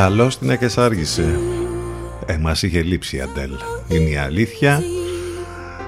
Καλώς 0.00 0.38
την 0.38 0.50
έκεσάργησε. 0.50 1.38
Ε, 2.26 2.36
μας 2.36 2.62
είχε 2.62 2.82
λείψει 2.82 3.16
η 3.16 3.20
Αντέλ. 3.20 3.50
Είναι 3.88 4.08
η 4.08 4.16
αλήθεια. 4.16 4.82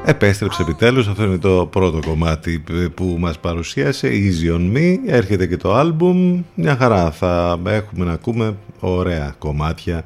Επέστρεψε 0.05 0.63
επιτέλους, 0.63 1.09
αυτό 1.09 1.25
είναι 1.25 1.39
το 1.39 1.69
πρώτο 1.71 1.99
κομμάτι 2.07 2.65
που 2.95 3.17
μας 3.19 3.39
παρουσίασε, 3.39 4.09
Easy 4.09 4.57
On 4.57 4.77
Me, 4.77 4.97
έρχεται 5.07 5.47
και 5.47 5.57
το 5.57 5.75
άλμπουμ, 5.75 6.43
μια 6.55 6.77
χαρά 6.77 7.11
θα 7.11 7.59
έχουμε 7.65 8.05
να 8.05 8.13
ακούμε 8.13 8.57
ωραία 8.81 9.35
κομμάτια 9.39 10.05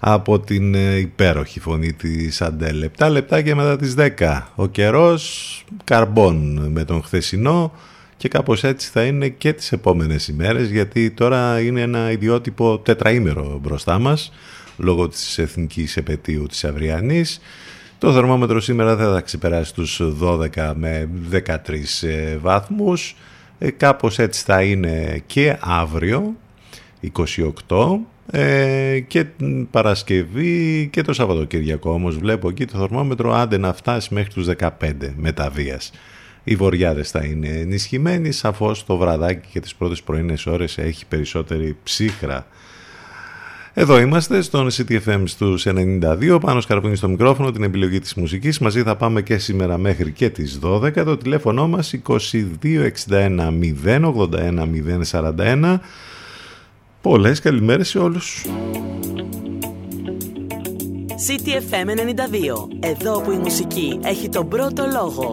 από 0.00 0.40
την 0.40 0.74
ε, 0.74 0.96
υπέροχη 0.96 1.60
φωνή 1.60 1.92
της 1.92 2.42
Αντέλ. 2.42 2.90
7 2.98 3.08
λεπτάκια 3.10 3.56
μετά 3.56 3.76
τις 3.76 3.94
10, 4.18 4.42
ο 4.54 4.66
καιρός 4.66 5.64
καρμπών 5.84 6.66
με 6.72 6.84
τον 6.84 7.02
χθεσινό 7.02 7.72
και 8.20 8.28
κάπως 8.28 8.64
έτσι 8.64 8.90
θα 8.90 9.04
είναι 9.04 9.28
και 9.28 9.52
τις 9.52 9.72
επόμενες 9.72 10.28
ημέρες 10.28 10.70
γιατί 10.70 11.10
τώρα 11.10 11.60
είναι 11.60 11.80
ένα 11.80 12.10
ιδιότυπο 12.10 12.78
τετραήμερο 12.78 13.58
μπροστά 13.62 13.98
μας 13.98 14.32
λόγω 14.76 15.08
της 15.08 15.38
εθνικής 15.38 15.96
επαιτίου 15.96 16.46
της 16.46 16.64
αυριανής 16.64 17.40
το 17.98 18.12
θερμόμετρο 18.12 18.60
σήμερα 18.60 18.96
δεν 18.96 19.12
θα 19.12 19.20
ξεπεράσει 19.20 19.74
τους 19.74 20.00
12 20.22 20.72
με 20.74 21.08
13 21.32 21.48
ε, 22.02 22.36
βαθμούς. 22.36 23.16
Ε, 23.58 23.70
κάπως 23.70 24.18
έτσι 24.18 24.44
θα 24.44 24.62
είναι 24.62 25.22
και 25.26 25.56
αύριο, 25.60 26.36
28 27.68 27.98
ε, 28.30 29.00
και 29.00 29.26
Παρασκευή 29.70 30.88
και 30.92 31.02
το 31.02 31.12
Σαββατοκύριακο 31.12 31.92
όμως 31.92 32.18
βλέπω 32.18 32.48
εκεί 32.48 32.64
το 32.64 32.78
θερμόμετρο 32.78 33.34
άντε 33.34 33.58
να 33.58 33.72
φτάσει 33.72 34.14
μέχρι 34.14 34.32
τους 34.32 34.46
15 34.58 34.68
μεταβίας. 35.16 35.92
Οι 36.44 36.56
βοριάδες 36.56 37.10
θα 37.10 37.24
είναι 37.24 37.48
ενισχυμένοι, 37.48 38.32
σαφώς 38.32 38.84
το 38.84 38.96
βραδάκι 38.96 39.48
και 39.52 39.60
τις 39.60 39.74
πρώτες 39.74 40.02
πρωινές 40.02 40.46
ώρες 40.46 40.78
έχει 40.78 41.06
περισσότερη 41.06 41.76
ψύχρα 41.82 42.46
εδώ 43.74 44.00
είμαστε 44.00 44.42
στον 44.42 44.68
CTFM 44.70 45.22
στους 45.24 45.66
92, 45.68 46.38
πάνω 46.40 46.60
σκαρπούνι 46.60 46.96
στο 46.96 47.08
μικρόφωνο, 47.08 47.50
την 47.50 47.62
επιλογή 47.62 47.98
της 47.98 48.14
μουσικής. 48.14 48.58
Μαζί 48.58 48.82
θα 48.82 48.96
πάμε 48.96 49.22
και 49.22 49.38
σήμερα 49.38 49.78
μέχρι 49.78 50.12
και 50.12 50.30
τις 50.30 50.58
12. 50.62 51.04
Το 51.04 51.16
τηλέφωνο 51.16 51.68
μας 51.68 51.94
2261 51.94 53.52
081 53.84 54.66
041. 55.10 55.80
Πολλές 57.00 57.40
καλημέρες 57.40 57.88
σε 57.88 57.98
όλους. 57.98 58.44
CTFM 61.26 61.88
92. 61.88 62.68
Εδώ 62.80 63.20
που 63.20 63.30
η 63.30 63.36
μουσική 63.36 63.98
έχει 64.02 64.28
τον 64.28 64.48
πρώτο 64.48 64.84
λόγο. 64.92 65.32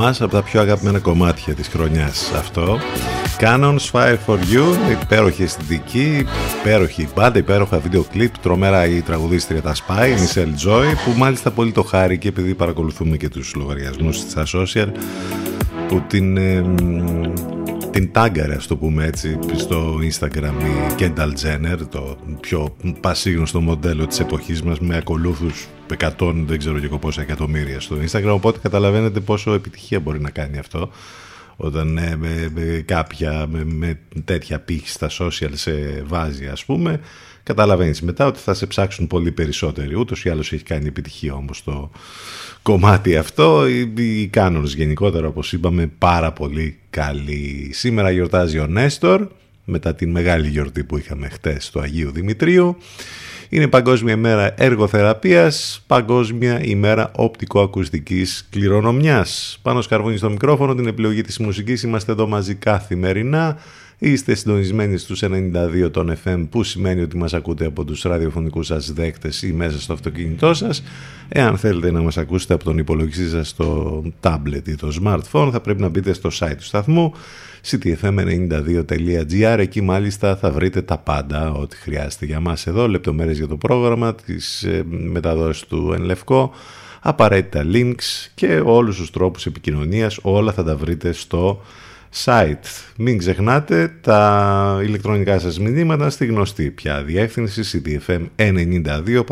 μας 0.00 0.20
από 0.20 0.32
τα 0.32 0.42
πιο 0.42 0.60
αγαπημένα 0.60 0.98
κομμάτια 0.98 1.54
της 1.54 1.68
χρονιάς. 1.68 2.32
Αυτό. 2.38 2.78
Canons 3.40 3.90
Fire 3.92 4.16
for 4.26 4.36
You, 4.36 5.00
υπέροχη 5.02 5.42
αισθητική, 5.42 6.26
υπέροχη 6.60 7.08
μπάντα, 7.14 7.38
υπέροχα 7.38 7.78
βίντεο 7.78 8.02
κλιπ, 8.02 8.38
τρομερά 8.38 8.86
η 8.86 9.00
τραγουδίστρια 9.00 9.62
τα 9.62 9.74
Spy, 9.74 10.06
η 10.08 10.14
Michelle 10.22 10.68
Joy, 10.68 10.94
που 11.04 11.18
μάλιστα 11.18 11.50
πολύ 11.50 11.72
το 11.72 11.82
χάρη 11.82 12.18
και 12.18 12.28
επειδή 12.28 12.54
παρακολουθούμε 12.54 13.16
και 13.16 13.28
τους 13.28 13.54
λογαριασμούς 13.54 14.16
στα 14.16 14.44
social, 14.46 14.86
που 15.88 16.02
την, 16.06 16.36
ε, 16.36 16.64
την 17.90 18.12
τάγκαρε, 18.12 18.54
ας 18.54 18.66
το 18.66 18.76
πούμε 18.76 19.04
έτσι, 19.04 19.38
στο 19.56 19.98
Instagram 20.10 20.54
η 20.62 20.94
Kendall 20.98 21.32
Jenner, 21.44 21.78
το 21.90 22.16
πιο 22.40 22.76
πασίγνωστο 23.00 23.60
μοντέλο 23.60 24.06
της 24.06 24.20
εποχής 24.20 24.62
μας, 24.62 24.80
με 24.80 24.96
ακολούθους 24.96 25.68
100 26.18 26.34
δεν 26.46 26.58
ξέρω 26.58 26.78
και 26.78 26.88
πόσα 26.88 27.22
εκατομμύρια 27.22 27.80
στο 27.80 27.96
Instagram 28.06 28.30
οπότε 28.30 28.58
καταλαβαίνετε 28.62 29.20
πόσο 29.20 29.52
επιτυχία 29.52 30.00
μπορεί 30.00 30.20
να 30.20 30.30
κάνει 30.30 30.58
αυτό 30.58 30.90
όταν 31.62 31.98
ε, 31.98 32.16
με, 32.16 32.50
με, 32.54 32.82
κάποια 32.86 33.46
με, 33.50 33.64
με 33.64 33.98
τέτοια 34.24 34.58
πύχη 34.58 34.88
στα 34.88 35.10
social 35.18 35.50
σε 35.52 36.02
βάζει 36.06 36.46
ας 36.46 36.64
πούμε. 36.64 37.00
Καταλαβαίνεις 37.42 38.02
μετά 38.02 38.26
ότι 38.26 38.38
θα 38.38 38.54
σε 38.54 38.66
ψάξουν 38.66 39.06
πολύ 39.06 39.32
περισσότεροι. 39.32 39.98
Ούτως 39.98 40.24
ή 40.24 40.28
άλλως 40.28 40.52
έχει 40.52 40.62
κάνει 40.62 40.86
επιτυχία 40.86 41.34
όμως 41.34 41.64
το 41.64 41.90
κομμάτι 42.62 43.16
αυτό. 43.16 43.68
Οι, 43.68 43.92
οι 43.96 44.26
κάνονες 44.26 44.74
γενικότερα 44.74 45.26
όπως 45.26 45.52
είπαμε 45.52 45.90
πάρα 45.98 46.32
πολύ 46.32 46.78
καλή 46.90 47.70
σήμερα 47.72 48.10
γιορτάζει 48.10 48.58
ο 48.58 48.66
Νέστορ 48.66 49.26
μετά 49.64 49.94
την 49.94 50.10
μεγάλη 50.10 50.48
γιορτή 50.48 50.84
που 50.84 50.98
είχαμε 50.98 51.28
χτες 51.28 51.64
στο 51.64 51.80
Αγίου 51.80 52.10
Δημητρίου 52.10 52.76
είναι 53.52 53.68
Παγκόσμια 53.68 54.12
ημέρα 54.12 54.54
εργοθεραπείας, 54.56 55.82
Παγκόσμια 55.86 56.64
ημέρα 56.64 57.10
οπτικοακουστικής 57.16 58.46
κληρονομιάς. 58.50 59.58
Πάνω 59.62 59.80
σκαρβούνι 59.80 60.16
στο 60.16 60.30
μικρόφωνο, 60.30 60.74
την 60.74 60.86
επιλογή 60.86 61.22
της 61.22 61.38
μουσικής, 61.38 61.82
είμαστε 61.82 62.12
εδώ 62.12 62.26
μαζί 62.26 62.54
καθημερινά. 62.54 63.58
Είστε 64.02 64.34
συντονισμένοι 64.34 64.96
στους 64.96 65.22
92 65.24 65.90
των 65.90 66.16
FM 66.24 66.46
που 66.50 66.62
σημαίνει 66.62 67.02
ότι 67.02 67.16
μας 67.16 67.34
ακούτε 67.34 67.66
από 67.66 67.84
τους 67.84 68.02
ραδιοφωνικούς 68.02 68.66
σας 68.66 68.92
δέκτες 68.92 69.42
ή 69.42 69.52
μέσα 69.52 69.80
στο 69.80 69.92
αυτοκίνητό 69.92 70.54
σας. 70.54 70.82
Εάν 71.28 71.56
θέλετε 71.58 71.90
να 71.90 72.02
μας 72.02 72.16
ακούσετε 72.16 72.54
από 72.54 72.64
τον 72.64 72.78
υπολογιστή 72.78 73.28
σας 73.28 73.48
στο 73.48 74.02
tablet 74.20 74.68
ή 74.68 74.74
το 74.74 74.88
smartphone 75.02 75.48
θα 75.52 75.60
πρέπει 75.60 75.80
να 75.80 75.88
μπείτε 75.88 76.12
στο 76.12 76.30
site 76.32 76.54
του 76.56 76.64
σταθμού 76.64 77.12
ctfm92.gr 77.70 79.56
εκεί 79.58 79.80
μάλιστα 79.80 80.36
θα 80.36 80.50
βρείτε 80.50 80.82
τα 80.82 80.98
πάντα 80.98 81.52
ό,τι 81.52 81.76
χρειάζεται 81.76 82.26
για 82.26 82.40
μας 82.40 82.66
εδώ. 82.66 82.88
Λεπτομέρειες 82.88 83.36
για 83.38 83.48
το 83.48 83.56
πρόγραμμα 83.56 84.14
τις 84.14 84.62
ε, 84.62 84.84
μεταδόσεις 84.86 85.66
του 85.66 85.92
Ενλευκό 85.94 86.52
απαραίτητα 87.00 87.64
links 87.72 88.28
και 88.34 88.62
όλους 88.64 88.96
τους 88.96 89.10
τρόπους 89.10 89.46
επικοινωνίας. 89.46 90.18
Όλα 90.22 90.52
θα 90.52 90.64
τα 90.64 90.76
βρείτε 90.76 91.12
στο 91.12 91.60
site. 92.24 92.64
Μην 92.96 93.18
ξεχνάτε 93.18 93.92
τα 94.00 94.80
ηλεκτρονικά 94.82 95.38
σας 95.38 95.58
μηνύματα 95.58 96.10
στη 96.10 96.26
γνωστή 96.26 96.70
πια 96.70 97.02
διεύθυνση 97.02 97.82
ctfm92 97.84 99.24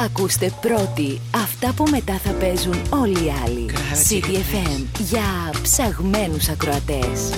Ακούστε 0.00 0.52
πρώτοι 0.60 1.20
αυτά 1.34 1.72
που 1.76 1.84
μετά 1.90 2.18
θα 2.18 2.32
παίζουν 2.32 2.74
όλοι 2.90 3.24
οι 3.24 3.32
άλλοι. 3.44 3.70
CTFM 4.08 4.84
για 4.98 5.60
ψαγμένους 5.62 6.48
ακροατές. 6.48 7.30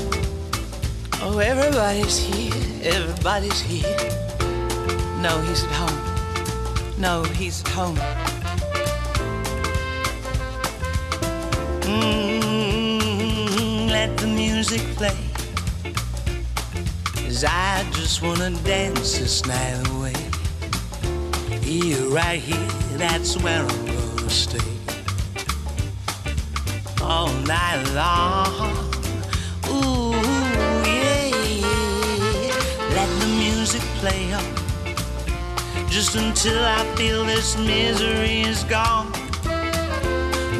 Oh, 1.28 1.38
everybody's 1.38 2.18
here, 2.28 2.54
everybody's 2.94 3.60
here. 3.70 4.26
No, 5.22 5.32
he's 5.46 5.62
at 5.64 5.74
home. 5.80 6.00
No, 7.00 7.24
he's 7.38 7.62
at 7.64 7.68
home. 7.78 8.35
Mm, 11.86 13.86
let 13.88 14.16
the 14.16 14.26
music 14.26 14.80
play. 14.96 15.16
Cause 17.14 17.44
I 17.44 17.84
just 17.92 18.22
wanna 18.22 18.50
dance 18.64 19.18
this 19.18 19.46
night 19.46 19.86
away. 19.90 20.14
Here, 21.62 22.02
right 22.08 22.40
here, 22.40 22.68
that's 22.98 23.36
where 23.36 23.62
I'm 23.62 23.86
gonna 23.86 24.30
stay. 24.30 24.58
All 27.00 27.32
night 27.46 27.84
long. 27.94 28.74
Ooh, 29.68 30.10
yeah, 30.84 31.30
Let 32.96 33.08
the 33.20 33.26
music 33.38 33.82
play 34.00 34.32
on. 34.32 34.44
Just 35.88 36.16
until 36.16 36.64
I 36.64 36.84
feel 36.96 37.24
this 37.24 37.56
misery 37.56 38.40
is 38.40 38.64
gone. 38.64 39.12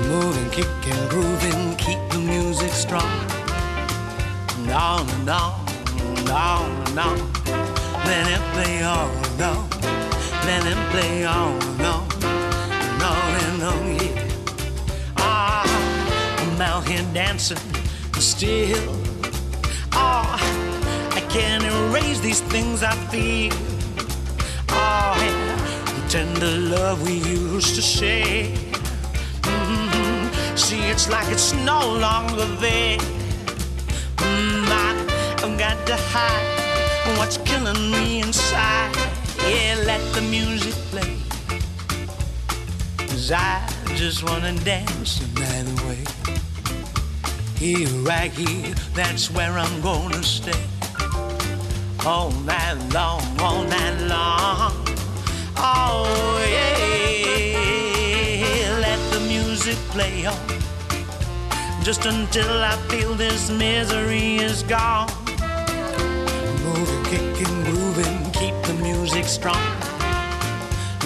Moving, 0.08 0.50
kicking, 0.50 1.08
grooving, 1.08 1.74
keep 1.76 1.98
the 2.10 2.18
music 2.18 2.70
strong. 2.70 3.10
And 4.56 4.70
on 4.70 5.08
and 5.10 5.28
on, 5.28 5.66
and 5.98 6.30
on 6.30 6.70
and 6.86 6.98
on. 6.98 7.18
Let 8.04 8.30
it 8.30 8.40
play 8.54 8.84
on 8.84 9.10
and 9.10 9.42
on. 9.42 9.68
Let 10.46 10.62
him 10.62 10.78
play 10.92 11.24
on 11.26 11.60
and 11.60 11.80
on 11.82 12.06
and 12.22 13.02
on 13.02 13.34
and 13.46 13.62
on, 13.62 13.94
yeah. 13.96 15.16
Ah, 15.16 15.66
I'm 16.38 16.60
out 16.60 16.86
here 16.86 17.04
dancing 17.12 17.58
still. 18.14 18.94
Ah, 19.92 20.38
I 21.16 21.20
can't 21.28 21.64
erase 21.64 22.20
these 22.20 22.42
things 22.42 22.84
I 22.84 22.94
feel. 23.10 23.52
Ah, 24.68 25.18
yeah, 25.20 25.92
the 25.94 26.08
tender 26.08 26.58
love 26.76 27.04
we 27.04 27.14
used 27.14 27.74
to 27.74 27.82
share. 27.82 28.65
See, 30.56 30.80
it's 30.84 31.08
like 31.10 31.28
it's 31.28 31.52
no 31.52 31.80
longer 31.80 32.46
there. 32.56 32.96
Mm, 34.16 34.66
I've 35.44 35.58
got 35.58 35.86
to 35.86 35.96
hide 35.96 37.18
what's 37.18 37.36
killing 37.38 37.90
me 37.90 38.22
inside. 38.22 38.96
Yeah, 39.42 39.76
let 39.84 40.00
the 40.14 40.22
music 40.22 40.72
play. 40.90 41.16
Cause 43.06 43.30
I 43.32 43.68
just 43.96 44.24
wanna 44.24 44.54
dance 44.64 45.18
the 45.18 45.40
night 45.40 45.68
away. 45.82 46.04
Here, 47.58 47.88
right 48.02 48.32
here, 48.32 48.74
that's 48.94 49.30
where 49.30 49.52
I'm 49.58 49.80
gonna 49.82 50.22
stay. 50.22 50.64
All 52.06 52.30
night 52.30 52.78
long, 52.94 53.22
all 53.40 53.62
night 53.64 54.00
long. 54.08 54.72
Oh, 55.58 56.46
yeah. 56.50 56.85
Play 59.96 60.26
on. 60.26 60.46
Just 61.82 62.04
until 62.04 62.50
I 62.62 62.76
feel 62.90 63.14
this 63.14 63.48
misery 63.50 64.36
is 64.36 64.62
gone. 64.62 65.08
Moving, 66.64 67.02
kicking, 67.04 67.56
grooving 67.64 68.18
keep 68.32 68.56
the 68.68 68.74
music 68.82 69.24
strong. 69.24 69.66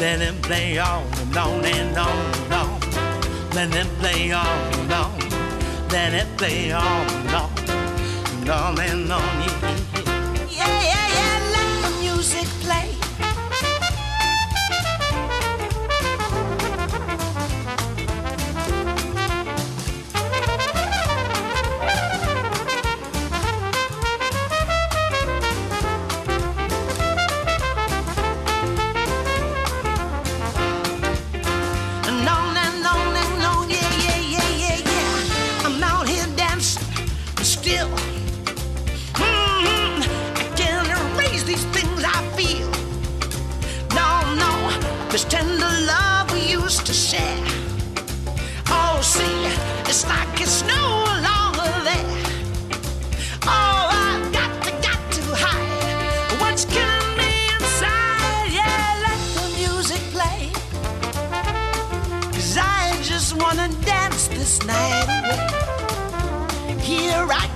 Let 0.01 0.19
him 0.21 0.37
play 0.43 0.79
on 0.79 1.07
and 1.23 1.37
on 1.37 1.65
and 1.65 1.97
on 1.97 2.19
and 2.41 2.53
on. 2.53 2.81
Let 3.55 3.73
him 3.79 3.91
play 4.01 4.33
on 4.33 4.59
and 4.79 4.93
on. 4.93 5.19
Let 5.91 6.13
it 6.13 6.29
play 6.37 6.73
on 6.73 7.07
and 7.19 7.35
on 7.43 7.51
and 8.41 8.51
on 8.51 8.81
and 8.81 9.13
on. 9.13 9.35
Yeah, 9.47 9.90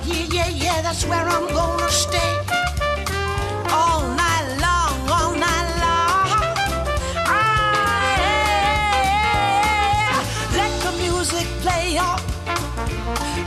Yeah, 0.07 0.27
yeah, 0.31 0.49
yeah, 0.49 0.83
that's 0.83 1.05
where 1.07 1.27
I'm 1.27 1.47
gonna 1.49 1.89
stay. 1.91 2.33
All 3.71 4.03
night 4.23 4.47
long, 4.61 5.09
all 5.09 5.33
night 5.33 5.69
long. 5.85 6.29
Ah, 7.27 8.17
yeah. 8.19 10.21
Let 10.59 10.73
the 10.85 10.93
music 11.03 11.47
play 11.63 11.97
on. 11.97 12.21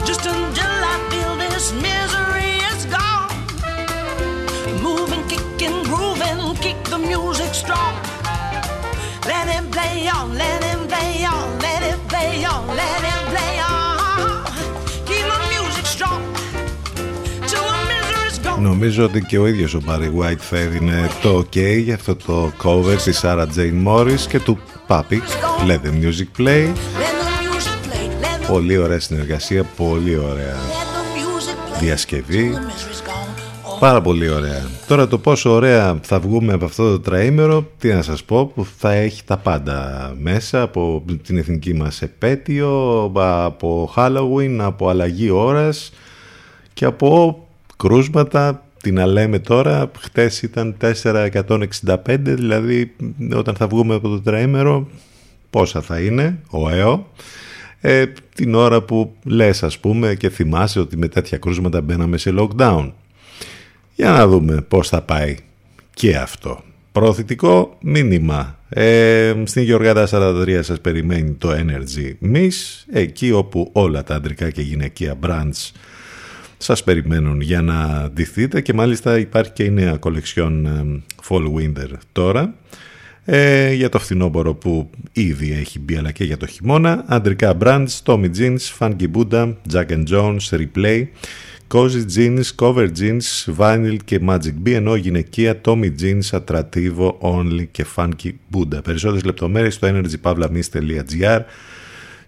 Just 0.04 0.26
until 0.26 0.76
I 0.92 0.96
feel 1.10 1.36
this 1.36 1.72
misery 1.72 2.58
is 2.72 2.84
gone. 2.86 3.30
Moving, 4.82 5.22
kicking, 5.28 5.82
grooving, 5.84 6.56
kick 6.56 6.82
the 6.84 6.98
music 6.98 7.54
strong. 7.54 7.94
Let 9.26 9.46
it 9.48 9.70
play 9.70 10.08
on, 10.08 10.36
let 10.36 10.57
Νομίζω 18.68 19.04
ότι 19.04 19.20
και 19.20 19.38
ο 19.38 19.46
ίδιος 19.46 19.74
ο 19.74 19.80
Barry 19.86 20.22
White 20.22 20.38
θα 20.38 20.58
έδινε 20.58 21.08
το 21.22 21.38
ok 21.38 21.80
για 21.82 21.94
αυτό 21.94 22.16
το 22.16 22.52
cover 22.62 22.96
της 23.04 23.20
Sarah 23.24 23.46
Jane 23.56 23.86
Morris 23.86 24.20
και 24.28 24.40
του 24.40 24.58
Papi 24.88 25.18
Let 25.66 25.80
the 25.86 26.04
Music 26.04 26.40
Play 26.42 26.72
Πολύ 28.48 28.76
ωραία 28.76 29.00
συνεργασία, 29.00 29.64
πολύ 29.76 30.16
ωραία 30.16 30.56
διασκευή 31.80 32.52
Πάρα 33.80 34.00
πολύ 34.00 34.28
ωραία. 34.28 34.66
Τώρα 34.86 35.08
το 35.08 35.18
πόσο 35.18 35.50
ωραία 35.50 35.98
θα 36.02 36.20
βγούμε 36.20 36.52
από 36.52 36.64
αυτό 36.64 36.90
το 36.90 37.00
τραήμερο, 37.00 37.66
τι 37.78 37.92
να 37.92 38.02
σας 38.02 38.24
πω, 38.24 38.46
που 38.46 38.66
θα 38.78 38.92
έχει 38.92 39.24
τα 39.24 39.36
πάντα 39.36 40.12
μέσα, 40.18 40.62
από 40.62 41.04
την 41.22 41.38
εθνική 41.38 41.74
μας 41.74 42.02
επέτειο, 42.02 43.02
από 43.14 43.92
Halloween, 43.96 44.56
από 44.60 44.88
αλλαγή 44.88 45.30
ώρας 45.30 45.92
και 46.72 46.84
από 46.84 47.47
κρούσματα, 47.78 48.62
τι 48.82 48.90
να 48.90 49.06
λέμε 49.06 49.38
τώρα, 49.38 49.90
χτες 49.98 50.42
ήταν 50.42 50.76
465, 50.80 51.94
δηλαδή 52.18 52.94
όταν 53.34 53.54
θα 53.54 53.66
βγούμε 53.66 53.94
από 53.94 54.08
το 54.08 54.20
τραήμερο, 54.20 54.88
πόσα 55.50 55.80
θα 55.80 56.00
είναι, 56.00 56.38
ο 56.50 56.70
ΕΟ. 56.70 57.06
Ε, 57.80 58.06
την 58.34 58.54
ώρα 58.54 58.82
που 58.82 59.14
λες 59.24 59.62
ας 59.62 59.78
πούμε 59.78 60.14
και 60.14 60.28
θυμάσαι 60.28 60.80
ότι 60.80 60.96
με 60.96 61.08
τέτοια 61.08 61.38
κρούσματα 61.38 61.80
μπαίναμε 61.80 62.18
σε 62.18 62.34
lockdown. 62.38 62.92
Για 63.94 64.10
να 64.10 64.26
δούμε 64.26 64.60
πώς 64.68 64.88
θα 64.88 65.02
πάει 65.02 65.36
και 65.94 66.16
αυτό. 66.16 66.62
Προωθητικό 66.92 67.76
μήνυμα. 67.80 68.58
Ε, 68.68 69.34
στην 69.44 69.62
Γεωργάτα 69.62 70.08
43 70.10 70.60
σας 70.62 70.80
περιμένει 70.80 71.32
το 71.32 71.50
Energy 71.50 72.32
Miss, 72.34 72.84
εκεί 72.92 73.32
όπου 73.32 73.70
όλα 73.72 74.04
τα 74.04 74.14
αντρικά 74.14 74.50
και 74.50 74.62
γυναικεία 74.62 75.18
brands 75.22 75.70
σας 76.58 76.84
περιμένουν 76.84 77.40
για 77.40 77.62
να 77.62 78.10
ντυθείτε 78.14 78.60
και 78.60 78.72
μάλιστα 78.72 79.18
υπάρχει 79.18 79.52
και 79.52 79.64
η 79.64 79.70
νέα 79.70 79.96
κολεξιόν 79.96 80.66
ε, 80.66 81.02
Fall 81.28 81.44
Winter 81.54 81.90
τώρα 82.12 82.54
ε, 83.24 83.72
για 83.72 83.88
το 83.88 83.98
φθινόπωρο 83.98 84.54
που 84.54 84.90
ήδη 85.12 85.52
έχει 85.52 85.78
μπει 85.78 85.96
αλλά 85.96 86.10
και 86.10 86.24
για 86.24 86.36
το 86.36 86.46
χειμώνα 86.46 87.04
αντρικά 87.06 87.56
brands, 87.60 87.86
Tommy 88.04 88.30
Jeans, 88.38 88.58
Funky 88.78 89.06
Buddha, 89.14 89.52
Jack 89.72 89.86
and 89.88 90.04
Jones, 90.04 90.38
Replay 90.50 91.06
Cozy 91.68 92.04
Jeans, 92.06 92.50
Cover 92.56 92.88
Jeans, 92.98 93.44
Vinyl 93.58 93.96
και 94.04 94.20
Magic 94.28 94.54
B, 94.64 94.70
ενώ 94.70 94.94
γυναικεία 94.94 95.60
Tommy 95.64 95.90
Jeans, 96.00 96.40
Attrativo, 96.40 97.12
Only 97.20 97.66
και 97.70 97.84
Funky 97.96 98.30
Buddha. 98.52 98.84
Περισσότερες 98.84 99.24
λεπτομέρειες 99.24 99.74
στο 99.74 99.88
energypavlamis.gr 99.88 101.40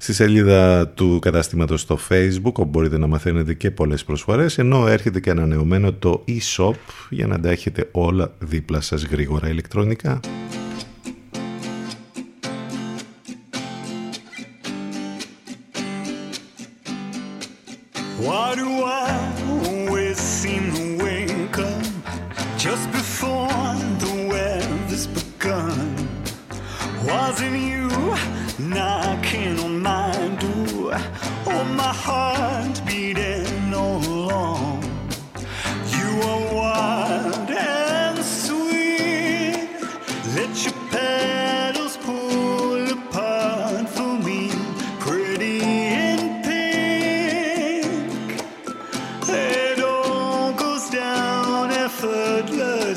στη 0.02 0.12
σελίδα 0.12 0.88
του 0.88 1.19
καταστήματος 1.19 1.80
στο 1.80 1.99
facebook 2.09 2.42
όπου 2.42 2.64
μπορείτε 2.64 2.99
να 2.99 3.07
μαθαίνετε 3.07 3.54
και 3.54 3.71
πολλές 3.71 4.04
προσφορές 4.04 4.59
ενώ 4.59 4.87
έρχεται 4.87 5.21
και 5.21 5.30
ανανεωμένο 5.30 5.92
το 5.92 6.25
e-shop 6.28 6.75
για 7.11 7.26
να 7.26 7.40
τα 7.40 7.50
έχετε 7.50 7.88
όλα 7.92 8.35
δίπλα 8.38 8.80
σας 8.80 9.04
γρήγορα 9.04 9.49
ηλεκτρονικά. 9.49 10.21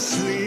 sleep. 0.04 0.43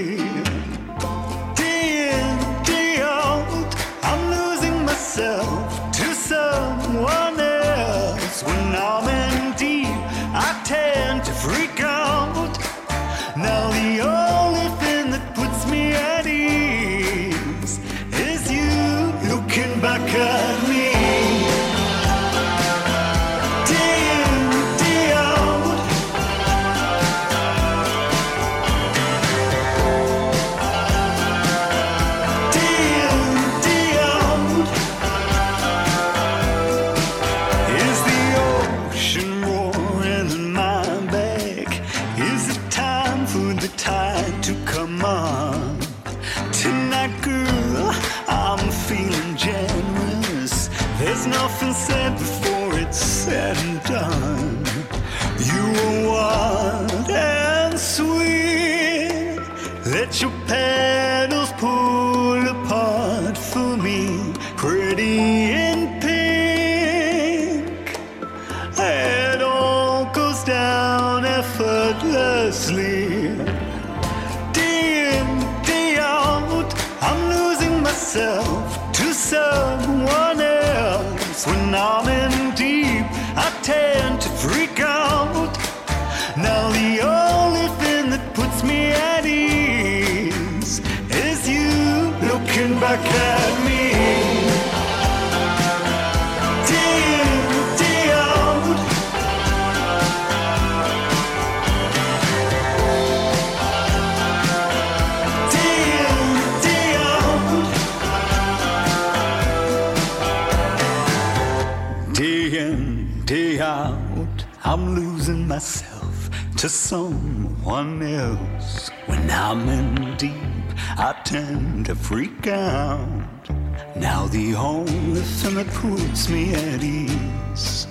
Now 124.26 124.33
the 124.33 124.54
only 124.56 125.21
thing 125.21 125.54
that 125.54 125.68
puts 125.68 126.28
me 126.28 126.52
at 126.52 126.83
ease 126.83 127.87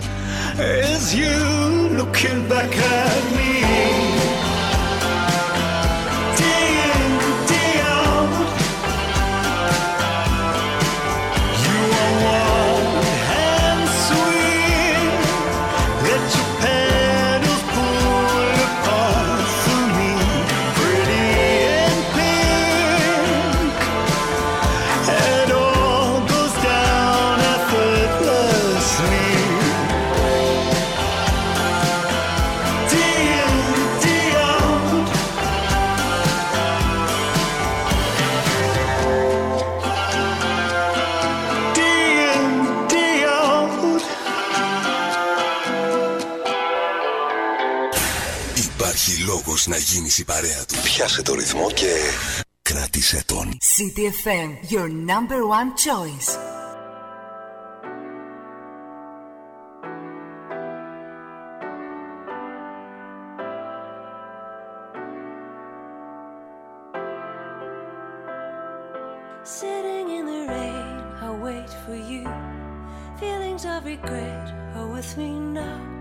is 0.60 1.16
you 1.16 1.30
looking 1.96 2.50
back 2.50 2.76
at 2.76 3.36
me. 3.38 3.75
Η 50.18 50.24
παρέα 50.24 50.66
του. 50.66 50.76
Πιάσε 50.84 51.22
το 51.22 51.34
ρυθμό 51.34 51.72
και 51.72 51.94
κράτησε 52.62 53.24
τον. 53.26 53.58
CTFM, 53.58 54.72
your 54.74 54.90
number 54.90 55.42
one 55.60 55.70
choice. 55.86 56.38
Sitting 69.60 70.08
in 70.18 70.26
the 70.26 70.42
rain, 70.54 70.96
I 71.28 71.30
wait 71.46 71.70
for 71.84 71.98
you. 72.12 72.24
Feelings 73.20 73.64
of 73.74 73.86
regret 73.86 74.46
are 74.76 74.88
with 74.96 75.18
me 75.18 75.32
now. 75.60 75.95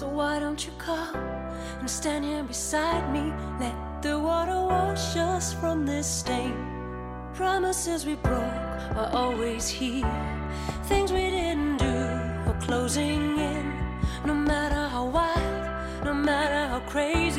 So 0.00 0.08
why 0.08 0.40
don't 0.40 0.66
you 0.66 0.72
come 0.78 1.14
and 1.78 1.90
stand 1.90 2.24
here 2.24 2.42
beside 2.42 3.12
me? 3.12 3.34
Let 3.60 4.00
the 4.00 4.18
water 4.18 4.58
wash 4.58 5.14
us 5.14 5.52
from 5.52 5.84
this 5.84 6.06
stain. 6.10 6.56
Promises 7.34 8.06
we 8.06 8.14
broke 8.14 8.62
are 8.96 9.10
always 9.12 9.68
here. 9.68 10.10
Things 10.84 11.12
we 11.12 11.28
didn't 11.28 11.76
do 11.76 11.98
are 12.48 12.58
closing 12.62 13.36
in. 13.36 13.74
No 14.24 14.32
matter 14.32 14.88
how 14.88 15.04
wild, 15.04 16.04
no 16.06 16.14
matter 16.14 16.68
how 16.72 16.80
crazy, 16.88 17.29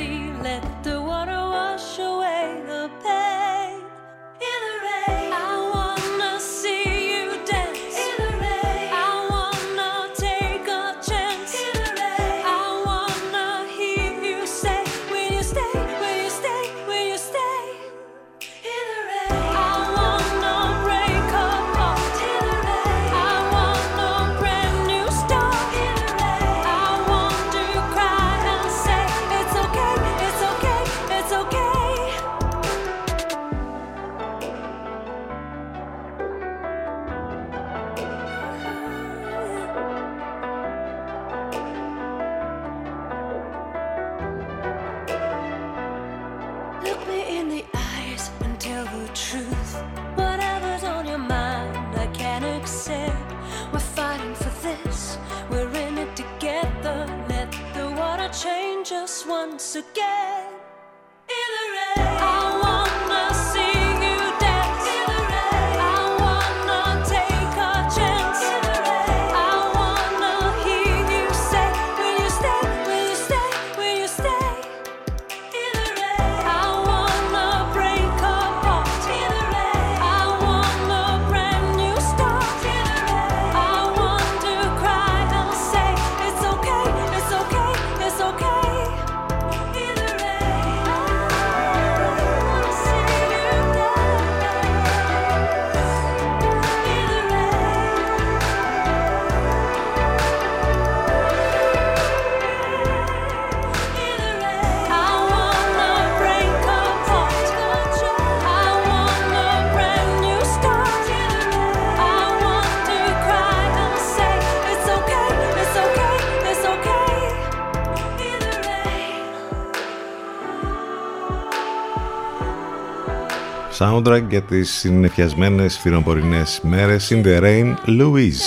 Soundtrack 123.82 124.24
για 124.30 124.42
τις 124.42 124.72
συννεφιασμένες 124.72 125.78
φυροπορεινές 125.78 126.60
μέρες. 126.64 127.12
In 127.12 127.24
the 127.26 127.42
Rain, 127.42 127.74
Louise 127.86 128.42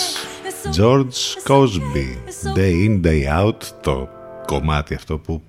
George 0.78 1.16
Cosby. 1.46 2.08
Day 2.56 2.86
in, 2.86 3.00
day 3.06 3.42
out 3.42 3.56
Το 3.82 4.08
κομμάτι 4.46 4.94
αυτό 4.94 5.18
που 5.18 5.42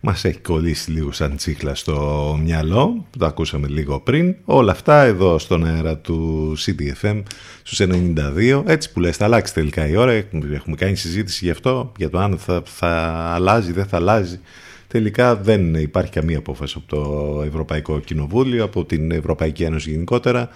μας 0.00 0.24
έχει 0.24 0.38
κολλήσει 0.38 0.90
λίγο 0.90 1.12
σαν 1.12 1.36
τσίχλα 1.36 1.74
στο 1.74 2.38
μυαλό 2.42 3.06
Το 3.18 3.26
ακούσαμε 3.26 3.68
λίγο 3.68 4.00
πριν. 4.00 4.36
Όλα 4.44 4.72
αυτά 4.72 5.02
εδώ 5.02 5.38
στον 5.38 5.64
αέρα 5.64 5.98
του 5.98 6.52
CDFM 6.58 7.22
στους 7.62 7.80
92 7.80 8.62
Έτσι 8.66 8.92
που 8.92 9.00
λες 9.00 9.16
θα 9.16 9.24
αλλάξει 9.24 9.54
τελικά 9.54 9.88
η 9.88 9.96
ώρα. 9.96 10.12
Έχουμε 10.52 10.76
κάνει 10.76 10.96
συζήτηση 10.96 11.44
γι' 11.44 11.50
αυτό 11.50 11.92
Για 11.96 12.10
το 12.10 12.18
αν 12.18 12.38
θα, 12.38 12.62
θα 12.64 12.88
αλλάζει, 13.34 13.72
δεν 13.72 13.86
θα 13.86 13.96
αλλάζει 13.96 14.40
Τελικά 14.88 15.36
δεν 15.36 15.74
υπάρχει 15.74 16.10
καμία 16.10 16.38
απόφαση 16.38 16.74
από 16.78 16.96
το 16.96 17.42
Ευρωπαϊκό 17.42 18.00
Κοινοβούλιο, 18.00 18.64
από 18.64 18.84
την 18.84 19.10
Ευρωπαϊκή 19.10 19.62
Ένωση 19.62 19.90
γενικότερα. 19.90 20.48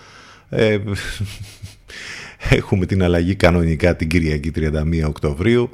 Ε, 0.48 0.78
έχουμε 2.58 2.86
την 2.86 3.02
αλλαγή 3.02 3.34
κανονικά 3.34 3.96
την 3.96 4.08
Κυριακή 4.08 4.50
31 4.54 5.02
Οκτωβρίου. 5.06 5.70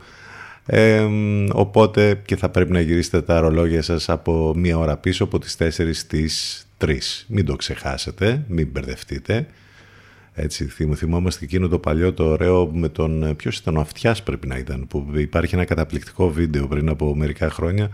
Ε, 0.66 1.06
οπότε 1.52 2.22
και 2.24 2.36
θα 2.36 2.48
πρέπει 2.48 2.72
να 2.72 2.80
γυρίσετε 2.80 3.22
τα 3.22 3.40
ρολόγια 3.40 3.82
σας 3.82 4.08
από 4.08 4.52
μία 4.56 4.78
ώρα 4.78 4.96
πίσω 4.96 5.24
από 5.24 5.38
τις 5.38 5.56
4 5.58 5.90
στις 5.92 6.66
3. 6.78 6.96
Μην 7.26 7.44
το 7.44 7.56
ξεχάσετε, 7.56 8.44
μην 8.48 8.68
μπερδευτείτε. 8.72 9.46
Έτσι, 10.38 10.64
θυμ- 10.64 10.94
θυμόμαστε 10.96 11.44
εκείνο 11.44 11.68
το 11.68 11.78
παλιό 11.78 12.12
το 12.12 12.24
ωραίο 12.24 12.70
με 12.74 12.88
τον. 12.88 13.36
Ποιος 13.36 13.56
ήταν 13.58 13.76
ο 13.76 13.80
Αυτιάς, 13.80 14.22
πρέπει 14.22 14.46
να 14.46 14.56
ήταν. 14.56 14.86
Που 14.86 15.06
υπάρχει 15.16 15.54
ένα 15.54 15.64
καταπληκτικό 15.64 16.30
βίντεο 16.30 16.66
πριν 16.66 16.88
από 16.88 17.16
μερικά 17.16 17.50
χρόνια, 17.50 17.90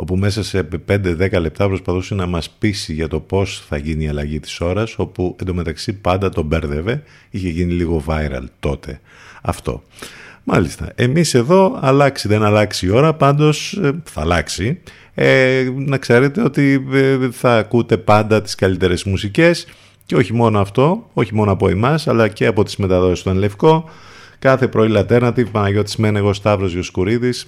όπου 0.00 0.16
μέσα 0.16 0.42
σε 0.42 0.68
5-10 0.88 1.40
λεπτά 1.40 1.66
προσπαθούσε 1.66 2.14
να 2.14 2.26
μας 2.26 2.50
πείσει 2.50 2.92
για 2.92 3.08
το 3.08 3.20
πώς 3.20 3.64
θα 3.68 3.76
γίνει 3.76 4.04
η 4.04 4.08
αλλαγή 4.08 4.40
της 4.40 4.60
ώρας, 4.60 4.94
όπου 4.98 5.36
εντωμεταξύ 5.40 5.92
πάντα 5.92 6.28
τον 6.28 6.44
μπέρδευε, 6.44 7.02
είχε 7.30 7.48
γίνει 7.48 7.72
λίγο 7.72 8.04
viral 8.06 8.44
τότε 8.60 9.00
αυτό. 9.42 9.82
Μάλιστα, 10.44 10.92
εμείς 10.94 11.34
εδώ 11.34 11.78
αλλάξει 11.80 12.28
δεν 12.28 12.42
αλλάξει 12.42 12.86
η 12.86 12.90
ώρα, 12.90 13.14
πάντως 13.14 13.72
ε, 13.72 13.92
θα 14.04 14.20
αλλάξει. 14.20 14.80
Ε, 15.14 15.68
να 15.74 15.98
ξέρετε 15.98 16.42
ότι 16.42 16.86
ε, 16.92 17.16
θα 17.30 17.56
ακούτε 17.56 17.96
πάντα 17.96 18.42
τις 18.42 18.54
καλύτερες 18.54 19.04
μουσικές 19.04 19.66
και 20.06 20.16
όχι 20.16 20.34
μόνο 20.34 20.60
αυτό, 20.60 21.10
όχι 21.12 21.34
μόνο 21.34 21.52
από 21.52 21.68
εμάς, 21.68 22.08
αλλά 22.08 22.28
και 22.28 22.46
από 22.46 22.64
τις 22.64 22.76
μεταδόσεις 22.76 23.22
του 23.22 23.28
Ενλευκό. 23.28 23.90
Κάθε 24.38 24.68
πρωί 24.68 24.90
Alternative, 24.94 25.50
Παναγιώτης 25.52 25.96
Μένεγος, 25.96 26.36
Σταύρος 26.36 26.72
Γιοσκουρίδης, 26.72 27.46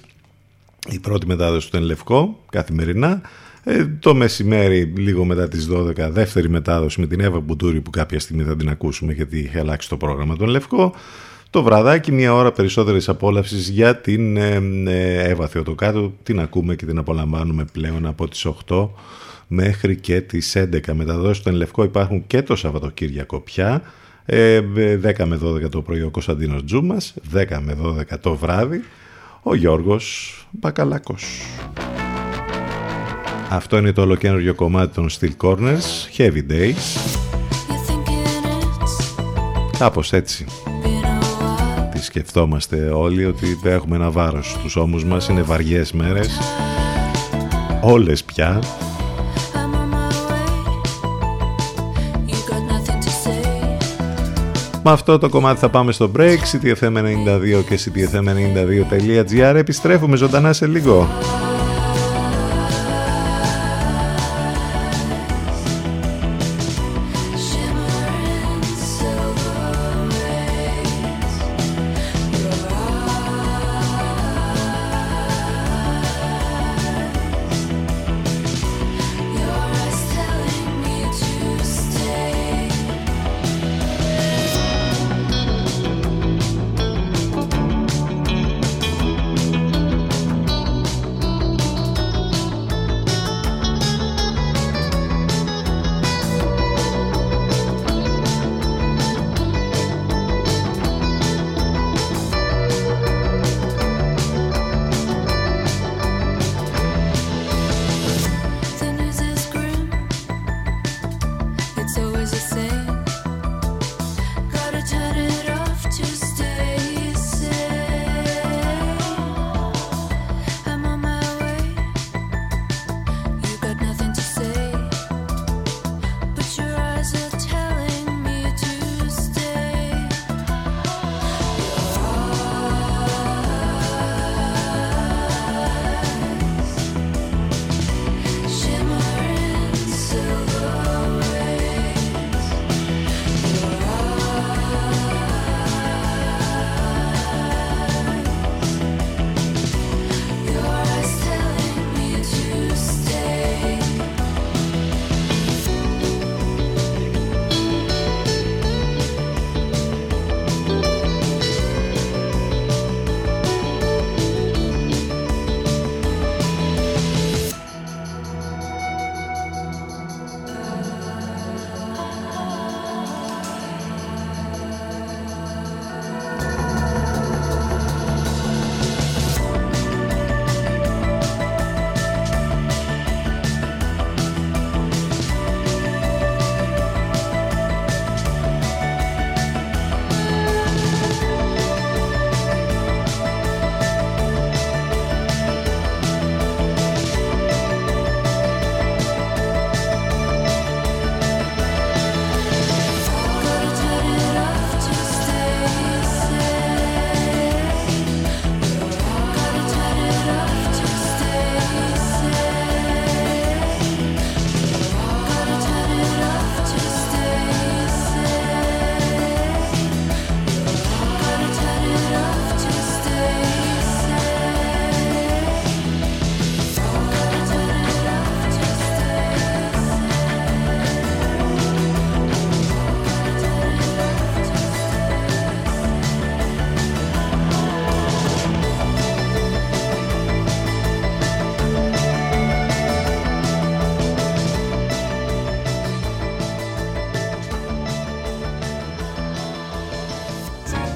η 0.89 0.99
πρώτη 0.99 1.25
μετάδοση 1.25 1.71
του 1.71 1.77
Ενλευκό, 1.77 2.39
καθημερινά. 2.49 3.21
Ε, 3.63 3.85
το 3.99 4.15
μεσημέρι, 4.15 4.93
λίγο 4.97 5.25
μετά 5.25 5.47
τις 5.47 5.67
12, 5.71 6.09
δεύτερη 6.09 6.49
μετάδοση 6.49 6.99
με 6.99 7.07
την 7.07 7.19
Εύα 7.19 7.39
Μπουτούρη 7.39 7.81
που 7.81 7.89
κάποια 7.89 8.19
στιγμή 8.19 8.43
θα 8.43 8.55
την 8.55 8.69
ακούσουμε 8.69 9.13
γιατί 9.13 9.39
είχε 9.39 9.59
αλλάξει 9.59 9.89
το 9.89 9.97
πρόγραμμα 9.97 10.35
του 10.35 10.43
Ενλευκό. 10.43 10.93
Το 11.49 11.63
βραδάκι, 11.63 12.11
μία 12.11 12.33
ώρα 12.33 12.51
περισσότερης 12.51 13.09
απόλαυσης 13.09 13.69
για 13.69 13.95
την 13.95 14.37
ε, 14.37 14.61
ε, 14.85 15.29
Εύα 15.29 15.47
Θεοτοκάτου. 15.47 16.13
Την 16.23 16.39
ακούμε 16.39 16.75
και 16.75 16.85
την 16.85 16.97
απολαμβάνουμε 16.97 17.65
πλέον 17.71 18.05
από 18.05 18.27
τις 18.27 18.47
8 18.67 18.89
μέχρι 19.47 19.95
και 19.95 20.21
τις 20.21 20.57
11. 20.57 20.93
Μεταδόσεις 20.93 21.43
του 21.43 21.49
Ενλευκό 21.49 21.83
υπάρχουν 21.83 22.27
και 22.27 22.41
το 22.41 22.55
Σαββατοκύριακο 22.55 23.39
πια. 23.39 23.81
Ε, 24.25 24.61
10 25.17 25.25
με 25.25 25.39
12 25.43 25.69
το 25.69 25.81
πρωί 25.81 26.01
ο 26.01 26.09
Κωνσταντίνος 26.09 26.63
Τζούμας, 26.63 27.13
10 27.33 27.59
με 27.61 27.77
12 27.81 28.19
το 28.21 28.35
βράδυ 28.35 28.81
ο 29.43 29.55
Γιώργος 29.55 30.35
Μπακαλάκος. 30.51 31.25
Αυτό 33.49 33.77
είναι 33.77 33.91
το 33.91 34.01
ολοκένουργιο 34.01 34.55
κομμάτι 34.55 34.93
των 34.93 35.09
Steel 35.09 35.35
Corners, 35.43 36.17
Heavy 36.17 36.51
Days. 36.51 36.99
Κάπως 39.77 40.13
έτσι. 40.13 40.45
Τι 41.91 42.03
σκεφτόμαστε 42.03 42.89
όλοι 42.89 43.25
ότι 43.25 43.59
έχουμε 43.63 43.95
ένα 43.95 44.11
βάρος 44.11 44.49
στους 44.49 44.75
ώμους 44.75 45.05
μας, 45.05 45.27
είναι 45.27 45.41
βαριές 45.41 45.91
μέρες. 45.91 46.39
όλες 47.81 48.23
πια 48.23 48.59
Με 54.83 54.91
αυτό 54.91 55.17
το 55.17 55.29
κομμάτι 55.29 55.59
θα 55.59 55.69
πάμε 55.69 55.91
στο 55.91 56.11
break, 56.17 56.37
ctfm92 56.51 57.63
και 57.69 57.79
ctfm92.gr. 57.85 59.55
Επιστρέφουμε 59.55 60.15
ζωντανά 60.17 60.53
σε 60.53 60.67
λίγο. 60.67 61.07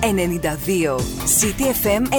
...92... 0.05 0.09
City 1.39 1.65
FM 1.83 2.03
92... 2.09 2.11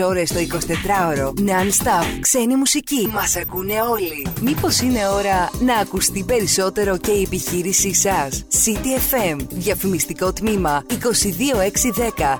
...24 0.00 0.06
ώρες 0.06 0.32
το 0.32 0.38
24ωρο... 0.38 1.26
...non-stop... 1.26 2.04
...ξένη 2.20 2.56
μουσική... 2.56 3.08
...μας 3.12 3.36
ακούνε 3.36 3.80
όλοι... 3.80 4.26
...μήπως 4.40 4.80
είναι 4.80 5.08
ώρα... 5.08 5.50
...να 5.60 5.76
ακουστεί 5.76 6.24
περισσότερο 6.24 6.96
και 6.96 7.10
η 7.10 7.22
επιχείρησή 7.22 7.94
σας... 7.94 8.44
City 8.64 9.14
FM... 9.14 9.36
...διαφημιστικό 9.48 10.32
τμήμα... 10.32 10.84
...22610... 10.88 10.94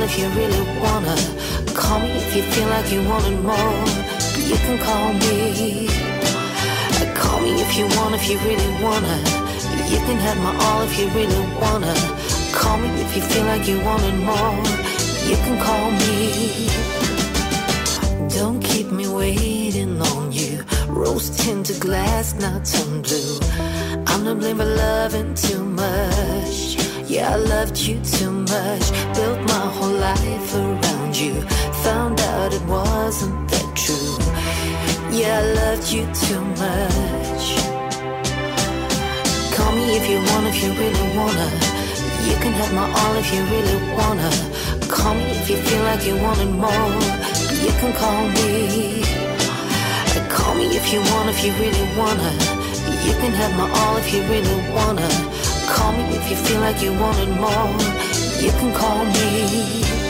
if 0.04 0.18
you 0.18 0.28
really 0.40 0.64
wanna. 0.82 1.16
Call 1.74 1.98
me 2.00 2.10
if 2.10 2.36
you 2.36 2.42
feel 2.52 2.68
like 2.68 2.92
you 2.92 3.00
wanted 3.08 3.40
more. 3.40 3.84
You 4.50 4.56
can 4.64 4.76
call 4.86 5.12
me. 5.24 5.88
Call 7.20 7.40
me 7.40 7.52
if 7.64 7.70
you 7.78 7.86
want, 7.96 8.14
if 8.14 8.28
you 8.28 8.38
really 8.48 8.72
wanna. 8.84 9.16
You 9.92 9.98
can 10.06 10.18
have 10.26 10.38
my 10.46 10.52
all 10.66 10.82
if 10.82 10.98
you 10.98 11.08
really 11.18 11.42
wanna. 11.62 11.94
Call 12.52 12.76
me 12.76 12.88
if 13.04 13.16
you 13.16 13.22
feel 13.22 13.44
like 13.44 13.66
you 13.66 13.80
wanted 13.80 14.16
more. 14.30 14.56
You 15.30 15.36
can 15.44 15.56
call 15.66 15.90
me. 16.02 16.68
Don't 18.28 18.60
keep 18.60 18.90
me 18.92 19.08
waiting 19.08 20.02
on 20.12 20.32
you. 20.32 20.64
Rose 20.88 21.30
tinted 21.30 21.80
glass, 21.80 22.34
not 22.34 22.64
turn 22.66 23.00
blue. 23.00 23.38
I'm 24.06 24.24
to 24.26 24.34
blame 24.34 24.58
for 24.58 24.64
loving 24.64 25.34
too 25.34 25.64
much. 25.64 26.76
Yeah, 27.14 27.34
I 27.34 27.36
loved 27.36 27.78
you 27.78 28.00
too 28.00 28.30
much. 28.30 28.86
Built 29.14 29.43
whole 29.84 29.98
life 29.98 30.54
around 30.54 31.14
you. 31.16 31.34
Found 31.84 32.20
out 32.20 32.52
it 32.52 32.64
wasn't 32.66 33.36
that 33.50 33.68
true. 33.82 34.16
Yeah, 35.16 35.40
I 35.40 35.44
loved 35.60 35.86
you 35.94 36.02
too 36.24 36.42
much. 36.62 37.44
Call 39.54 39.72
me 39.78 39.84
if 39.98 40.04
you 40.10 40.18
want, 40.30 40.46
if 40.52 40.56
you 40.62 40.70
really 40.82 41.06
wanna. 41.18 41.48
You 42.28 42.34
can 42.42 42.52
have 42.60 42.72
my 42.80 42.86
all 42.98 43.14
if 43.22 43.28
you 43.34 43.42
really 43.54 43.78
wanna. 43.98 44.30
Call 44.88 45.14
me 45.14 45.26
if 45.40 45.50
you 45.50 45.58
feel 45.68 45.82
like 45.90 46.02
you 46.08 46.16
wanted 46.26 46.52
more. 46.64 46.90
You 47.64 47.72
can 47.80 47.92
call 48.02 48.22
me. 48.36 49.04
Call 50.36 50.54
me 50.60 50.66
if 50.80 50.86
you 50.92 51.00
want, 51.10 51.28
if 51.34 51.38
you 51.44 51.52
really 51.62 51.86
wanna. 51.98 52.30
You 53.06 53.14
can 53.20 53.32
have 53.40 53.52
my 53.60 53.68
all 53.80 53.96
if 54.02 54.08
you 54.14 54.22
really 54.32 54.58
wanna. 54.76 55.08
Call 55.74 55.92
me 55.92 56.04
if 56.18 56.24
you 56.30 56.36
feel 56.46 56.60
like 56.60 56.80
you 56.82 56.92
wanted 57.04 57.30
more. 57.44 58.03
You 58.44 58.50
can 58.50 58.74
call 58.74 59.06
me. 59.06 60.03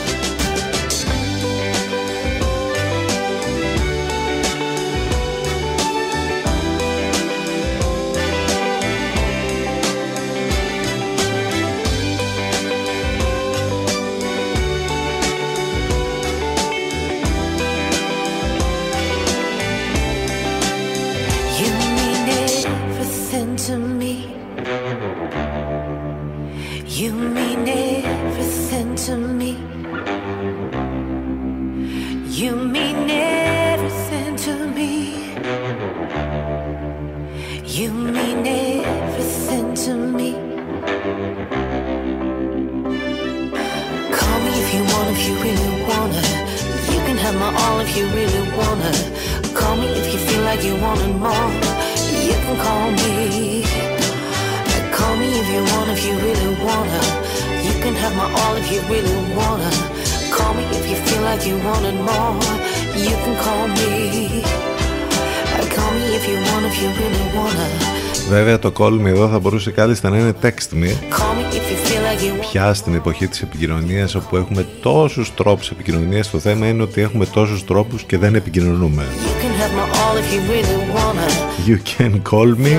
Το 68.70 68.72
call 68.79 69.00
me 69.00 69.07
εδώ 69.07 69.29
θα 69.29 69.38
μπορούσε 69.38 69.70
κάλλιστα 69.70 70.11
να 70.11 70.18
είναι 70.18 70.33
text 70.42 70.46
me. 70.46 70.87
Call 70.87 71.35
me 71.37 71.55
if 71.59 71.64
you 71.70 71.77
feel 71.87 72.03
like 72.03 72.22
you 72.22 72.40
want. 72.40 72.50
πια 72.50 72.74
στην 72.74 72.94
εποχή 72.94 73.27
της 73.27 73.42
επικοινωνίας 73.42 74.14
όπου 74.14 74.37
έχουμε 74.37 74.66
τόσους 74.83 75.35
τρόπους 75.35 75.70
επικοινωνίας 75.70 76.31
το 76.31 76.38
θέμα 76.38 76.66
είναι 76.66 76.83
ότι 76.83 77.00
έχουμε 77.00 77.27
τόσους 77.27 77.64
τρόπους 77.64 78.03
και 78.03 78.18
δεν 78.18 78.35
επικοινωνούμε. 78.35 79.03
You 79.03 79.42
can 79.42 79.53
have 79.61 79.74
my 79.79 79.87
all 79.98 80.16
if 80.18 80.33
you 80.35 80.40
really 80.53 80.79
wanna. 80.96 81.29
You 81.68 81.79
can 81.98 82.22
call 82.33 82.66
me 82.66 82.72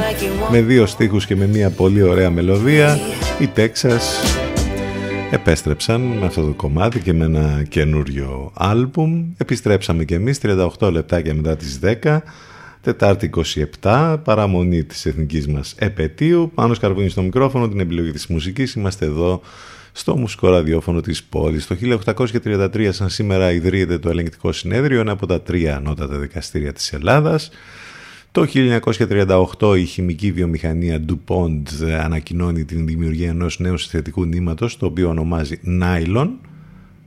με 0.52 0.62
δύο 0.62 0.86
στίχους 0.86 1.26
και 1.26 1.36
με 1.36 1.48
μια 1.48 1.69
πολύ 1.69 2.02
ωραία 2.02 2.30
μελωδία. 2.30 3.00
Οι 3.39 3.50
Texas 3.56 4.36
επέστρεψαν 5.32 6.02
με 6.02 6.26
αυτό 6.26 6.41
το 6.41 6.54
κομμάτι 6.54 7.00
και 7.00 7.13
με 7.13 7.26
ένα 7.26 7.63
καινούριο 7.69 8.52
άλμπουμ. 8.54 9.26
Επιστρέψαμε 9.38 10.04
και 10.04 10.15
εμείς 10.15 10.39
38 10.80 10.91
λεπτάκια 10.91 11.34
μετά 11.34 11.56
τις 11.56 11.80
10 11.84 12.21
Τετάρτη 12.86 13.30
27, 13.82 14.17
παραμονή 14.24 14.84
της 14.84 15.06
εθνικής 15.06 15.48
μας 15.48 15.76
επαιτίου. 15.78 16.52
Πάνω 16.54 16.74
σκαρβούνι 16.74 17.10
στο 17.10 17.21
μικρόφωνο, 17.21 17.69
την 17.69 17.80
επιλογή 17.80 18.12
της 18.12 18.28
μουσικής. 18.28 18.74
Είμαστε 18.74 19.06
εδώ 19.06 19.41
στο 19.91 20.17
μουσικό 20.17 20.50
ραδιόφωνο 20.50 21.02
της 21.02 21.24
πόλης. 21.24 21.67
Το 21.67 21.76
1833, 21.76 22.91
σαν 22.91 23.10
σήμερα, 23.10 23.52
ιδρύεται 23.52 23.98
το 23.98 24.10
ελεγκτικό 24.10 24.52
συνέδριο, 24.52 25.00
ένα 25.00 25.12
από 25.12 25.26
τα 25.26 25.41
τρία 25.41 25.76
ανώτατα 25.76 26.17
δικαστήρια 26.17 26.74
της 26.74 26.93
Ελλάδας. 26.93 27.50
Το 28.32 28.45
1938 29.60 29.78
η 29.78 29.86
χημική 29.86 30.32
βιομηχανία 30.32 31.06
DuPont 31.08 31.63
ανακοινώνει 32.04 32.65
την 32.65 32.86
δημιουργία 32.86 33.30
ενός 33.30 33.60
νέου 33.60 33.78
συνθετικού 33.78 34.26
νήματος, 34.26 34.78
το 34.78 34.86
οποίο 34.86 35.10
ονομάζει 35.10 35.60
Nylon, 35.82 36.30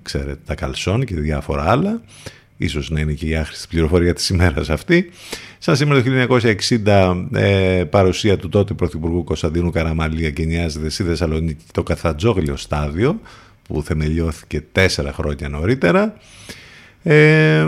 ξέρετε 0.03 0.41
τα 0.45 0.55
καλσόν 0.55 1.05
και 1.05 1.15
διάφορα 1.15 1.71
άλλα 1.71 2.03
ίσως 2.59 2.91
να 2.91 3.01
είναι 3.01 3.13
και 3.13 3.27
η 3.27 3.37
άχρηστη 3.37 3.67
πληροφορία 3.69 4.15
της 4.15 4.29
ημέρας 4.29 4.71
αυτή. 4.71 5.11
Σαν 5.59 5.77
σήμερα 5.77 6.03
το 6.03 6.39
1960 6.85 7.27
ε, 7.35 7.85
παρουσία 7.91 8.37
του 8.37 8.49
τότε 8.49 8.75
Πρωθυπουργού 8.75 9.25
Κωνσταντίνου 9.25 9.71
Καραμαλή 9.71 10.27
εγκαινιάζεται 10.27 10.89
στη 10.89 11.03
Θεσσαλονίκη 11.03 11.65
το 11.73 11.83
Καθατζόγλιο 11.83 12.57
στάδιο 12.57 13.21
που 13.63 13.83
θεμελιώθηκε 13.83 14.65
τέσσερα 14.73 15.13
χρόνια 15.13 15.49
νωρίτερα. 15.49 16.15
Ε, 17.03 17.67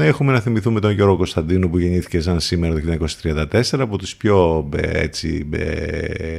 έχουμε 0.00 0.32
να 0.32 0.40
θυμηθούμε 0.40 0.80
τον 0.80 0.90
Γιώργο 0.90 1.16
Κωνσταντίνου 1.16 1.70
που 1.70 1.78
γεννήθηκε 1.78 2.20
σαν 2.20 2.40
σήμερα 2.40 2.74
το 2.74 3.08
1934 3.22 3.62
από 3.72 3.98
τους 3.98 4.16
πιο 4.16 4.68
ε, 4.76 5.00
έτσι, 5.00 5.48
ε, 5.52 6.38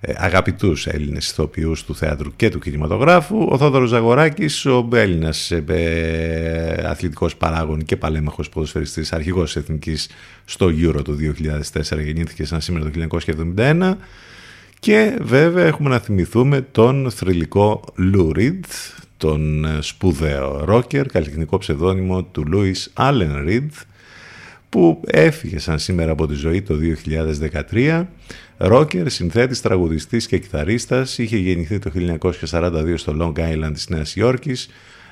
αγαπητούς 0.00 0.86
Έλληνες 0.86 1.30
ηθοποιούς 1.30 1.84
του 1.84 1.94
θέατρου 1.94 2.36
και 2.36 2.48
του 2.48 2.58
κινηματογράφου. 2.58 3.46
Ο 3.50 3.58
Θόδωρος 3.58 3.88
Ζαγοράκης, 3.88 4.66
ο 4.66 4.88
Έλληνας 4.92 5.50
ε, 5.50 6.84
αθλητικός 6.86 7.36
παράγων 7.36 7.84
και 7.84 7.96
παλέμαχος 7.96 8.48
ποδοσφαιριστής, 8.48 9.12
αρχηγός 9.12 9.56
εθνικής 9.56 10.08
στο 10.44 10.66
Euro 10.66 11.04
το 11.04 11.16
2004, 11.72 12.04
γεννήθηκε 12.04 12.44
σαν 12.44 12.60
σήμερα 12.60 12.90
το 12.90 13.20
1971. 13.56 13.96
Και 14.78 15.18
βέβαια 15.20 15.64
έχουμε 15.64 15.88
να 15.88 15.98
θυμηθούμε 15.98 16.60
τον 16.60 17.10
θρηλυκό 17.10 17.84
Lou 17.98 18.36
Reed, 18.36 18.60
τον 19.16 19.66
σπουδαίο 19.80 20.64
ρόκερ, 20.64 21.06
καλλιτεχνικό 21.06 21.58
ψευδόνυμο 21.58 22.22
του 22.22 22.44
Louis 22.52 23.02
Allen 23.04 23.48
Reed, 23.48 23.68
που 24.76 25.00
έφυγε 25.06 25.58
σαν 25.58 25.78
σήμερα 25.78 26.12
από 26.12 26.26
τη 26.26 26.34
ζωή 26.34 26.62
το 26.62 26.74
2013. 27.70 28.06
Ρόκερ, 28.56 29.10
συνθέτης, 29.10 29.60
τραγουδιστής 29.60 30.26
και 30.26 30.38
κιθαρίστας, 30.38 31.18
είχε 31.18 31.36
γεννηθεί 31.36 31.78
το 31.78 31.90
1942 31.90 32.96
στο 32.96 33.16
Long 33.20 33.40
Island 33.40 33.70
της 33.72 33.88
Νέας 33.88 34.16
Υόρκης, 34.16 34.68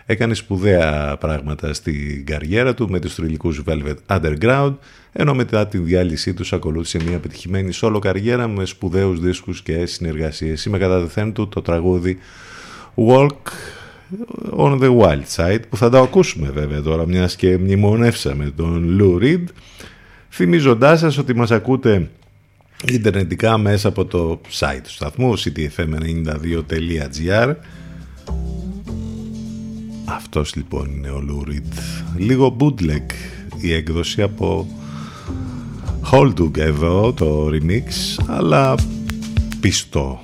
έκανε 0.07 0.35
σπουδαία 0.35 1.17
πράγματα 1.21 1.75
στην 1.75 2.27
καριέρα 2.27 2.75
του 2.75 2.91
με 2.91 2.99
τους 2.99 3.15
θρηλυκούς 3.15 3.63
Velvet 3.67 3.97
Underground, 4.07 4.75
ενώ 5.13 5.35
μετά 5.35 5.67
τη 5.67 5.79
διάλυσή 5.79 6.35
τους 6.35 6.53
ακολούθησε 6.53 6.99
μια 7.07 7.15
επιτυχημένη 7.15 7.73
solo 7.81 7.99
καριέρα 8.01 8.49
με 8.49 8.65
σπουδαίους 8.65 9.21
δίσκους 9.21 9.63
και 9.63 9.87
συνεργασίες. 9.87 10.65
Είμαι 10.65 10.79
κατά 10.79 11.01
δεθέν 11.01 11.33
του 11.33 11.49
το 11.49 11.63
τραγούδι 11.63 12.19
Walk 12.95 13.51
on 14.57 14.81
the 14.81 15.01
Wild 15.01 15.25
Side 15.37 15.61
που 15.69 15.77
θα 15.77 15.91
το 15.91 16.01
ακούσουμε 16.01 16.51
βέβαια 16.51 16.83
τώρα 16.83 17.07
μιας 17.07 17.37
και 17.37 17.59
μνημονεύσαμε 17.59 18.53
τον 18.57 18.99
Lou 19.01 19.23
Reed 19.23 19.45
θυμίζοντάς 20.31 20.99
σας 20.99 21.19
ότι 21.19 21.35
μας 21.35 21.51
ακούτε 21.51 22.11
ιντερνετικά 22.87 23.59
μέσα 23.59 23.89
από 23.89 24.05
το 24.05 24.41
site 24.51 24.81
του 24.83 24.91
σταθμού 24.91 25.39
ctfm92.gr 25.39 27.55
αυτός 30.05 30.55
λοιπόν 30.55 30.91
είναι 30.97 31.11
ο 31.11 31.25
Lou 31.29 31.49
Reed. 31.49 31.79
Λίγο 32.17 32.57
bootleg 32.61 33.07
η 33.61 33.73
έκδοση 33.73 34.23
από 34.23 34.67
Hold 36.13 36.35
Together 36.39 37.15
το 37.17 37.51
remix 37.53 37.85
αλλά 38.27 38.75
πιστό 39.61 40.24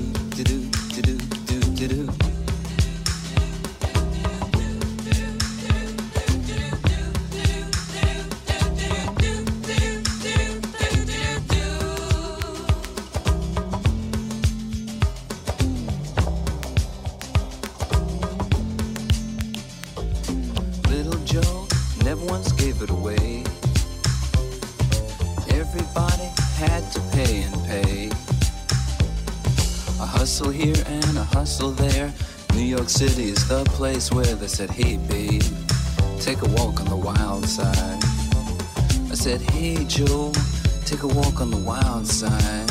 place 33.91 34.09
where 34.09 34.35
they 34.35 34.47
said, 34.47 34.69
hey 34.69 34.95
babe, 34.95 35.43
take 36.21 36.41
a 36.43 36.49
walk 36.55 36.79
on 36.79 36.87
the 36.87 36.95
wild 36.95 37.45
side. 37.45 38.01
I 39.11 39.15
said, 39.15 39.41
hey 39.41 39.83
Joe, 39.83 40.31
take 40.85 41.03
a 41.03 41.07
walk 41.07 41.41
on 41.41 41.51
the 41.51 41.57
wild 41.57 42.07
side. 42.07 42.70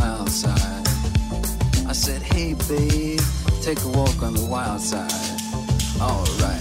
Wild 0.00 0.30
side. 0.30 0.86
I 1.86 1.92
said, 1.92 2.22
Hey, 2.22 2.54
babe, 2.68 3.20
take 3.62 3.82
a 3.84 3.88
walk 3.88 4.22
on 4.22 4.34
the 4.34 4.46
wild 4.46 4.80
side. 4.80 5.12
Alright. 6.00 6.59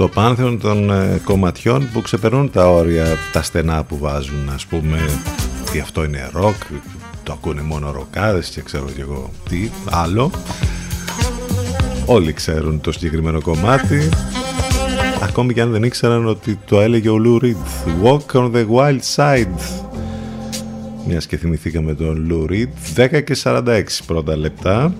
Στο 0.00 0.08
πάνθεον 0.08 0.58
των 0.58 0.90
ε, 0.90 1.20
κομματιών 1.24 1.88
που 1.92 2.02
ξεπερνούν 2.02 2.50
τα 2.50 2.68
όρια, 2.68 3.04
τα 3.32 3.42
στενά 3.42 3.84
που 3.84 3.98
βάζουν 3.98 4.48
ας 4.54 4.66
πούμε 4.66 4.98
ότι 5.66 5.80
αυτό 5.80 6.04
είναι 6.04 6.30
ροκ, 6.32 6.54
το 7.22 7.32
ακούνε 7.32 7.62
μόνο 7.62 7.90
ροκάδες 7.90 8.48
και 8.48 8.60
ξέρω 8.60 8.84
και 8.96 9.00
εγώ 9.00 9.30
τι 9.48 9.70
άλλο. 9.90 10.30
Όλοι 12.06 12.32
ξέρουν 12.32 12.80
το 12.80 12.92
συγκεκριμένο 12.92 13.40
κομμάτι 13.40 14.08
ακόμη 15.22 15.54
και 15.54 15.60
αν 15.60 15.70
δεν 15.70 15.82
ήξεραν 15.82 16.26
ότι 16.26 16.58
το 16.66 16.80
έλεγε 16.80 17.08
ο 17.08 17.16
Lou 17.24 17.44
Reed 17.44 18.04
Walk 18.04 18.40
on 18.40 18.52
the 18.52 18.66
Wild 18.74 19.00
Side. 19.16 19.60
Μιας 21.06 21.26
και 21.26 21.36
θυμηθήκαμε 21.36 21.94
τον 21.94 22.26
Lou 22.30 22.50
Reed 22.50 23.02
10 23.14 23.24
και 23.24 23.36
46 23.42 23.82
πρώτα 24.06 24.36
λεπτά 24.36 24.94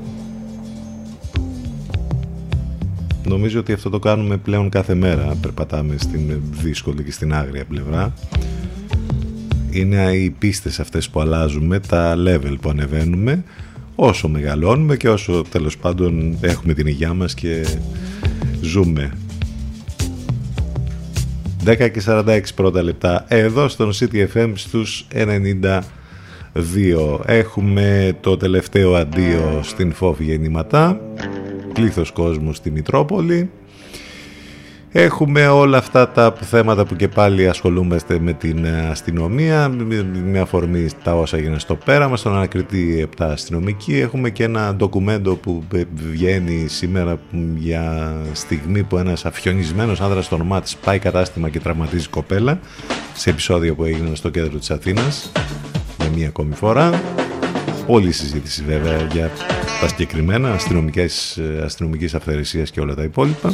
Νομίζω 3.40 3.60
ότι 3.60 3.72
αυτό 3.72 3.90
το 3.90 3.98
κάνουμε 3.98 4.36
πλέον 4.36 4.68
κάθε 4.68 4.94
μέρα. 4.94 5.36
Περπατάμε 5.40 5.94
στην 5.98 6.40
δύσκολη 6.50 7.02
και 7.02 7.12
στην 7.12 7.34
άγρια 7.34 7.64
πλευρά. 7.64 8.14
Είναι 9.70 10.12
οι 10.12 10.30
πίστες 10.30 10.80
αυτές 10.80 11.08
που 11.08 11.20
αλλάζουμε, 11.20 11.80
τα 11.80 12.14
level 12.26 12.56
που 12.60 12.68
ανεβαίνουμε, 12.68 13.44
όσο 13.94 14.28
μεγαλώνουμε 14.28 14.96
και 14.96 15.08
όσο 15.08 15.44
τέλος 15.50 15.76
πάντων 15.76 16.38
έχουμε 16.40 16.74
την 16.74 16.86
υγειά 16.86 17.14
μας 17.14 17.34
και 17.34 17.66
ζούμε. 18.60 19.12
10 21.64 21.90
και 21.90 22.02
46 22.06 22.40
πρώτα 22.54 22.82
λεπτά 22.82 23.24
εδώ 23.28 23.68
στον 23.68 23.92
CTFM 23.92 24.52
στους 24.54 25.06
92. 26.52 27.20
Έχουμε 27.24 28.16
το 28.20 28.36
τελευταίο 28.36 28.94
αντίο 28.94 29.60
στην 29.62 29.92
φόβη 29.92 30.24
γεννηματά 30.24 31.00
πλήθος 31.80 32.12
κόσμου 32.12 32.52
στη 32.52 32.70
Μητρόπολη 32.70 33.50
Έχουμε 34.92 35.46
όλα 35.46 35.78
αυτά 35.78 36.08
τα 36.08 36.34
θέματα 36.40 36.84
που 36.84 36.96
και 36.96 37.08
πάλι 37.08 37.48
ασχολούμαστε 37.48 38.18
με 38.18 38.32
την 38.32 38.66
αστυνομία, 38.90 39.68
με 40.24 40.38
αφορμή 40.38 40.88
τα 41.02 41.14
όσα 41.14 41.36
έγιναν 41.36 41.58
στο 41.58 41.76
πέραμα, 41.76 42.16
στον 42.16 42.34
ανακριτή 42.34 43.08
7 43.18 43.24
αστυνομική. 43.24 43.98
Έχουμε 43.98 44.30
και 44.30 44.44
ένα 44.44 44.74
ντοκουμέντο 44.74 45.34
που 45.34 45.64
βγαίνει 46.10 46.66
σήμερα 46.68 47.18
για 47.56 48.14
στιγμή 48.32 48.82
που 48.82 48.96
ένας 48.96 49.24
αφιονισμένος 49.24 50.00
άνδρας 50.00 50.24
στο 50.24 50.34
όνομά 50.34 50.60
της 50.60 50.76
πάει 50.76 50.98
κατάστημα 50.98 51.48
και 51.48 51.60
τραυματίζει 51.60 52.08
κοπέλα, 52.08 52.60
σε 53.14 53.30
επεισόδιο 53.30 53.74
που 53.74 53.84
έγινε 53.84 54.14
στο 54.14 54.28
κέντρο 54.28 54.58
της 54.58 54.70
Αθήνας, 54.70 55.32
για 55.98 56.10
μία 56.14 56.28
ακόμη 56.28 56.54
φορά. 56.54 57.00
Όλη 57.92 58.08
η 58.08 58.12
συζήτηση 58.12 58.62
βέβαια 58.62 59.02
για 59.12 59.30
τα 59.80 59.88
συγκεκριμένα 59.88 60.52
αστυνομικές, 60.52 61.40
αστυνομικής 61.64 62.14
αυθαιρεσίας 62.14 62.70
και 62.70 62.80
όλα 62.80 62.94
τα 62.94 63.02
υπόλοιπα. 63.02 63.52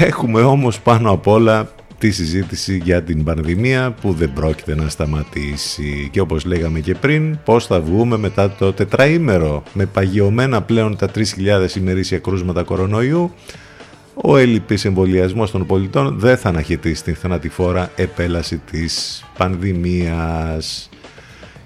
Έχουμε 0.00 0.40
όμως 0.40 0.80
πάνω 0.80 1.10
απ' 1.10 1.26
όλα 1.26 1.68
τη 1.98 2.10
συζήτηση 2.10 2.80
για 2.84 3.02
την 3.02 3.24
πανδημία 3.24 3.94
που 4.00 4.12
δεν 4.12 4.32
πρόκειται 4.32 4.74
να 4.74 4.88
σταματήσει. 4.88 6.08
Και 6.12 6.20
όπως 6.20 6.44
λέγαμε 6.44 6.80
και 6.80 6.94
πριν 6.94 7.38
πώς 7.44 7.66
θα 7.66 7.80
βγούμε 7.80 8.16
μετά 8.16 8.50
το 8.50 8.72
τετραήμερο. 8.72 9.62
Με 9.72 9.86
παγιωμένα 9.86 10.62
πλέον 10.62 10.96
τα 10.96 11.10
3.000 11.14 11.76
ημερήσια 11.76 12.18
κρούσματα 12.18 12.62
κορονοϊού 12.62 13.32
ο 14.14 14.36
έλλειπης 14.36 14.84
εμβολιασμός 14.84 15.50
των 15.50 15.66
πολιτών 15.66 16.18
δεν 16.18 16.36
θα 16.36 16.48
αναχαιτήσει 16.48 17.04
την 17.04 17.14
θανατηφόρα 17.14 17.90
επέλαση 17.96 18.60
της 18.70 19.24
πανδημίας. 19.38 20.88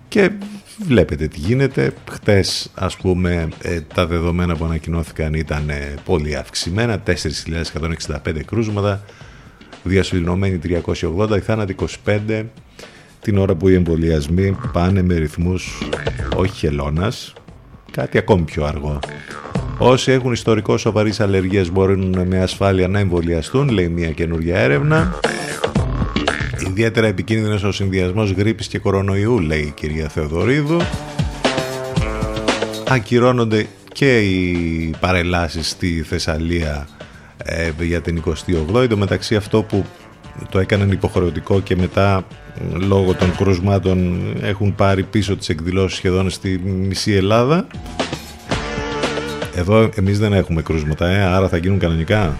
Και 0.08 0.30
βλέπετε 0.86 1.26
τι 1.26 1.38
γίνεται. 1.38 1.92
Χτες 2.10 2.70
ας 2.74 2.96
πούμε 2.96 3.48
ε, 3.62 3.80
τα 3.80 4.06
δεδομένα 4.06 4.56
που 4.56 4.64
ανακοινώθηκαν 4.64 5.34
ήταν 5.34 5.68
ε, 5.68 5.94
πολύ 6.04 6.36
αυξημένα, 6.36 7.02
4.165 7.06 8.40
κρούσματα, 8.46 9.04
διασωληνωμένοι 9.82 10.60
380, 10.64 11.36
οι 11.36 11.40
θάνατοι 11.40 11.76
25, 12.04 12.44
την 13.20 13.38
ώρα 13.38 13.54
που 13.54 13.68
οι 13.68 13.74
εμβολιασμοί 13.74 14.56
πάνε 14.72 15.02
με 15.02 15.14
ρυθμούς 15.14 15.82
όχι 16.36 16.52
χελώνας, 16.52 17.32
κάτι 17.90 18.18
ακόμη 18.18 18.42
πιο 18.42 18.64
αργό. 18.64 18.98
Όσοι 19.78 20.12
έχουν 20.12 20.32
ιστορικό 20.32 20.76
σοβαρής 20.76 21.20
αλλεργίας 21.20 21.70
μπορούν 21.70 22.26
με 22.26 22.42
ασφάλεια 22.42 22.88
να 22.88 22.98
εμβολιαστούν, 22.98 23.68
λέει 23.68 23.88
μια 23.88 24.10
καινούργια 24.10 24.58
έρευνα. 24.58 25.20
Ιδιαίτερα 26.66 27.06
επικίνδυνος 27.06 27.62
ο 27.62 27.72
συνδυασμός 27.72 28.30
γρήπης 28.30 28.66
και 28.66 28.78
κορονοϊού, 28.78 29.38
λέει 29.38 29.60
η 29.60 29.70
κυρία 29.70 30.08
Θεοδωρίδου. 30.08 30.80
Ακυρώνονται 32.88 33.66
και 33.92 34.20
οι 34.20 34.94
παρελάσεις 35.00 35.68
στη 35.68 36.02
Θεσσαλία 36.02 36.88
ε, 37.44 37.70
για 37.80 38.00
την 38.00 38.22
28η. 38.26 38.88
Το 38.88 38.96
μεταξύ 38.96 39.36
αυτό 39.36 39.62
που 39.62 39.84
το 40.50 40.58
έκαναν 40.58 40.90
υποχρεωτικό 40.90 41.60
και 41.60 41.76
μετά 41.76 42.26
λόγω 42.72 43.14
των 43.14 43.36
κρουσμάτων 43.36 44.22
έχουν 44.42 44.74
πάρει 44.74 45.02
πίσω 45.02 45.36
τις 45.36 45.48
εκδηλώσεις 45.48 45.96
σχεδόν 45.96 46.30
στη 46.30 46.60
μισή 46.64 47.12
Ελλάδα. 47.12 47.66
Εδώ 49.54 49.90
εμείς 49.94 50.18
δεν 50.18 50.32
έχουμε 50.32 50.62
κρούσματα, 50.62 51.08
ε, 51.08 51.22
άρα 51.22 51.48
θα 51.48 51.56
γίνουν 51.56 51.78
κανονικά. 51.78 52.36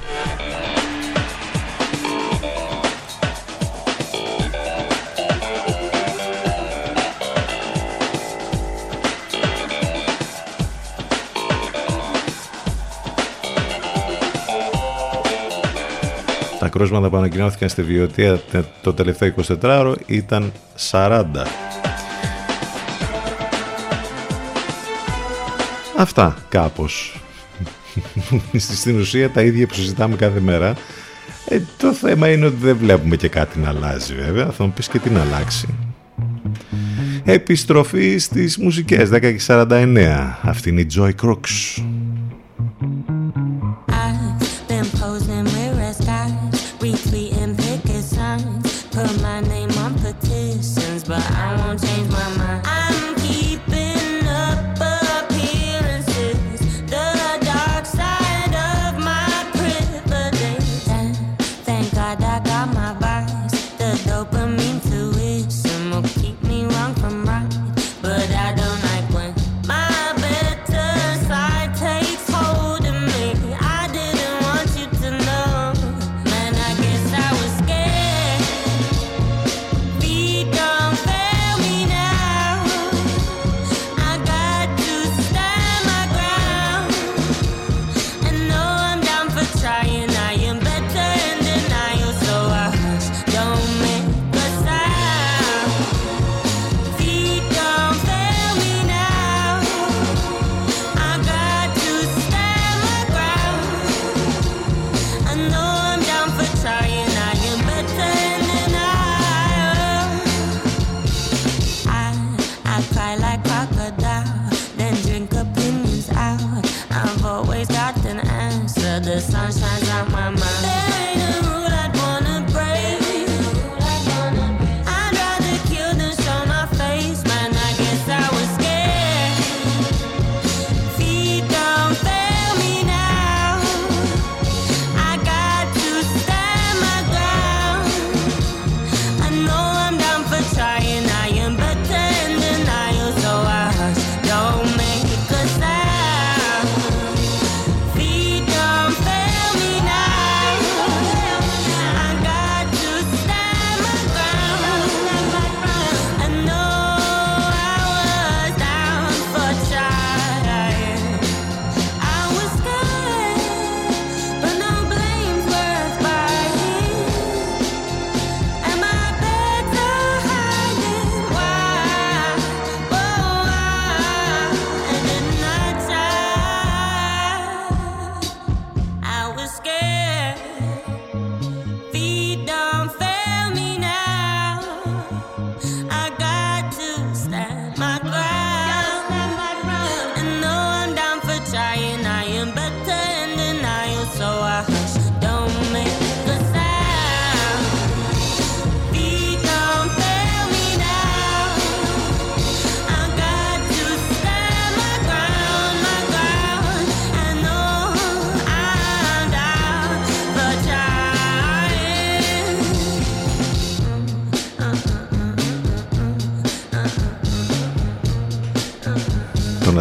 Τα 16.69 16.79
κρούσματα 16.79 17.09
που 17.09 17.16
ανακοινώθηκαν 17.16 17.69
στη 17.69 17.83
Βιωτία 17.83 18.41
το 18.83 18.93
τελευταίο 18.93 19.35
24ωρο 19.61 19.95
ήταν 20.07 20.53
40. 20.91 21.25
Αυτά 25.97 26.37
κάπως. 26.49 27.21
Στην 28.57 28.99
ουσία 28.99 29.31
τα 29.31 29.43
ίδια 29.43 29.66
που 29.66 29.75
συζητάμε 29.75 30.16
κάθε 30.16 30.41
μέρα. 30.41 30.75
Ε, 31.49 31.61
το 31.77 31.93
θέμα 31.93 32.31
είναι 32.31 32.47
ότι 32.47 32.57
δεν 32.57 32.77
βλέπουμε 32.77 33.16
και 33.16 33.29
κάτι 33.29 33.59
να 33.59 33.69
αλλάζει 33.69 34.14
βέβαια. 34.14 34.51
Θα 34.51 34.64
μου 34.64 34.73
πεις 34.73 34.89
και 34.89 34.99
τι 34.99 35.11
να 35.11 35.21
αλλάξει. 35.21 35.69
Επιστροφή 37.25 38.19
στις 38.19 38.59
μουσικές 38.59 39.11
10 39.12 39.21
και 39.21 39.41
49. 39.47 40.39
Αυτή 40.43 40.69
είναι 40.69 40.81
η 40.81 40.87
Joy 40.97 41.11
Crooks. 41.23 41.83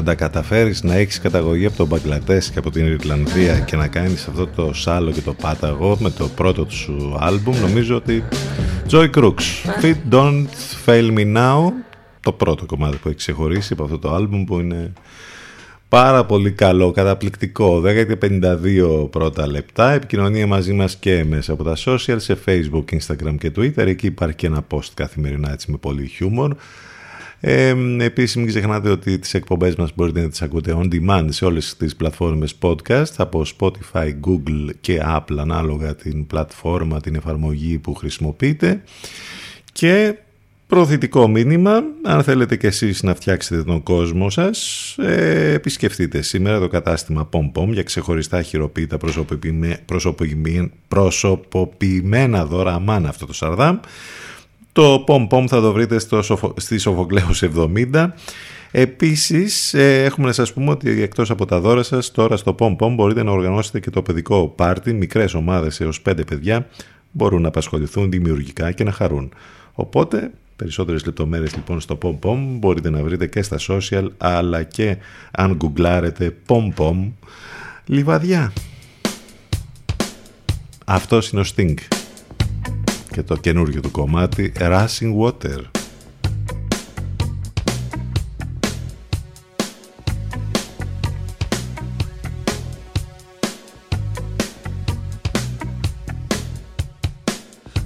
Τα 0.07 0.15
καταφέρεις 0.15 0.83
να 0.83 0.95
έχεις 0.95 1.19
καταγωγή 1.19 1.65
από 1.65 1.77
τον 1.77 1.87
Μπαγκλατές 1.87 2.49
και 2.49 2.59
από 2.59 2.71
την 2.71 2.85
Ιρλανδία 2.85 3.59
και 3.59 3.75
να 3.75 3.87
κάνεις 3.87 4.27
αυτό 4.27 4.47
το 4.47 4.73
σάλο 4.73 5.11
και 5.11 5.21
το 5.21 5.33
πάταγο 5.33 5.97
με 5.99 6.09
το 6.09 6.27
πρώτο 6.27 6.65
τους 6.65 6.89
άλμπουμ 7.19 7.59
νομίζω 7.59 7.95
ότι 7.95 8.23
Joy 8.89 9.09
Crooks 9.15 9.69
Fit 9.81 9.95
Don't 10.11 10.47
Fail 10.85 11.17
Me 11.17 11.37
Now 11.37 11.71
το 12.19 12.31
πρώτο 12.31 12.65
κομμάτι 12.65 12.97
που 12.97 13.07
έχει 13.07 13.17
ξεχωρίσει 13.17 13.73
από 13.73 13.83
αυτό 13.83 13.99
το 13.99 14.13
άλμπουμ 14.13 14.43
που 14.43 14.59
είναι 14.59 14.93
πάρα 15.89 16.25
πολύ 16.25 16.51
καλό, 16.51 16.91
καταπληκτικό. 16.91 17.81
10-52 17.85 19.07
πρώτα 19.11 19.47
λεπτά 19.47 19.91
επικοινωνία 19.91 20.47
μαζί 20.47 20.73
μας 20.73 20.95
και 20.95 21.23
μέσα 21.23 21.53
από 21.53 21.63
τα 21.63 21.75
social 21.85 22.15
σε 22.17 22.37
facebook, 22.45 22.83
instagram 22.99 23.35
και 23.39 23.51
twitter. 23.55 23.77
Εκεί 23.87 24.05
υπάρχει 24.05 24.35
και 24.35 24.47
ένα 24.47 24.65
post 24.71 24.89
καθημερινά 24.93 25.51
έτσι 25.51 25.71
με 25.71 25.77
πολύ 25.77 26.07
χιούμορ 26.07 26.55
ε, 27.39 27.75
επίσης 27.99 28.35
μην 28.35 28.47
ξεχνάτε 28.47 28.89
ότι 28.89 29.19
τις 29.19 29.33
εκπομπές 29.33 29.75
μας 29.75 29.91
μπορείτε 29.95 30.21
να 30.21 30.29
τις 30.29 30.41
ακούτε 30.41 30.77
on 30.77 30.87
demand 30.93 31.25
σε 31.29 31.45
όλες 31.45 31.77
τις 31.77 31.95
πλατφόρμες 31.95 32.55
podcast 32.61 33.13
από 33.17 33.45
Spotify, 33.59 34.07
Google 34.07 34.69
και 34.81 35.01
Apple 35.05 35.37
ανάλογα 35.37 35.95
την 35.95 36.27
πλατφόρμα, 36.27 37.01
την 37.01 37.15
εφαρμογή 37.15 37.77
που 37.77 37.93
χρησιμοποιείτε. 37.93 38.81
Και 39.71 40.15
προωθητικό 40.67 41.27
μήνυμα, 41.27 41.83
αν 42.03 42.23
θέλετε 42.23 42.55
και 42.55 42.67
εσείς 42.67 43.03
να 43.03 43.15
φτιάξετε 43.15 43.63
τον 43.63 43.83
κόσμο 43.83 44.29
σας, 44.29 44.95
ε, 44.97 45.53
επισκεφτείτε 45.53 46.21
σήμερα 46.21 46.59
το 46.59 46.67
κατάστημα 46.67 47.29
PomPom 47.31 47.67
για 47.67 47.83
ξεχωριστά 47.83 48.41
χειροποίητα 48.41 48.97
προσωποποιημένα 49.85 52.45
δώρα, 52.45 52.73
αμάν 52.73 53.05
αυτό 53.05 53.25
το 53.25 53.33
Σαρδάμ, 53.33 53.77
το 54.77 55.03
Pom 55.07 55.27
Pom 55.27 55.45
θα 55.47 55.61
το 55.61 55.71
βρείτε 55.71 55.99
στο, 55.99 56.23
στη 56.55 56.77
Σοφοκλέους 56.77 57.43
70. 57.93 58.07
Επίσης 58.71 59.73
ε, 59.73 60.03
έχουμε 60.03 60.27
να 60.27 60.33
σας 60.33 60.53
πούμε 60.53 60.69
ότι 60.69 61.01
εκτός 61.01 61.29
από 61.29 61.45
τα 61.45 61.59
δώρα 61.59 61.83
σας 61.83 62.11
τώρα 62.11 62.37
στο 62.37 62.55
Pom 62.59 62.75
Pom 62.75 62.93
μπορείτε 62.95 63.23
να 63.23 63.31
οργανώσετε 63.31 63.79
και 63.79 63.89
το 63.89 64.01
παιδικό 64.01 64.47
πάρτι. 64.47 64.93
Μικρές 64.93 65.33
ομάδες 65.33 65.79
έως 65.79 66.01
5 66.09 66.25
παιδιά 66.27 66.67
μπορούν 67.11 67.41
να 67.41 67.47
απασχοληθούν 67.47 68.11
δημιουργικά 68.11 68.71
και 68.71 68.83
να 68.83 68.91
χαρούν. 68.91 69.33
Οπότε 69.73 70.31
περισσότερες 70.55 71.05
λεπτομέρειες 71.05 71.55
λοιπόν 71.55 71.79
στο 71.79 71.97
Pom 72.01 72.19
Pom 72.21 72.37
μπορείτε 72.49 72.89
να 72.89 73.03
βρείτε 73.03 73.27
και 73.27 73.41
στα 73.41 73.57
social 73.67 74.07
αλλά 74.17 74.63
και 74.63 74.97
αν 75.31 75.55
γκουγκλάρετε 75.55 76.35
Pom 76.47 76.73
Pom 76.77 77.11
Λιβαδιά. 77.85 78.53
Αυτός 80.85 81.29
είναι 81.29 81.41
ο 81.41 81.45
Sting 81.55 81.96
και 83.16 83.22
το 83.22 83.36
καινούργιο 83.36 83.80
του 83.80 83.90
κομμάτι 83.90 84.52
Rushing 84.58 85.14
Water. 85.20 85.60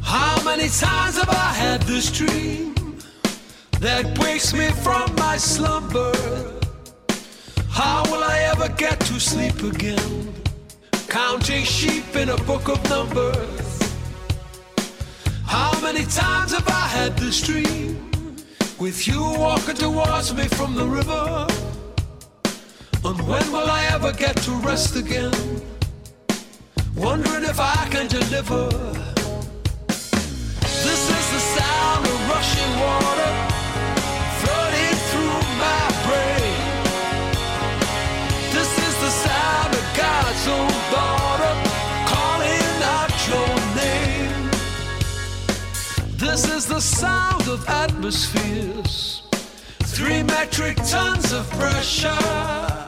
How 0.03 0.35
many 0.45 0.69
times 0.69 1.15
have 1.21 1.33
I 1.49 1.51
had 1.65 1.81
this 1.83 2.07
dream 2.19 2.75
that 3.81 4.05
wakes 4.19 4.53
me 4.55 4.69
from 4.85 5.07
my 5.25 5.37
slumber? 5.37 6.13
How 7.69 8.03
will 8.11 8.25
I 8.35 8.39
ever 8.53 8.69
get 8.85 8.99
to 9.09 9.21
sleep 9.21 9.59
again? 9.73 10.33
Counting 11.09 11.65
sheep 11.65 12.17
in 12.17 12.29
a 12.31 12.39
book 12.49 12.69
of 12.69 12.79
numbers. 12.89 13.70
How 15.52 15.78
many 15.82 16.06
times 16.06 16.54
have 16.54 16.68
I 16.70 16.88
had 16.98 17.18
this 17.18 17.42
dream 17.42 18.10
with 18.80 19.06
you 19.06 19.22
walking 19.22 19.76
towards 19.76 20.34
me 20.34 20.48
from 20.48 20.76
the 20.76 20.86
river? 20.86 21.46
And 23.04 23.28
when 23.28 23.52
will 23.52 23.70
I 23.70 23.84
ever 23.94 24.14
get 24.14 24.38
to 24.46 24.52
rest 24.70 24.96
again? 24.96 25.34
Wondering 26.96 27.44
if 27.44 27.60
I 27.60 27.86
can 27.92 28.08
deliver. 28.08 28.70
This 30.88 31.02
is 31.18 31.26
the 31.36 31.44
sound 31.58 32.06
of 32.08 32.30
rushing 32.30 32.74
water 32.86 33.32
through 35.12 35.40
my 35.66 35.84
brain. 36.06 36.60
This 38.56 38.72
is 38.88 38.96
the 39.06 39.12
sound 39.28 39.74
of 39.74 39.86
God's 39.98 40.48
own 40.48 40.92
daughter 40.92 41.11
This 46.32 46.48
is 46.50 46.66
the 46.66 46.80
sound 46.80 47.50
of 47.50 47.68
atmospheres, 47.68 49.24
three 49.84 50.24
metric 50.24 50.78
tons 50.78 51.34
of 51.34 51.46
pressure. 51.50 52.88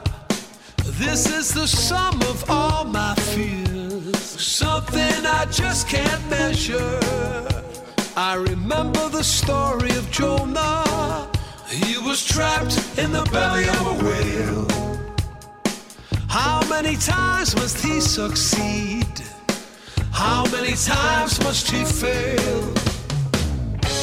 This 0.98 1.30
is 1.30 1.52
the 1.52 1.66
sum 1.66 2.22
of 2.22 2.42
all 2.48 2.84
my 2.84 3.14
fears, 3.16 4.16
something 4.18 5.26
I 5.26 5.44
just 5.50 5.90
can't 5.90 6.30
measure. 6.30 6.98
I 8.16 8.36
remember 8.36 9.10
the 9.10 9.22
story 9.22 9.90
of 9.90 10.10
Jonah. 10.10 11.30
He 11.68 11.98
was 11.98 12.24
trapped 12.24 12.78
in 12.96 13.12
the 13.12 13.24
belly 13.30 13.68
of 13.68 13.86
a 13.94 14.04
whale. 14.06 14.66
How 16.28 16.66
many 16.70 16.96
times 16.96 17.54
must 17.54 17.76
he 17.84 18.00
succeed? 18.00 19.20
How 20.12 20.46
many 20.50 20.72
times 20.72 21.38
must 21.40 21.70
he 21.70 21.84
fail? 21.84 22.93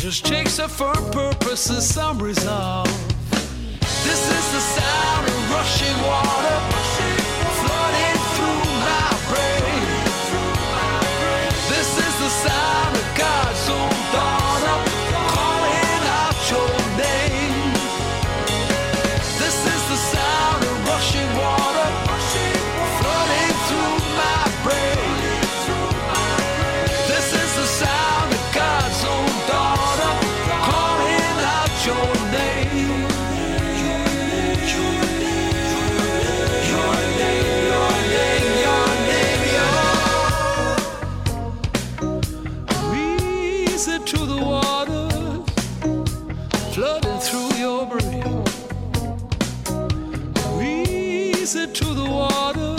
Just 0.00 0.24
takes 0.24 0.58
a 0.58 0.66
firm 0.66 1.10
purpose 1.10 1.68
and 1.68 1.82
some 1.82 2.22
resolve. 2.22 2.88
This 3.80 4.30
is 4.32 4.52
the 4.54 4.60
sound 4.60 5.28
of 5.28 5.50
rushing 5.50 5.94
water 6.06 6.69
the 44.30 44.42
water 44.44 45.08
flooding 46.72 47.20
through 47.20 47.52
your 47.58 47.86
brain. 47.86 48.44
To 51.80 51.94
the 51.94 52.08
water 52.18 52.76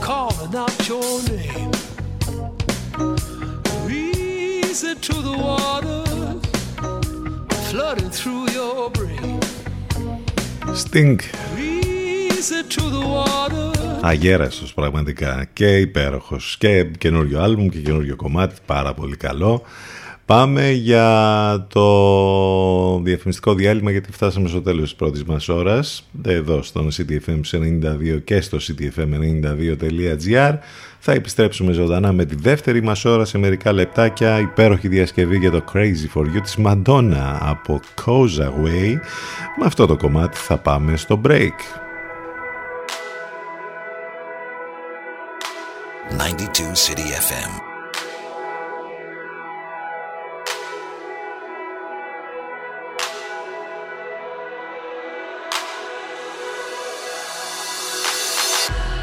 calling 0.00 0.54
out 0.54 0.88
your 0.88 1.10
name. 1.28 1.72
To 5.08 5.14
the 5.28 5.36
water 5.46 6.04
flooding 7.70 8.10
through 8.10 8.50
your 8.50 8.90
brain. 8.90 9.40
Αγέραστος 14.00 14.74
πραγματικά. 14.74 15.46
Και 15.52 15.76
υπέροχος. 15.76 16.56
Και 16.58 16.84
καινούριο 16.98 17.40
άλμπουμ 17.40 17.68
και 17.68 17.78
καινούριο 17.78 18.16
κομμάτι. 18.16 18.54
Πάρα 18.66 18.94
πολύ 18.94 19.16
καλό. 19.16 19.62
Πάμε 20.26 20.70
για 20.70 21.66
το 21.72 23.00
διαφημιστικό 23.02 23.54
διάλειμμα 23.54 23.90
γιατί 23.90 24.12
φτάσαμε 24.12 24.48
στο 24.48 24.62
τέλος 24.62 24.82
της 24.82 24.94
πρώτης 24.94 25.24
μας 25.24 25.48
ώρας. 25.48 26.08
Εδώ 26.22 26.62
στον 26.62 26.88
CTFM 26.90 27.40
92 27.50 28.20
και 28.24 28.40
στο 28.40 28.58
ctfm92.gr 28.58 30.58
θα 30.98 31.12
επιστρέψουμε 31.12 31.72
ζωντανά 31.72 32.12
με 32.12 32.24
τη 32.24 32.34
δεύτερη 32.34 32.82
μας 32.82 33.04
ώρα 33.04 33.24
σε 33.24 33.38
μερικά 33.38 33.72
λεπτάκια. 33.72 34.38
Υπέροχη 34.38 34.88
διασκευή 34.88 35.38
για 35.38 35.50
το 35.50 35.64
Crazy 35.72 36.08
For 36.14 36.22
You 36.22 36.40
της 36.42 36.56
Madonna 36.64 37.38
από 37.40 37.80
Cause 38.04 38.40
Away 38.40 38.94
με 39.58 39.64
αυτό 39.64 39.86
το 39.86 39.96
κομμάτι 39.96 40.36
θα 40.36 40.56
πάμε 40.56 40.96
στο 40.96 41.20
break 41.24 41.88
92 46.16 46.74
City 46.74 47.02
FM. 47.02 47.50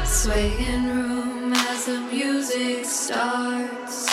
Swaying 0.04 0.84
room 0.84 1.52
as 1.54 1.86
the 1.86 1.98
music 2.12 2.84
starts. 2.84 4.06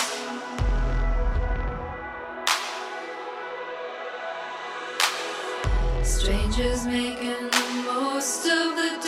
Strangers 6.03 6.85
making 6.85 7.49
the 7.51 7.83
most 7.85 8.45
of 8.45 8.75
the 8.77 9.04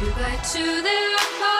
goodbye 0.00 0.36
to 0.42 0.80
the 0.82 1.59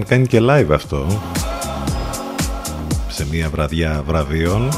Είχαν 0.00 0.08
κάνει 0.08 0.26
και 0.26 0.38
live 0.42 0.72
αυτό. 0.74 1.06
Σε 3.08 3.26
μια 3.30 3.48
βραδιά 3.48 4.02
βραβείων. 4.06 4.68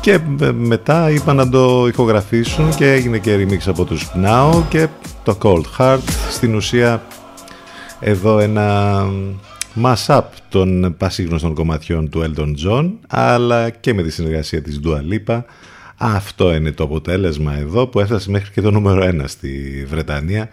Και 0.00 0.20
ε, 0.40 0.52
μετά 0.52 1.10
είπαν 1.10 1.36
να 1.36 1.48
το 1.48 1.86
ηχογραφήσουν 1.86 2.74
και 2.74 2.92
έγινε 2.92 3.18
και 3.18 3.36
remix 3.36 3.58
από 3.66 3.84
τους 3.84 4.10
Now 4.24 4.62
και 4.68 4.88
το 5.22 5.38
Cold 5.42 5.62
Heart. 5.78 5.98
Στην 6.30 6.54
ουσία 6.54 7.02
εδώ 8.00 8.38
ένα 8.38 9.04
mash-up 9.82 10.22
των 10.48 10.94
πασίγνωστων 10.98 11.54
κομματιών 11.54 12.08
του 12.08 12.22
Elton 12.22 12.54
John 12.66 12.90
αλλά 13.08 13.70
και 13.70 13.94
με 13.94 14.02
τη 14.02 14.10
συνεργασία 14.10 14.62
της 14.62 14.80
Dua 14.84 14.98
Lipa. 15.12 15.42
Αυτό 15.96 16.54
είναι 16.54 16.72
το 16.72 16.84
αποτέλεσμα 16.84 17.56
εδώ 17.56 17.86
που 17.86 18.00
έφτασε 18.00 18.30
μέχρι 18.30 18.52
και 18.52 18.60
το 18.60 18.70
νούμερο 18.70 19.02
1 19.04 19.22
στη 19.24 19.84
Βρετανία 19.88 20.48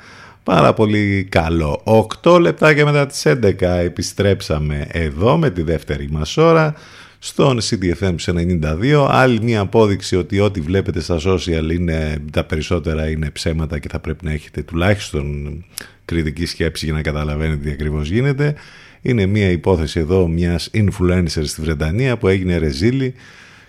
Πάρα 0.46 0.74
πολύ 0.74 1.28
καλό. 1.30 1.82
8 2.24 2.40
λεπτάκια 2.40 2.86
μετά 2.86 3.06
τις 3.06 3.24
11 3.26 3.62
επιστρέψαμε 3.62 4.88
εδώ 4.92 5.38
με 5.38 5.50
τη 5.50 5.62
δεύτερη 5.62 6.08
μας 6.12 6.38
ώρα 6.38 6.74
στον 7.20 7.60
CDFM 7.62 8.16
92. 8.26 9.08
Άλλη 9.10 9.42
μια 9.42 9.60
απόδειξη 9.60 10.16
ότι 10.16 10.40
ό,τι 10.40 10.62
βλέπετε 10.62 11.02
στα 11.02 11.20
social 11.26 11.72
είναι, 11.72 12.18
τα 12.32 12.44
περισσότερα 12.44 13.10
είναι 13.10 13.30
ψέματα 13.30 13.80
και 13.80 13.88
θα 13.90 14.00
πρέπει 14.00 14.26
να 14.26 14.32
έχετε 14.32 14.62
τουλάχιστον 14.62 15.64
κριτική 16.06 16.46
σκέψη 16.46 16.86
για 16.86 16.94
να 16.94 17.02
καταλαβαίνετε 17.02 17.64
τι 17.64 17.72
ακριβώς 17.72 18.10
γίνεται. 18.10 18.56
Είναι 19.02 19.26
μια 19.26 19.50
υπόθεση 19.50 20.00
εδώ 20.00 20.28
μιας 20.28 20.70
influencer 20.74 21.44
στη 21.44 21.62
Βρετανία 21.62 22.18
που 22.18 22.28
έγινε 22.28 22.58
ρεζίλη 22.58 23.14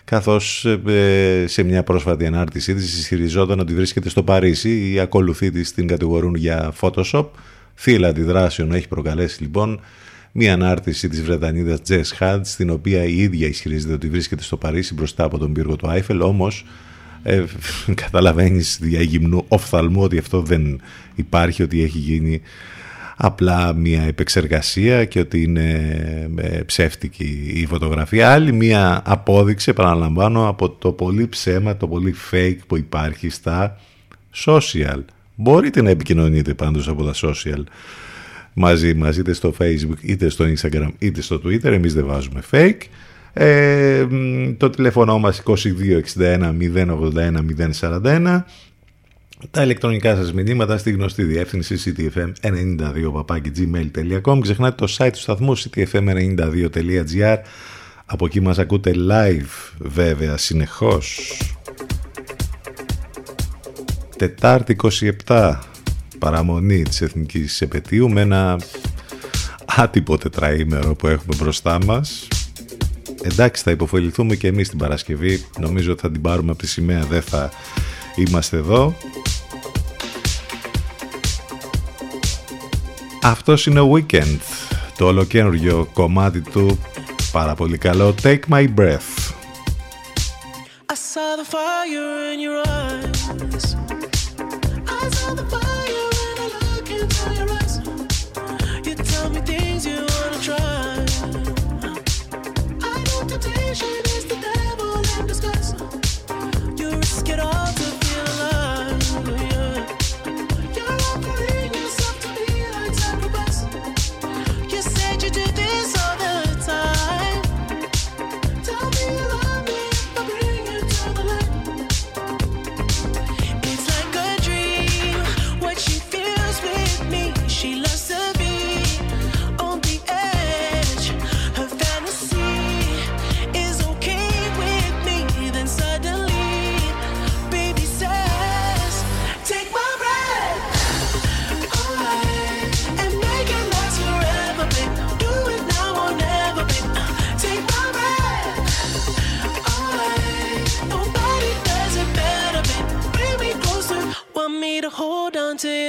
καθώς 0.07 0.65
ε, 0.87 1.45
σε 1.47 1.63
μια 1.63 1.83
πρόσφατη 1.83 2.27
ανάρτησή 2.27 2.75
της 2.75 2.99
ισχυριζόταν 2.99 3.61
ότι 3.61 3.75
βρίσκεται 3.75 4.09
στο 4.09 4.23
Παρίσι. 4.23 4.91
Οι 4.93 5.01
ακολουθοί 5.01 5.51
της 5.51 5.73
την 5.73 5.87
κατηγορούν 5.87 6.35
για 6.35 6.73
Photoshop. 6.81 7.25
Φύλλα 7.75 8.09
αντιδράσεων 8.09 8.73
έχει 8.73 8.89
προκαλέσει 8.89 9.43
λοιπόν 9.43 9.81
μια 10.33 10.53
ανάρτηση 10.53 11.09
της 11.09 11.23
Βρετανίδας 11.23 11.81
Jess 11.89 12.19
Hunt 12.19 12.41
στην 12.43 12.71
οποία 12.71 13.05
η 13.05 13.17
ίδια 13.17 13.49
ισχυρίζεται 13.49 13.93
ότι 13.93 14.09
βρίσκεται 14.09 14.43
στο 14.43 14.57
Παρίσι 14.57 14.95
μπροστά 14.95 15.25
από 15.25 15.39
τον 15.39 15.53
πύργο 15.53 15.77
του 15.77 15.89
Άιφελ 15.89 16.21
όμως 16.21 16.65
ε, 17.23 17.45
καταλαβαίνεις 18.05 18.79
δια 18.81 19.03
γυμνού 19.03 19.45
οφθαλμού 19.49 20.03
ότι 20.03 20.19
αυτό 20.19 20.43
δεν 20.43 20.81
υπάρχει 21.15 21.63
ότι 21.63 21.83
έχει 21.83 21.99
γίνει 21.99 22.41
απλά 23.17 23.75
μια 23.75 24.03
επεξεργασία 24.03 25.05
και 25.05 25.21
ότι 25.21 25.43
είναι 25.43 25.71
ε, 26.37 26.61
ψεύτικη 26.63 27.53
η 27.55 27.67
φωτογραφία. 27.67 28.33
Άλλη 28.33 28.53
μια 28.53 29.03
απόδειξη, 29.05 29.71
επαναλαμβάνω, 29.71 30.49
από 30.49 30.71
το 30.71 30.93
πολύ 30.93 31.29
ψέμα, 31.29 31.77
το 31.77 31.89
πολύ 31.89 32.15
fake 32.31 32.59
που 32.67 32.77
υπάρχει 32.77 33.29
στα 33.29 33.77
social. 34.45 35.01
Μπορείτε 35.35 35.83
να 35.83 35.91
επικοινωνείτε 35.91 36.55
πάντως 36.55 36.89
από 36.89 37.05
τα 37.05 37.13
social 37.15 37.63
μαζί 38.53 38.95
μας, 38.95 39.17
είτε 39.17 39.33
στο 39.33 39.55
facebook, 39.59 40.01
είτε 40.01 40.29
στο 40.29 40.45
instagram, 40.45 40.89
είτε 40.99 41.21
στο 41.21 41.41
twitter. 41.45 41.65
Εμείς 41.65 41.95
δεν 41.95 42.07
βάζουμε 42.07 42.41
fake. 42.51 42.81
Ε, 43.33 44.07
το 44.57 44.71
τηλέφωνο 44.71 45.19
μας 45.19 45.43
2261 46.17 46.53
081 46.75 47.37
041 47.81 48.43
τα 49.51 49.63
ηλεκτρονικά 49.63 50.17
σας 50.17 50.33
μηνύματα 50.33 50.79
στη 50.79 50.91
γνωστή 50.91 51.23
διεύθυνση 51.23 51.77
ctfm92.gmail.com 51.85 54.39
Ξεχνάτε 54.43 54.87
το 54.87 54.95
site 54.99 55.11
του 55.13 55.19
σταθμού 55.19 55.59
ctfm92.gr 55.59 57.37
Από 58.07 58.27
εκεί 58.27 58.41
μας 58.41 58.59
ακούτε 58.59 58.95
live 59.11 59.75
βέβαια 59.79 60.37
συνεχώς. 60.37 61.37
Τετάρτη 64.17 64.77
27 65.27 65.59
παραμονή 66.19 66.83
της 66.83 67.01
Εθνικής 67.01 67.61
Επαιτίου 67.61 68.11
με 68.11 68.21
ένα 68.21 68.61
άτυπο 69.65 70.19
τετραήμερο 70.19 70.95
που 70.95 71.07
έχουμε 71.07 71.37
μπροστά 71.37 71.85
μας. 71.85 72.29
Εντάξει 73.23 73.63
θα 73.63 73.71
υποφεληθούμε 73.71 74.35
και 74.35 74.47
εμείς 74.47 74.69
την 74.69 74.79
Παρασκευή. 74.79 75.45
Νομίζω 75.59 75.93
ότι 75.93 76.01
θα 76.01 76.11
την 76.11 76.21
πάρουμε 76.21 76.51
από 76.51 76.61
τη 76.61 76.67
σημαία 76.67 77.05
δεν 77.05 77.23
θα 77.23 77.51
είμαστε 78.17 78.57
εδώ 78.57 78.97
Αυτός 83.23 83.67
είναι 83.67 83.81
ο 83.81 83.93
Weekend, 83.93 84.39
το 84.99 85.07
ολοκένουργιο 85.07 85.89
κομμάτι 85.93 86.41
του, 86.41 86.79
πάρα 87.33 87.55
πολύ 87.55 87.79
καλό, 87.79 88.15
Take 88.23 88.41
My 88.51 88.67
Breath. 88.77 89.35
I 90.93 90.95
saw 90.95 91.31
the 91.41 91.47
fire 91.55 92.33
in 92.33 92.39
your 92.47 92.63
eyes. 92.67 93.96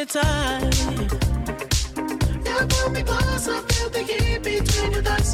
time. 0.08 0.72
pull 2.70 2.90
me 2.92 3.02
be 3.02 3.08
possible, 3.08 3.62
feel 3.68 3.90
the 3.90 4.00
heat 4.00 4.42
between 4.44 4.92
your 4.94 5.02
thighs. 5.04 5.27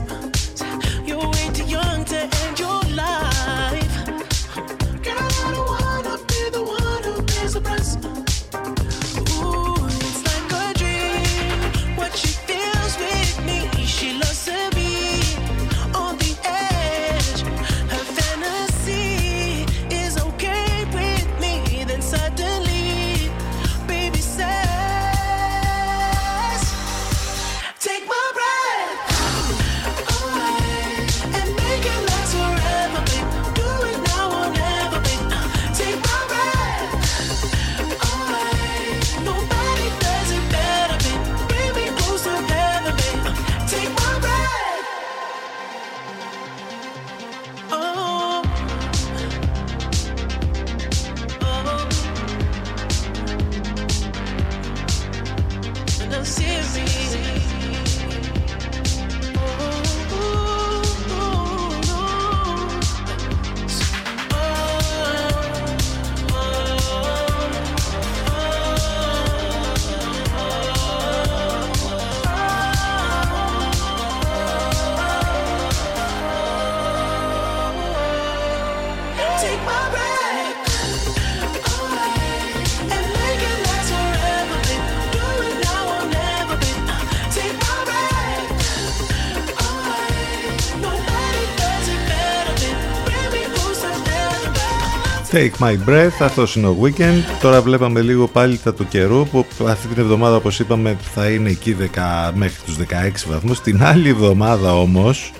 Take 95.33 95.57
My 95.59 95.89
Breath, 95.89 96.19
αυτός 96.19 96.55
είναι 96.55 96.67
ο 96.67 96.77
Weekend. 96.81 97.21
Τώρα 97.41 97.61
βλέπαμε 97.61 98.01
λίγο 98.01 98.27
πάλι 98.27 98.57
τα 98.57 98.73
του 98.73 98.87
καιρού 98.87 99.27
που 99.27 99.45
αυτή 99.67 99.87
την 99.87 100.01
εβδομάδα 100.01 100.35
όπως 100.35 100.59
είπαμε 100.59 100.97
θα 101.13 101.29
είναι 101.29 101.49
εκεί 101.49 101.75
10, 101.95 102.31
μέχρι 102.33 102.61
τους 102.65 102.75
16 102.77 103.27
βαθμούς. 103.27 103.61
Την 103.61 103.83
άλλη 103.83 104.09
εβδομάδα 104.09 104.79
όμως, 104.79 105.33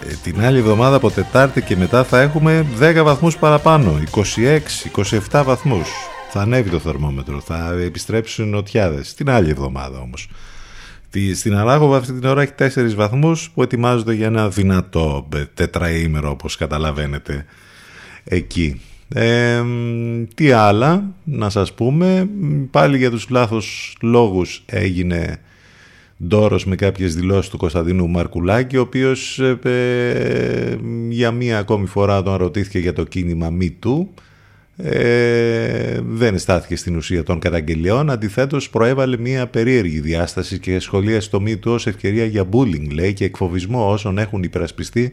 ε, 0.00 0.14
την 0.22 0.40
άλλη 0.40 0.58
εβδομάδα 0.58 0.96
από 0.96 1.10
Τετάρτη 1.10 1.62
και 1.62 1.76
μετά 1.76 2.04
θα 2.04 2.20
έχουμε 2.20 2.66
10 2.78 3.02
βαθμούς 3.02 3.36
παραπάνω, 3.36 4.00
26-27 5.30 5.42
βαθμούς. 5.44 5.88
Θα 6.30 6.40
ανέβει 6.40 6.70
το 6.70 6.78
θερμόμετρο, 6.78 7.40
θα 7.40 7.76
επιστρέψουν 7.84 8.46
οι 8.46 8.50
νοτιάδες. 8.50 9.14
Την 9.14 9.30
άλλη 9.30 9.50
εβδομάδα 9.50 9.98
όμως. 9.98 10.28
Στην 11.34 11.56
Αράγοβα 11.56 11.96
αυτή 11.96 12.12
την 12.12 12.24
ώρα 12.24 12.42
έχει 12.42 12.52
4 12.52 12.94
βαθμούς 12.94 13.50
που 13.54 13.62
ετοιμάζονται 13.62 14.14
για 14.14 14.26
ένα 14.26 14.48
δυνατό 14.48 15.28
ε, 15.34 15.44
τετραήμερο 15.54 16.30
όπως 16.30 16.56
καταλαβαίνετε 16.56 17.44
εκεί. 18.24 18.80
Ε, 19.14 19.62
τι 20.34 20.50
άλλα 20.50 21.14
να 21.24 21.50
σας 21.50 21.72
πούμε, 21.72 22.28
πάλι 22.70 22.96
για 22.96 23.10
τους 23.10 23.28
λάθος 23.28 23.96
λόγους 24.00 24.62
έγινε 24.66 25.40
ντόρος 26.26 26.66
με 26.66 26.76
κάποιες 26.76 27.14
δηλώσεις 27.14 27.50
του 27.50 27.56
Κωνσταντίνου 27.56 28.08
Μαρκουλάκη, 28.08 28.76
ο 28.76 28.80
οποίος 28.80 29.38
ε, 29.38 29.58
ε, 29.62 30.76
για 31.08 31.30
μία 31.30 31.58
ακόμη 31.58 31.86
φορά 31.86 32.22
τον 32.22 32.36
ρωτήθηκε 32.36 32.78
για 32.78 32.92
το 32.92 33.04
κίνημα 33.04 33.52
MeToo. 33.60 34.06
Ε, 34.82 36.00
δεν 36.08 36.38
στάθηκε 36.38 36.76
στην 36.76 36.96
ουσία 36.96 37.22
των 37.22 37.38
καταγγελιών, 37.38 38.10
αντιθέτως 38.10 38.70
προέβαλε 38.70 39.18
μία 39.18 39.46
περίεργη 39.46 40.00
διάσταση 40.00 40.58
και 40.58 40.78
σχολίασε 40.78 41.30
το 41.30 41.42
MeToo 41.46 41.72
ως 41.72 41.86
ευκαιρία 41.86 42.24
για 42.24 42.48
bullying, 42.52 42.90
λέει, 42.92 43.12
και 43.12 43.24
εκφοβισμό 43.24 43.90
όσων 43.90 44.18
έχουν 44.18 44.42
υπερασπιστεί 44.42 45.12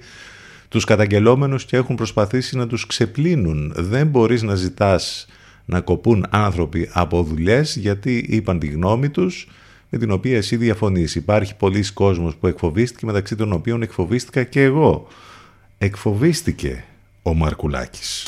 τους 0.76 0.84
καταγγελόμενους 0.84 1.66
και 1.66 1.78
έχουν 1.78 1.96
προσπαθήσει 1.96 2.58
να 2.58 2.68
τους 2.68 2.86
ξεπλύνουν. 2.86 3.74
Δεν 3.76 4.08
μπορείς 4.08 4.42
να 4.42 4.56
ζητάς 4.56 5.28
να 5.66 5.82
κοπούν 5.82 6.26
άνθρωποι 6.30 6.90
από 6.92 7.24
δουλειές 7.24 7.76
γιατί 7.76 8.26
είπαν 8.30 8.60
τη 8.60 8.68
γνώμη 8.68 9.10
τους 9.10 9.48
με 9.90 9.98
την 9.98 10.12
οποία 10.12 10.38
εσύ 10.38 10.56
διαφωνείς. 10.56 11.16
Υπάρχει 11.16 11.56
πολλοί 11.56 11.84
κόσμος 11.94 12.36
που 12.36 12.48
εκφοβίστηκε 12.48 13.06
μεταξύ 13.06 13.36
των 13.36 13.54
οποίων 13.54 13.82
εκφοβίστηκα 13.82 14.44
και 14.44 14.62
εγώ. 14.62 15.08
Εκφοβίστηκε 15.78 16.84
ο 17.24 17.34
Μαρκουλάκης. 17.34 18.26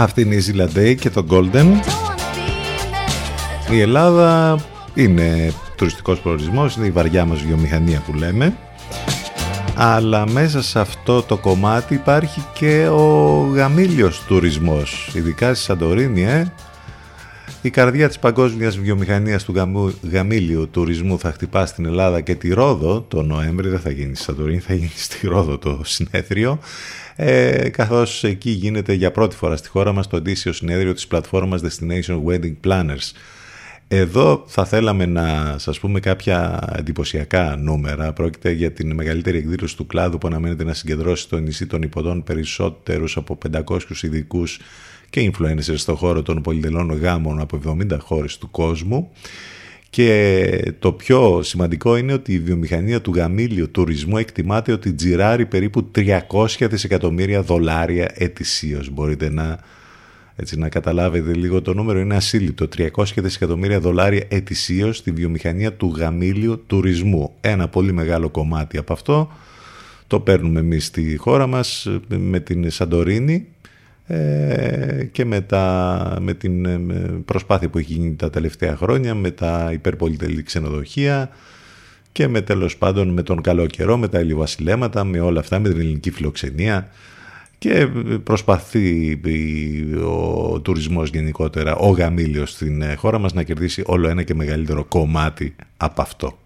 Αυτή 0.00 0.20
είναι 0.20 0.34
η 0.34 0.38
Ζηλαντέη 0.38 0.94
και 0.94 1.10
το 1.10 1.24
Golden. 1.30 1.66
Η 3.70 3.80
Ελλάδα 3.80 4.58
είναι 4.94 5.52
τουριστικός 5.76 6.20
προορισμός, 6.20 6.76
είναι 6.76 6.86
η 6.86 6.90
βαριά 6.90 7.24
μας 7.24 7.40
βιομηχανία 7.42 8.02
που 8.06 8.14
λέμε. 8.14 8.56
Αλλά 9.76 10.26
μέσα 10.30 10.62
σε 10.62 10.80
αυτό 10.80 11.22
το 11.22 11.36
κομμάτι 11.36 11.94
υπάρχει 11.94 12.44
και 12.52 12.88
ο 12.88 13.38
γαμήλιος 13.54 14.22
τουρισμός, 14.26 15.10
ειδικά 15.14 15.54
στη 15.54 15.64
Σαντορίνη, 15.64 16.22
ε. 16.22 16.52
Η 17.68 17.70
καρδιά 17.70 18.08
της 18.08 18.18
παγκόσμιας 18.18 18.78
βιομηχανίας 18.78 19.44
του 19.44 19.54
γαμήλιου 20.12 20.68
τουρισμού 20.70 21.18
θα 21.18 21.32
χτυπά 21.32 21.66
στην 21.66 21.84
Ελλάδα 21.84 22.20
και 22.20 22.34
τη 22.34 22.48
Ρόδο 22.48 23.04
το 23.08 23.22
Νοέμβρη, 23.22 23.68
δεν 23.68 23.80
θα 23.80 23.90
γίνει 23.90 24.14
στη 24.14 24.24
Σαντορίνη, 24.24 24.58
θα 24.58 24.74
γίνει 24.74 24.92
στη 24.96 25.26
Ρόδο 25.26 25.58
το 25.58 25.80
συνέδριο 25.84 26.58
ε, 27.16 27.68
καθώς 27.68 28.24
εκεί 28.24 28.50
γίνεται 28.50 28.92
για 28.92 29.10
πρώτη 29.10 29.36
φορά 29.36 29.56
στη 29.56 29.68
χώρα 29.68 29.92
μας 29.92 30.06
το 30.06 30.16
αντίστοιχο 30.16 30.54
συνέδριο 30.54 30.94
της 30.94 31.06
πλατφόρμας 31.06 31.60
Destination 31.64 32.22
Wedding 32.24 32.54
Planners. 32.66 33.12
Εδώ 33.88 34.44
θα 34.46 34.64
θέλαμε 34.64 35.06
να 35.06 35.56
σας 35.58 35.78
πούμε 35.78 36.00
κάποια 36.00 36.58
εντυπωσιακά 36.76 37.56
νούμερα. 37.56 38.12
Πρόκειται 38.12 38.50
για 38.50 38.72
την 38.72 38.94
μεγαλύτερη 38.94 39.38
εκδήλωση 39.38 39.76
του 39.76 39.86
κλάδου 39.86 40.18
που 40.18 40.26
αναμένεται 40.26 40.64
να 40.64 40.74
συγκεντρώσει 40.74 41.22
στο 41.22 41.38
νησί 41.38 41.66
των 41.66 41.82
υποδών 41.82 42.22
περισσότερους 42.24 43.16
από 43.16 43.38
500 43.52 43.80
ειδικούς 44.02 44.58
και 45.10 45.30
influencers 45.32 45.76
στον 45.76 45.96
χώρο 45.96 46.22
των 46.22 46.42
πολυτελών 46.42 46.92
γάμων 46.92 47.40
από 47.40 47.60
70 47.90 47.98
χώρες 48.00 48.38
του 48.38 48.50
κόσμου. 48.50 49.10
Και 49.90 50.72
το 50.78 50.92
πιο 50.92 51.42
σημαντικό 51.42 51.96
είναι 51.96 52.12
ότι 52.12 52.32
η 52.32 52.38
βιομηχανία 52.38 53.00
του 53.00 53.12
γαμήλιου 53.14 53.70
τουρισμού 53.70 54.16
εκτιμάται 54.16 54.72
ότι 54.72 54.92
τζιράρει 54.92 55.46
περίπου 55.46 55.90
300 55.94 56.46
δισεκατομμύρια 56.60 57.42
δολάρια 57.42 58.10
ετησίως. 58.14 58.90
Μπορείτε 58.90 59.30
να, 59.30 59.58
έτσι, 60.36 60.58
να 60.58 60.68
καταλάβετε 60.68 61.34
λίγο 61.34 61.62
το 61.62 61.74
νούμερο, 61.74 61.98
είναι 61.98 62.16
ασύλληπτο. 62.16 62.68
300 62.76 63.04
δισεκατομμύρια 63.16 63.80
δολάρια 63.80 64.24
ετησίως 64.28 64.96
στη 64.96 65.10
βιομηχανία 65.10 65.72
του 65.72 65.94
γαμήλιου 65.96 66.64
τουρισμού. 66.66 67.32
Ένα 67.40 67.68
πολύ 67.68 67.92
μεγάλο 67.92 68.28
κομμάτι 68.28 68.78
από 68.78 68.92
αυτό 68.92 69.30
το 70.08 70.20
παίρνουμε 70.20 70.60
εμείς 70.60 70.86
στη 70.86 71.16
χώρα 71.16 71.46
μας 71.46 71.88
με 72.08 72.40
την 72.40 72.70
Σαντορίνη 72.70 73.34
ε, 73.34 73.57
και 75.12 75.24
με, 75.24 75.46
με 76.20 76.34
την 76.38 76.66
ε, 76.66 76.78
προσπάθεια 77.24 77.68
που 77.68 77.78
έχει 77.78 77.92
γίνει 77.92 78.14
τα 78.14 78.30
τελευταία 78.30 78.76
χρόνια 78.76 79.14
με 79.14 79.30
τα 79.30 79.70
υπερπολιτελή 79.72 80.42
ξενοδοχεία 80.42 81.30
και 82.12 82.28
με 82.28 82.40
τέλος 82.40 82.76
πάντων 82.76 83.08
με 83.08 83.22
τον 83.22 83.40
καλό 83.40 83.66
καιρό, 83.66 83.96
με 83.96 84.08
τα 84.08 84.20
ηλιοβασιλέματα, 84.20 85.04
με 85.04 85.20
όλα 85.20 85.40
αυτά, 85.40 85.58
με 85.58 85.68
την 85.68 85.80
ελληνική 85.80 86.10
φιλοξενία 86.10 86.88
και 87.58 87.88
προσπαθεί 88.24 89.20
ο 90.04 90.60
τουρισμός 90.60 91.10
γενικότερα, 91.10 91.76
ο 91.76 91.90
γαμήλιος 91.90 92.50
στην 92.50 92.82
ε, 92.82 92.94
χώρα 92.94 93.18
μας 93.18 93.32
να 93.32 93.42
κερδίσει 93.42 93.82
όλο 93.86 94.08
ένα 94.08 94.22
και 94.22 94.34
μεγαλύτερο 94.34 94.84
κομμάτι 94.84 95.54
από 95.76 96.02
αυτό. 96.02 96.38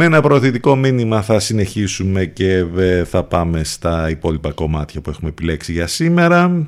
Με 0.00 0.04
ένα 0.04 0.20
προωθητικό 0.20 0.76
μήνυμα 0.76 1.22
θα 1.22 1.38
συνεχίσουμε 1.38 2.24
και 2.24 2.64
ε, 2.76 3.04
θα 3.04 3.24
πάμε 3.24 3.64
στα 3.64 4.10
υπόλοιπα 4.10 4.52
κομμάτια 4.52 5.00
που 5.00 5.10
έχουμε 5.10 5.28
επιλέξει 5.28 5.72
για 5.72 5.86
σήμερα. 5.86 6.66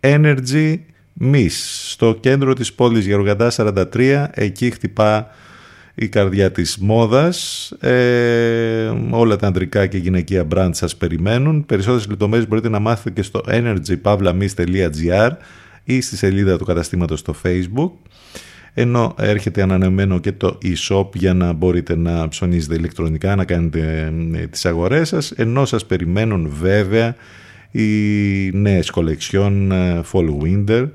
Energy 0.00 0.76
Miss, 1.20 1.50
στο 1.88 2.16
κέντρο 2.20 2.52
της 2.52 2.72
πόλης 2.72 3.06
Γεωργαντά 3.06 3.50
43, 3.56 4.26
εκεί 4.30 4.70
χτυπά 4.70 5.30
η 5.94 6.08
καρδιά 6.08 6.52
της 6.52 6.76
μόδας. 6.76 7.70
Ε, 7.80 8.92
όλα 9.10 9.36
τα 9.36 9.46
ανδρικά 9.46 9.86
και 9.86 9.98
γυναικεία 9.98 10.46
brand 10.54 10.70
σας 10.72 10.96
περιμένουν. 10.96 11.66
Περισσότερες 11.66 12.08
λεπτομέρειες 12.08 12.48
μπορείτε 12.48 12.68
να 12.68 12.78
μάθετε 12.78 13.10
και 13.10 13.22
στο 13.22 13.42
energypavlamis.gr 13.48 15.30
ή 15.84 16.00
στη 16.00 16.16
σελίδα 16.16 16.58
του 16.58 16.64
καταστήματος 16.64 17.18
στο 17.18 17.34
facebook 17.42 17.90
ενώ 18.78 19.14
έρχεται 19.18 19.62
ανανεωμένο 19.62 20.18
και 20.18 20.32
το 20.32 20.58
e-shop 20.62 21.14
για 21.14 21.34
να 21.34 21.52
μπορείτε 21.52 21.96
να 21.96 22.28
ψωνίζετε 22.28 22.74
ηλεκτρονικά, 22.74 23.36
να 23.36 23.44
κάνετε 23.44 24.12
ε, 24.34 24.46
τις 24.46 24.66
αγορές 24.66 25.08
σας, 25.08 25.30
ενώ 25.30 25.64
σας 25.64 25.86
περιμένουν 25.86 26.48
βέβαια 26.60 27.16
οι 27.70 28.50
νέες 28.52 28.90
κολεξιόν 28.90 29.72
ε, 29.72 30.02
Fall 30.12 30.28
Winter, 30.42 30.88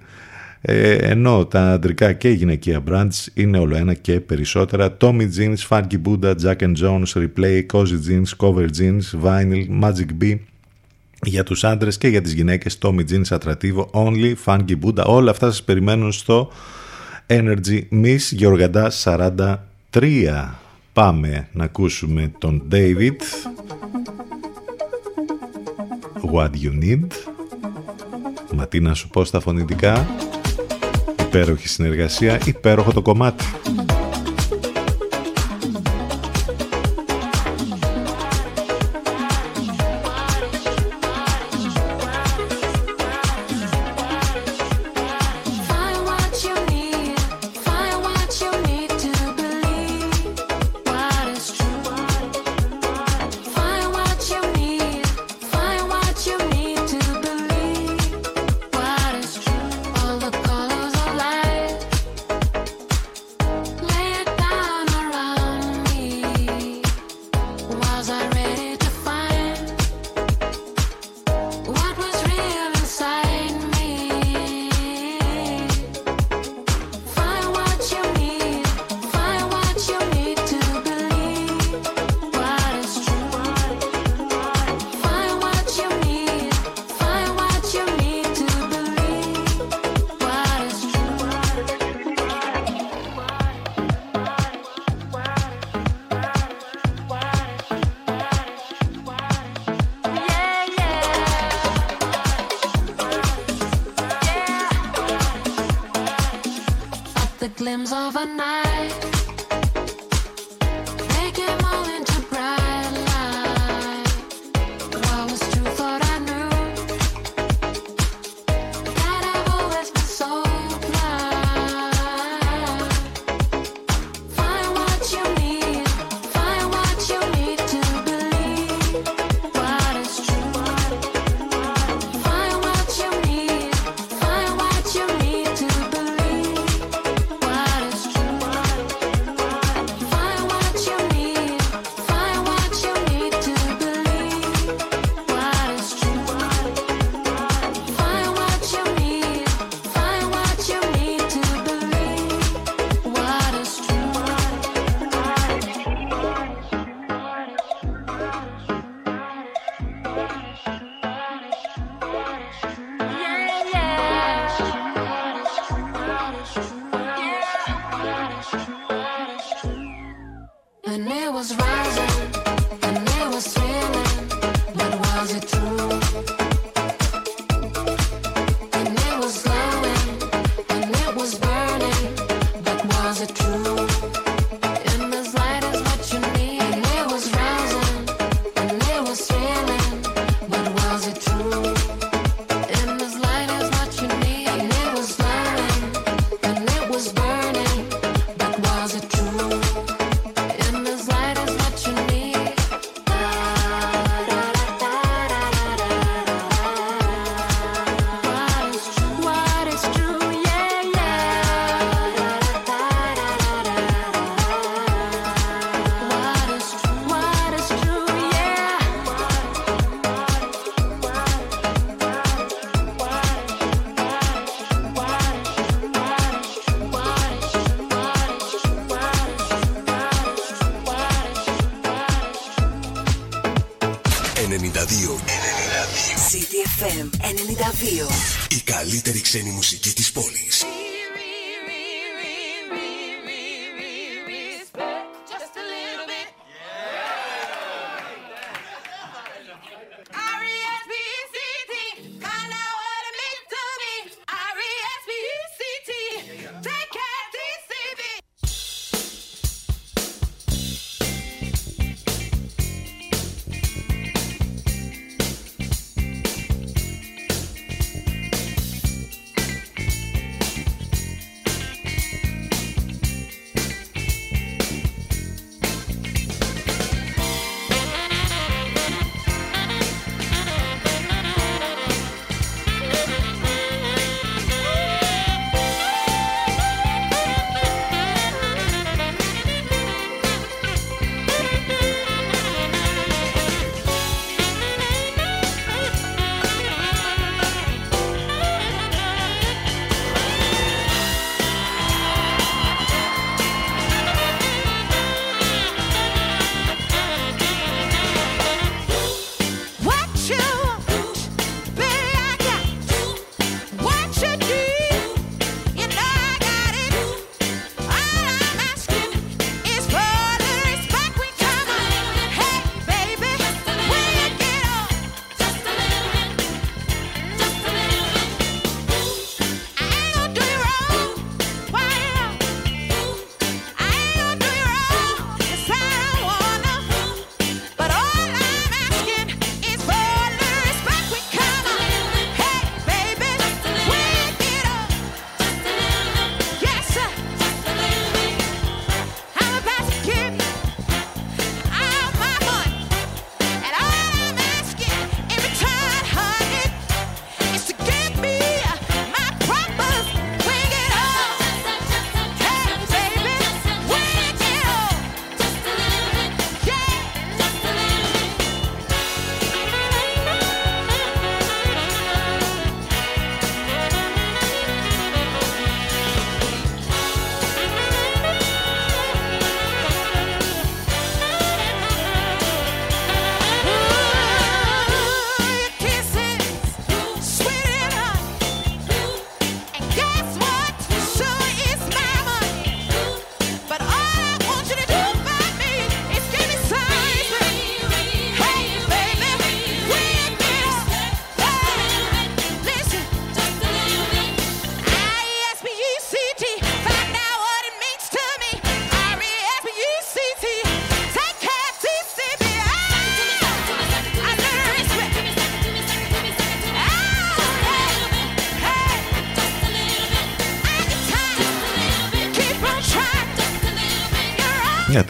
ε, 0.61 0.93
ενώ 0.93 1.45
τα 1.45 1.71
αντρικά 1.71 2.13
και 2.13 2.29
γυναικεία 2.29 2.83
brands 2.89 3.27
είναι 3.33 3.57
όλο 3.57 3.75
ένα 3.75 3.93
και 3.93 4.19
περισσότερα. 4.19 4.97
Tommy 4.99 5.27
Jeans, 5.37 5.67
Funky 5.69 6.01
Buddha, 6.05 6.33
Jack 6.43 6.57
and 6.57 6.75
Jones, 6.75 7.13
Replay, 7.13 7.65
Cozy 7.73 7.99
Jeans, 8.07 8.29
Cover 8.37 8.67
Jeans, 8.79 9.23
Vinyl, 9.23 9.83
Magic 9.83 10.23
B. 10.23 10.35
Για 11.23 11.43
τους 11.43 11.63
άντρες 11.63 11.97
και 11.97 12.07
για 12.07 12.21
τις 12.21 12.33
γυναίκες 12.33 12.77
Tommy 12.81 13.03
Jeans, 13.11 13.37
Attrativo, 13.37 13.85
Only, 13.91 14.33
Funky 14.45 14.75
Buddha 14.83 15.03
όλα 15.05 15.31
αυτά 15.31 15.45
σας 15.45 15.63
περιμένουν 15.63 16.11
στο 16.11 16.51
Energy 17.33 17.81
Miss 17.91 18.19
Γεωργαντά 18.31 18.91
43. 19.03 19.55
Πάμε 20.93 21.47
να 21.51 21.63
ακούσουμε 21.63 22.31
τον 22.37 22.63
David. 22.71 23.15
What 26.33 26.49
you 26.63 26.83
need. 26.83 27.07
Μα 28.53 28.67
τι 28.67 28.79
να 28.79 28.93
σου 28.93 29.07
πω 29.07 29.23
στα 29.23 29.39
φωνητικά. 29.39 30.07
Υπέροχη 31.19 31.67
συνεργασία, 31.67 32.39
υπέροχο 32.45 32.91
το 32.91 33.01
κομμάτι. 33.01 33.45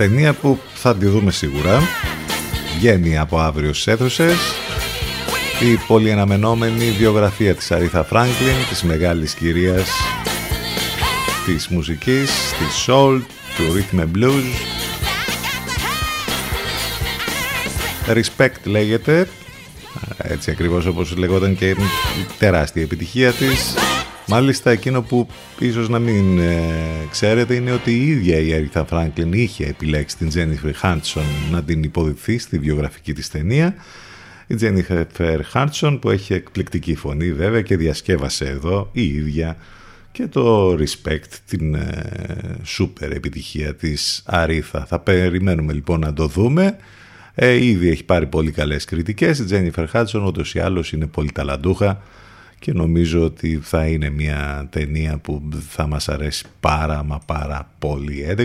Ταινία 0.08 0.34
που 0.34 0.60
θα 0.74 0.96
τη 0.96 1.06
δούμε 1.06 1.32
σίγουρα. 1.32 1.82
Βγαίνει 2.78 3.18
από 3.18 3.40
αύριο 3.40 3.74
στις 3.74 3.88
αίθουσες. 3.88 4.38
Η 5.60 5.80
πολυαναμενόμενη 5.88 6.92
βιογραφία 6.92 7.56
της 7.56 7.72
Αρίθα 7.72 8.04
Φράγκλιν, 8.04 8.56
της 8.70 8.84
μεγάλης 8.84 9.34
κυρίας 9.34 9.90
της 11.46 11.68
μουσικής, 11.68 12.32
της 12.32 12.86
soul, 12.88 13.22
του 13.56 13.64
rhythm 13.74 14.00
and 14.00 14.12
blues. 14.18 14.44
Respect 18.08 18.64
λέγεται, 18.64 19.28
έτσι 20.18 20.52
ακριβώς 20.52 20.86
όπως 20.86 21.18
λεγόταν 21.18 21.56
και 21.56 21.70
η 21.70 21.76
τεράστια 22.40 22.82
επιτυχία 22.82 23.32
της. 23.32 23.76
Μάλιστα 24.32 24.72
εκείνο 24.72 25.02
που 25.02 25.28
ίσως 25.60 25.90
να 25.90 26.00
μην 26.00 26.40
ε, 26.40 27.08
ξέρετε 27.12 27.56
είναι 27.56 27.72
ότι 27.72 27.92
η 27.92 28.08
ίδια 28.08 28.38
η 28.38 28.54
Έριθα 28.54 28.86
Φράγκλιν 28.86 29.34
είχε 29.34 29.66
επιλέξει 29.66 30.18
την 30.18 30.30
Τζένιφερ 30.30 30.76
Χάντσον 30.76 31.24
να 31.52 31.64
την 31.64 31.84
υποδηθεί 31.84 32.38
στη 32.38 32.58
βιογραφική 32.58 33.14
της 33.14 33.30
ταινία. 33.30 33.76
Η 34.48 34.56
Τζένιφερ 34.56 35.44
Χάντσον 35.44 36.00
που 36.00 36.10
έχει 36.10 36.34
εκπληκτική 36.34 36.96
φωνή 36.96 37.34
βέβαια 37.34 37.62
και 37.62 37.78
διασκεύασε 37.78 38.46
εδώ 38.46 38.90
η 38.92 39.04
ίδια 39.04 39.58
και 40.12 40.28
το 40.28 40.74
Respect, 40.74 41.32
την 41.48 41.76
ε, 41.76 41.90
σούπερ 42.64 43.12
επιτυχία 43.12 43.76
της 43.76 44.24
Αρίθα. 44.26 44.86
Θα 44.86 45.00
περιμένουμε 45.00 45.74
λοιπόν 45.74 46.00
να 46.00 46.14
το 46.14 46.28
δούμε. 46.28 46.78
Ε, 47.36 47.66
ήδη 47.66 47.90
έχει 47.90 48.04
πάρει 48.04 48.28
πολύ 48.28 48.52
καλές 48.52 48.86
κριτικές. 48.86 49.40
Η 49.40 49.46
Τζένιφερ 49.46 49.88
Χάντσον 49.88 50.26
ούτως 50.26 50.54
ή 50.54 50.60
άλλως 50.60 50.92
είναι 50.92 51.08
πολύ 51.08 51.32
ταλαντούχα 51.32 52.02
και 52.62 52.74
νομίζω 52.74 53.24
ότι 53.24 53.60
θα 53.64 53.86
είναι 53.86 54.10
μια 54.10 54.68
ταινία 54.70 55.18
που 55.18 55.42
θα 55.70 55.88
μας 55.88 56.10
αρέσει 56.10 56.46
πάρα 56.60 57.04
μα 57.04 57.20
πάρα 57.26 57.70
πολύ. 57.80 58.36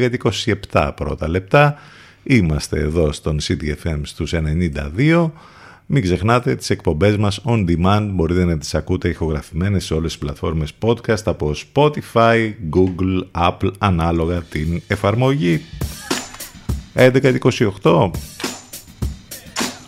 11-27 0.72 0.90
πρώτα 0.97 1.28
λεπτά, 1.28 1.74
είμαστε 2.22 2.80
εδώ 2.80 3.12
στον 3.12 3.38
CTFM 3.43 4.01
στους 4.02 4.32
92. 4.97 5.30
Μην 5.86 6.02
ξεχνάτε 6.02 6.55
τις 6.55 6.70
εκπομπές 6.70 7.16
μας 7.16 7.40
on 7.44 7.64
demand, 7.68 8.09
μπορείτε 8.12 8.44
να 8.44 8.59
τις 8.59 8.74
ακούτε 8.74 9.09
ηχογραφημένες 9.09 9.84
σε 9.84 9.94
όλες 9.94 10.10
τις 10.10 10.20
πλατφόρμες 10.20 10.72
podcast 10.80 11.22
από 11.24 11.55
Spotify, 11.74 12.52
Google, 12.70 13.47
Apple, 13.48 13.70
ανάλογα 13.78 14.43
την 14.43 14.82
εφαρμογή. 14.86 15.60
11-28. 16.94 18.10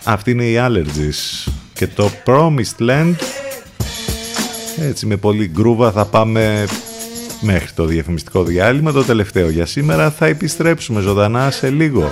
Αυτή 0.05 0.31
είναι 0.31 0.45
η 0.45 0.57
Allergies 0.59 1.51
και 1.75 1.87
το 1.87 2.11
Promised 2.27 2.79
Land 2.79 3.15
έτσι 4.81 5.07
με 5.07 5.17
πολύ 5.17 5.51
γκρούβα 5.55 5.93
θα 5.93 6.05
πάμε 6.05 6.67
μέχρι 7.41 7.73
το 7.75 7.85
διαφημιστικό 7.85 8.43
διάλειμμα. 8.43 8.93
Το 8.93 9.05
τελευταίο 9.05 9.51
για 9.51 9.67
σήμερα 9.67 10.11
θα 10.11 10.27
επιστρέψουμε 10.27 11.01
ζωντανά 11.01 11.51
σε 11.51 11.71
λίγο. 11.71 12.11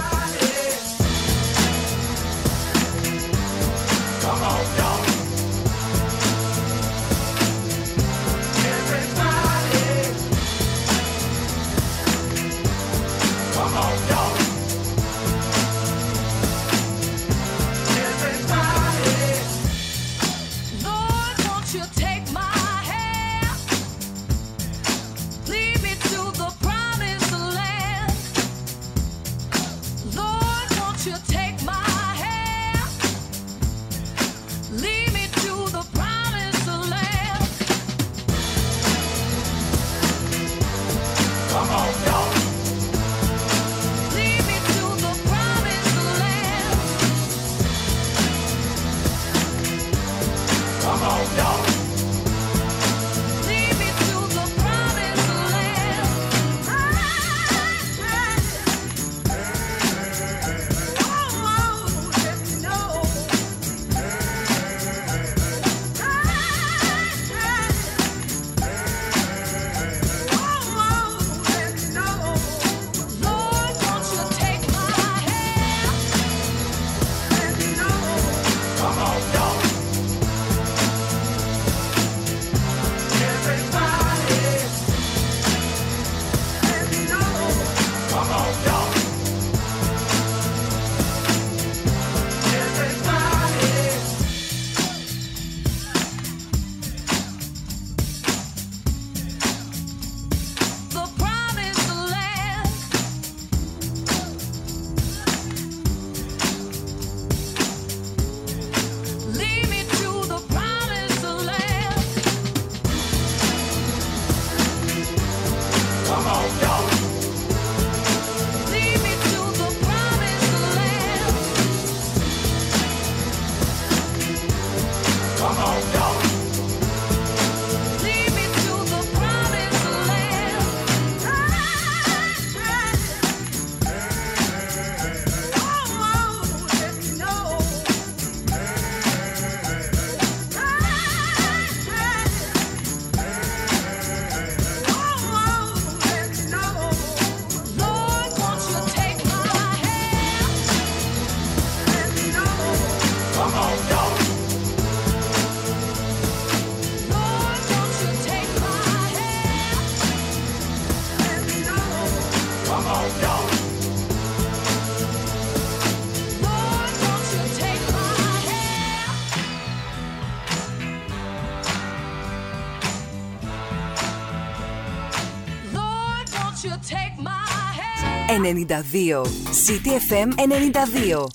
92. 178.38 179.22
City 179.66 179.90
FM 180.10 180.28
92. 180.36 181.26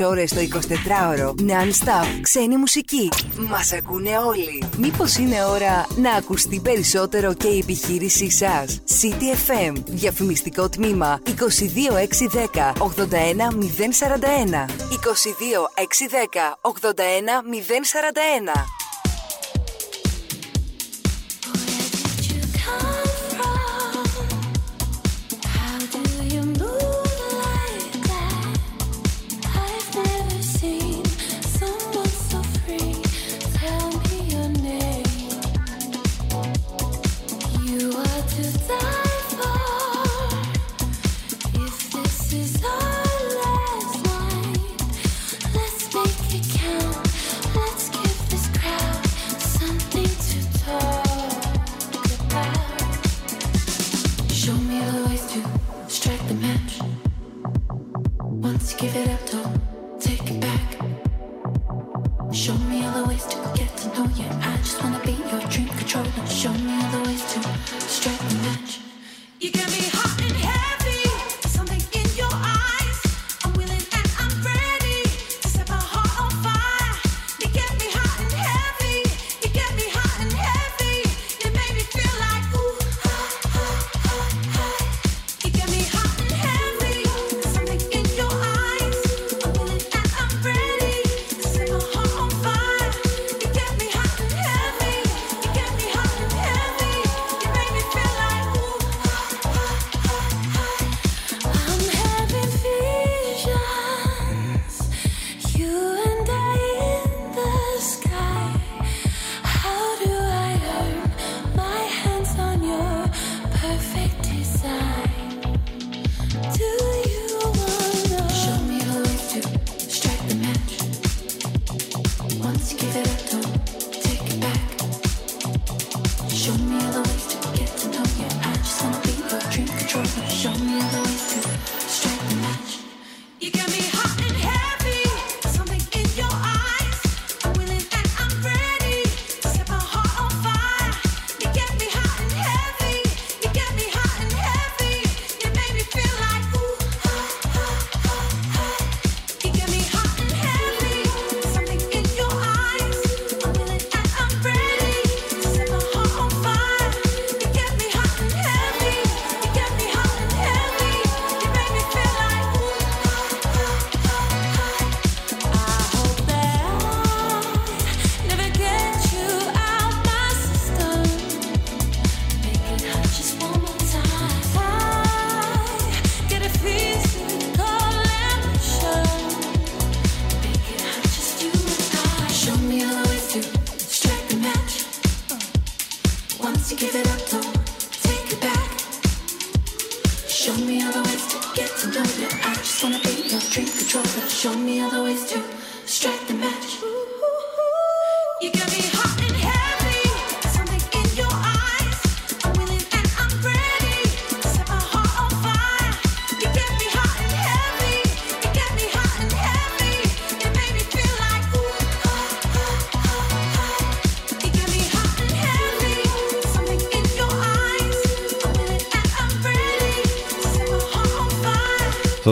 24 0.00 0.08
ώρες 0.08 0.30
το 0.30 0.40
24ωρο. 0.40 1.28
Non-stop. 1.28 2.06
Ξένη 2.20 2.56
μουσική. 2.56 3.08
Μας 3.50 3.72
ακούνε 3.72 4.18
όλοι. 4.18 4.64
Μήπως 4.76 5.16
είναι 5.16 5.44
ώρα 5.44 5.86
να 5.96 6.12
ακουστεί 6.12 6.60
περισσότερο 6.60 7.34
και 7.34 7.48
η 7.48 7.58
επιχείρησή 7.58 8.30
σας; 8.30 8.80
City 9.00 9.34
FM. 9.50 9.72
Διαφημιστικό 9.86 10.68
τμήμα 10.68 11.20
22610 11.24 12.72
81041. 12.78 14.66
22610 14.90 16.58
81041. 16.60 18.79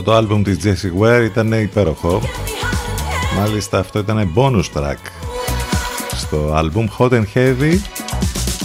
Το 0.03 0.15
άλμπουμ 0.15 0.43
της 0.43 0.59
Jessie 0.65 1.03
Ware 1.03 1.25
ήταν 1.25 1.53
υπέροχο. 1.53 2.21
Μάλιστα 3.37 3.79
αυτό 3.79 3.99
ήταν 3.99 4.33
bonus 4.35 4.63
track 4.75 4.97
στο 6.17 6.53
άλμπουμ 6.55 6.87
Hot 6.99 7.11
and 7.11 7.25
Heavy. 7.35 7.75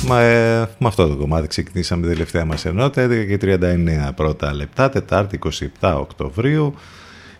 Μα, 0.07 0.21
ε, 0.21 0.59
με 0.59 0.87
αυτό 0.87 1.07
το 1.07 1.15
κομμάτι 1.15 1.47
ξεκινήσαμε 1.47 2.01
τη 2.01 2.13
τελευταία 2.13 2.45
μας 2.45 2.65
ενότητα, 2.65 3.01
11 3.01 3.25
και 3.27 3.37
39 3.37 4.11
πρώτα 4.15 4.53
λεπτά, 4.53 4.89
Τετάρτη 4.89 5.39
27 5.79 5.95
Οκτωβρίου. 5.99 6.75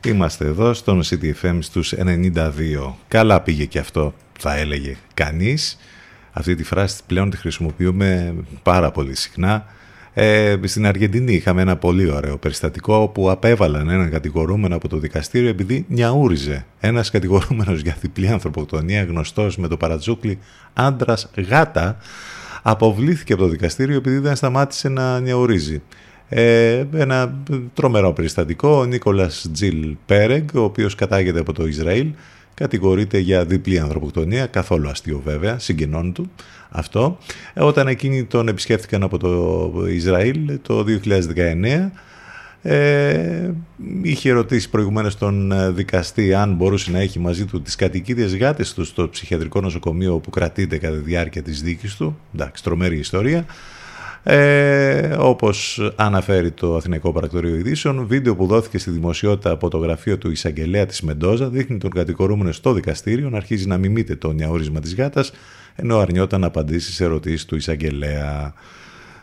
Είμαστε 0.06 0.45
εδώ 0.45 0.74
στον 0.74 1.02
CTFM 1.03 1.57
στους 1.60 1.94
92. 1.94 2.95
Καλά 3.07 3.41
πήγε 3.41 3.65
και 3.65 3.80
αυτό, 3.80 4.14
θα 4.40 4.56
έλεγε 4.56 4.98
κανείς. 5.14 5.78
Αυτή 6.32 6.56
τη 6.56 6.64
φράση 6.64 6.99
πλέον 7.07 7.30
τη 7.30 7.38
χρησιμοποιούμε 7.38 8.36
πάρα 8.64 8.91
πολύ 8.91 9.15
συχνά 9.15 9.65
ε, 10.14 10.56
στην 10.64 10.85
Αργεντινή 10.85 11.34
είχαμε 11.34 11.61
ένα 11.61 11.76
πολύ 11.76 12.11
ωραίο 12.11 12.38
περιστατικό 12.38 12.95
όπου 12.95 13.30
απέβαλαν 13.30 13.90
έναν 13.90 14.10
κατηγορούμενο 14.10 14.76
από 14.76 14.88
το 14.88 14.98
δικαστήριο 14.98 15.49
επειδή 15.49 15.85
νιαούριζε. 15.88 16.65
Ένας 16.80 17.10
κατηγορούμενος 17.10 17.81
για 17.81 17.98
διπλή 18.02 18.27
ανθρωποκτονία 18.27 19.03
γνωστός 19.03 19.57
με 19.57 19.68
το 19.68 19.77
παρατζούκλι 19.77 20.40
άντρας 20.73 21.31
γάτα 21.49 21.98
αποβλήθηκε 22.61 23.34
από 23.34 23.41
το 23.41 23.48
δικαστήριο 23.48 23.95
επειδή 23.95 24.18
δεν 24.18 24.35
σταμάτησε 24.35 24.90
να 24.90 25.19
νιαουρίζει. 25.19 25.81
Ε, 26.30 26.85
ένα 26.94 27.44
τρομερό 27.73 28.14
περιστατικό, 28.14 28.69
ο 28.69 28.85
Νίκολας 28.85 29.49
Τζιλ 29.53 29.95
Πέρεγκ, 30.06 30.49
ο 30.56 30.61
οποίος 30.61 30.95
κατάγεται 30.95 31.40
από 31.40 31.53
το 31.53 31.68
Ισραήλ, 31.68 32.07
κατηγορείται 32.53 33.17
για 33.17 33.45
διπλή 33.45 33.80
ανθρωποκτονία, 33.80 34.45
καθόλου 34.45 34.89
αστείο 34.89 35.21
βέβαια, 35.25 35.59
συγγενών 35.59 36.13
του 36.13 36.31
αυτό. 36.69 37.17
Όταν 37.55 37.88
εκείνοι 37.88 38.23
τον 38.23 38.47
επισκέφθηκαν 38.47 39.03
από 39.03 39.17
το 39.17 39.85
Ισραήλ 39.88 40.59
το 40.61 40.85
2019, 40.88 41.91
Ε, 42.65 43.51
είχε 44.01 44.31
ρωτήσει 44.31 44.69
προηγουμένως 44.69 45.17
τον 45.17 45.51
ε, 45.51 45.69
δικαστή 45.69 46.34
αν 46.34 46.53
μπορούσε 46.53 46.91
να 46.91 46.99
έχει 46.99 47.19
μαζί 47.19 47.45
του 47.45 47.61
τις 47.61 47.75
κατοικίδες 47.75 48.38
γάτες 48.38 48.73
του 48.73 48.84
στο 48.85 49.09
ψυχιατρικό 49.09 49.61
νοσοκομείο 49.61 50.13
όπου 50.13 50.30
κρατείται 50.30 50.77
κατά 50.77 50.95
τη 50.95 51.01
διάρκεια 51.01 51.41
της 51.41 51.61
δίκης 51.61 51.95
του. 51.95 52.17
Εντάξει, 52.35 52.63
τρομερή 52.63 52.97
ιστορία. 52.97 53.45
Ε, 54.26 55.16
όπως 55.20 55.91
αναφέρει 55.95 56.52
το 56.52 56.76
Αθηναϊκό 56.76 57.12
Παρακτορείο 57.12 57.56
Ειδήσεων, 57.56 58.08
βίντεο 58.08 58.36
που 58.36 58.45
δόθηκε 58.45 58.78
στη 58.78 58.91
δημοσιότητα 58.91 59.52
από 59.52 59.70
το 59.70 59.78
γραφείο 59.78 60.18
του 60.18 60.32
Ισαγγελέα 60.32 60.86
της 60.86 61.02
Μεντόζα 61.02 61.50
δείχνει 61.50 61.78
τον 61.78 61.90
κατηγορούμενο 61.90 62.52
στο 62.52 62.74
δικαστήριο 62.74 63.30
να 63.30 63.38
αρχίζει 63.38 63.68
να 63.68 63.78
μιμείται 63.78 64.16
το 64.16 64.32
νιαούρισμα 64.32 64.80
της 64.80 64.95
γάτας 64.95 65.32
ενώ 65.76 65.98
αρνιόταν 65.98 66.40
να 66.40 66.48
απαντήσει 66.48 66.94
σε 66.94 67.04
ερωτήσεις 67.04 67.45
του 67.45 67.56
Ισαγγελέα. 67.56 68.54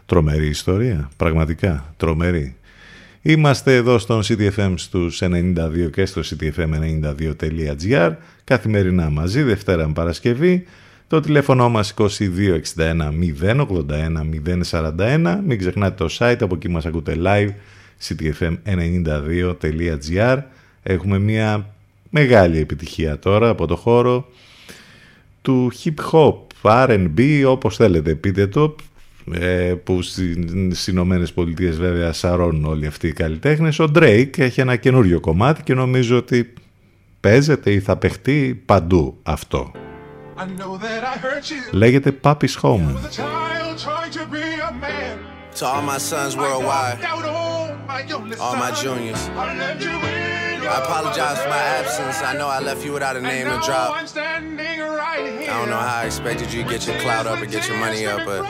Τρομερή 0.06 0.46
ιστορία, 0.46 1.10
πραγματικά 1.16 1.94
τρομερή. 1.96 2.56
Είμαστε 3.22 3.74
εδώ 3.74 3.98
στον 3.98 4.22
CTFM 4.24 4.72
στους 4.76 5.22
92 5.22 5.90
και 5.92 6.06
στο 6.06 6.22
ctfm92.gr 6.24 8.12
καθημερινά 8.44 9.10
μαζί, 9.10 9.42
Δευτέρα 9.42 9.86
με 9.86 9.92
Παρασκευή. 9.92 10.66
Το 11.10 11.20
τηλέφωνο 11.20 11.68
μας 11.68 11.94
2261 11.98 12.08
081 13.42 13.66
041. 14.70 15.38
Μην 15.46 15.58
ξεχνάτε 15.58 16.04
το 16.04 16.16
site, 16.18 16.36
από 16.40 16.54
εκεί 16.54 16.68
μας 16.68 16.86
ακούτε 16.86 17.16
live, 17.24 17.48
ctfm92.gr. 18.08 20.38
Έχουμε 20.82 21.18
μια 21.18 21.74
μεγάλη 22.10 22.58
επιτυχία 22.58 23.18
τώρα 23.18 23.48
από 23.48 23.66
το 23.66 23.76
χώρο 23.76 24.28
του 25.42 25.72
hip 25.72 25.94
hop, 26.12 26.34
R&B, 26.62 27.44
όπως 27.46 27.76
θέλετε 27.76 28.14
πείτε 28.14 28.46
το, 28.46 28.76
ε, 29.32 29.74
που 29.84 30.02
στις 30.02 30.86
Ηνωμένες 30.86 31.32
Πολιτείες 31.32 31.78
βέβαια 31.78 32.12
σαρώνουν 32.12 32.64
όλοι 32.64 32.86
αυτοί 32.86 33.06
οι 33.06 33.12
καλλιτέχνες. 33.12 33.78
Ο 33.78 33.90
Drake 33.94 34.38
έχει 34.38 34.60
ένα 34.60 34.76
καινούριο 34.76 35.20
κομμάτι 35.20 35.62
και 35.62 35.74
νομίζω 35.74 36.16
ότι 36.16 36.52
παίζεται 37.20 37.72
ή 37.72 37.80
θα 37.80 37.96
παιχτεί 37.96 38.62
παντού 38.66 39.18
αυτό. 39.22 39.72
Λέγεται 41.71 42.11
Papi's 42.11 42.55
Home. 42.55 42.97
To 45.59 45.65
all 45.65 45.81
my 45.93 45.97
sons 45.97 46.35
worldwide, 46.35 46.97
all 48.45 48.55
my 48.65 48.71
juniors. 48.83 49.21
I 50.73 50.79
apologize 50.83 51.37
for 51.43 51.49
my 51.57 51.65
absence. 51.79 52.17
I 52.21 52.33
know 52.39 52.49
I 52.57 52.59
left 52.59 52.83
you 52.85 52.91
without 52.91 53.15
a 53.15 53.21
name 53.21 53.45
to 53.53 53.59
drop. 53.67 53.89
I 53.91 54.03
don't 55.57 55.69
know 55.73 55.83
how 55.89 56.01
I 56.01 56.05
expected 56.05 56.51
you 56.53 56.63
to 56.63 56.69
get 56.69 56.81
your 56.87 56.97
clout 56.99 57.25
up 57.31 57.39
and 57.43 57.49
get 57.49 57.63
your 57.69 57.77
money 57.77 58.05
up, 58.05 58.21
but 58.25 58.41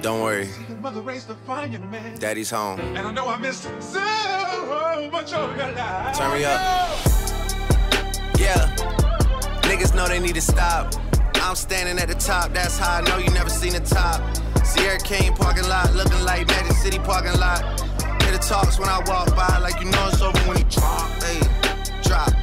don't 0.00 0.22
worry. 0.22 0.48
Daddy's 2.18 2.50
home. 2.50 2.78
And 2.96 3.06
I 3.08 3.12
know 3.12 3.26
I 3.28 3.36
missed 3.36 3.64
so 3.80 4.00
much 5.12 5.30
of 5.34 5.56
your 5.58 5.72
life. 5.72 6.16
Turn 6.16 6.30
me 6.36 6.44
up. 6.52 6.60
Yeah. 8.38 8.97
Niggas 9.69 9.93
know 9.93 10.07
they 10.07 10.19
need 10.19 10.33
to 10.33 10.41
stop. 10.41 10.95
I'm 11.35 11.55
standing 11.55 11.99
at 11.99 12.07
the 12.07 12.15
top, 12.15 12.53
that's 12.53 12.79
how 12.79 12.97
I 12.97 13.01
know 13.01 13.19
you 13.19 13.29
never 13.29 13.51
seen 13.51 13.73
the 13.73 13.79
top. 13.79 14.17
Sierra 14.65 14.97
King 14.97 15.31
parking 15.35 15.69
lot, 15.69 15.93
looking 15.93 16.25
like 16.25 16.47
Magic 16.47 16.71
City 16.71 16.97
parking 16.97 17.39
lot. 17.39 17.61
Hear 18.23 18.31
the 18.31 18.39
talks 18.39 18.79
when 18.79 18.89
I 18.89 18.97
walk 19.05 19.35
by, 19.35 19.59
like 19.59 19.79
you 19.79 19.85
know 19.85 20.07
it's 20.07 20.23
over 20.23 20.39
when 20.49 20.57
you 20.57 20.63
drop. 20.63 21.07
Hey, 21.21 21.37
drop. 22.01 22.33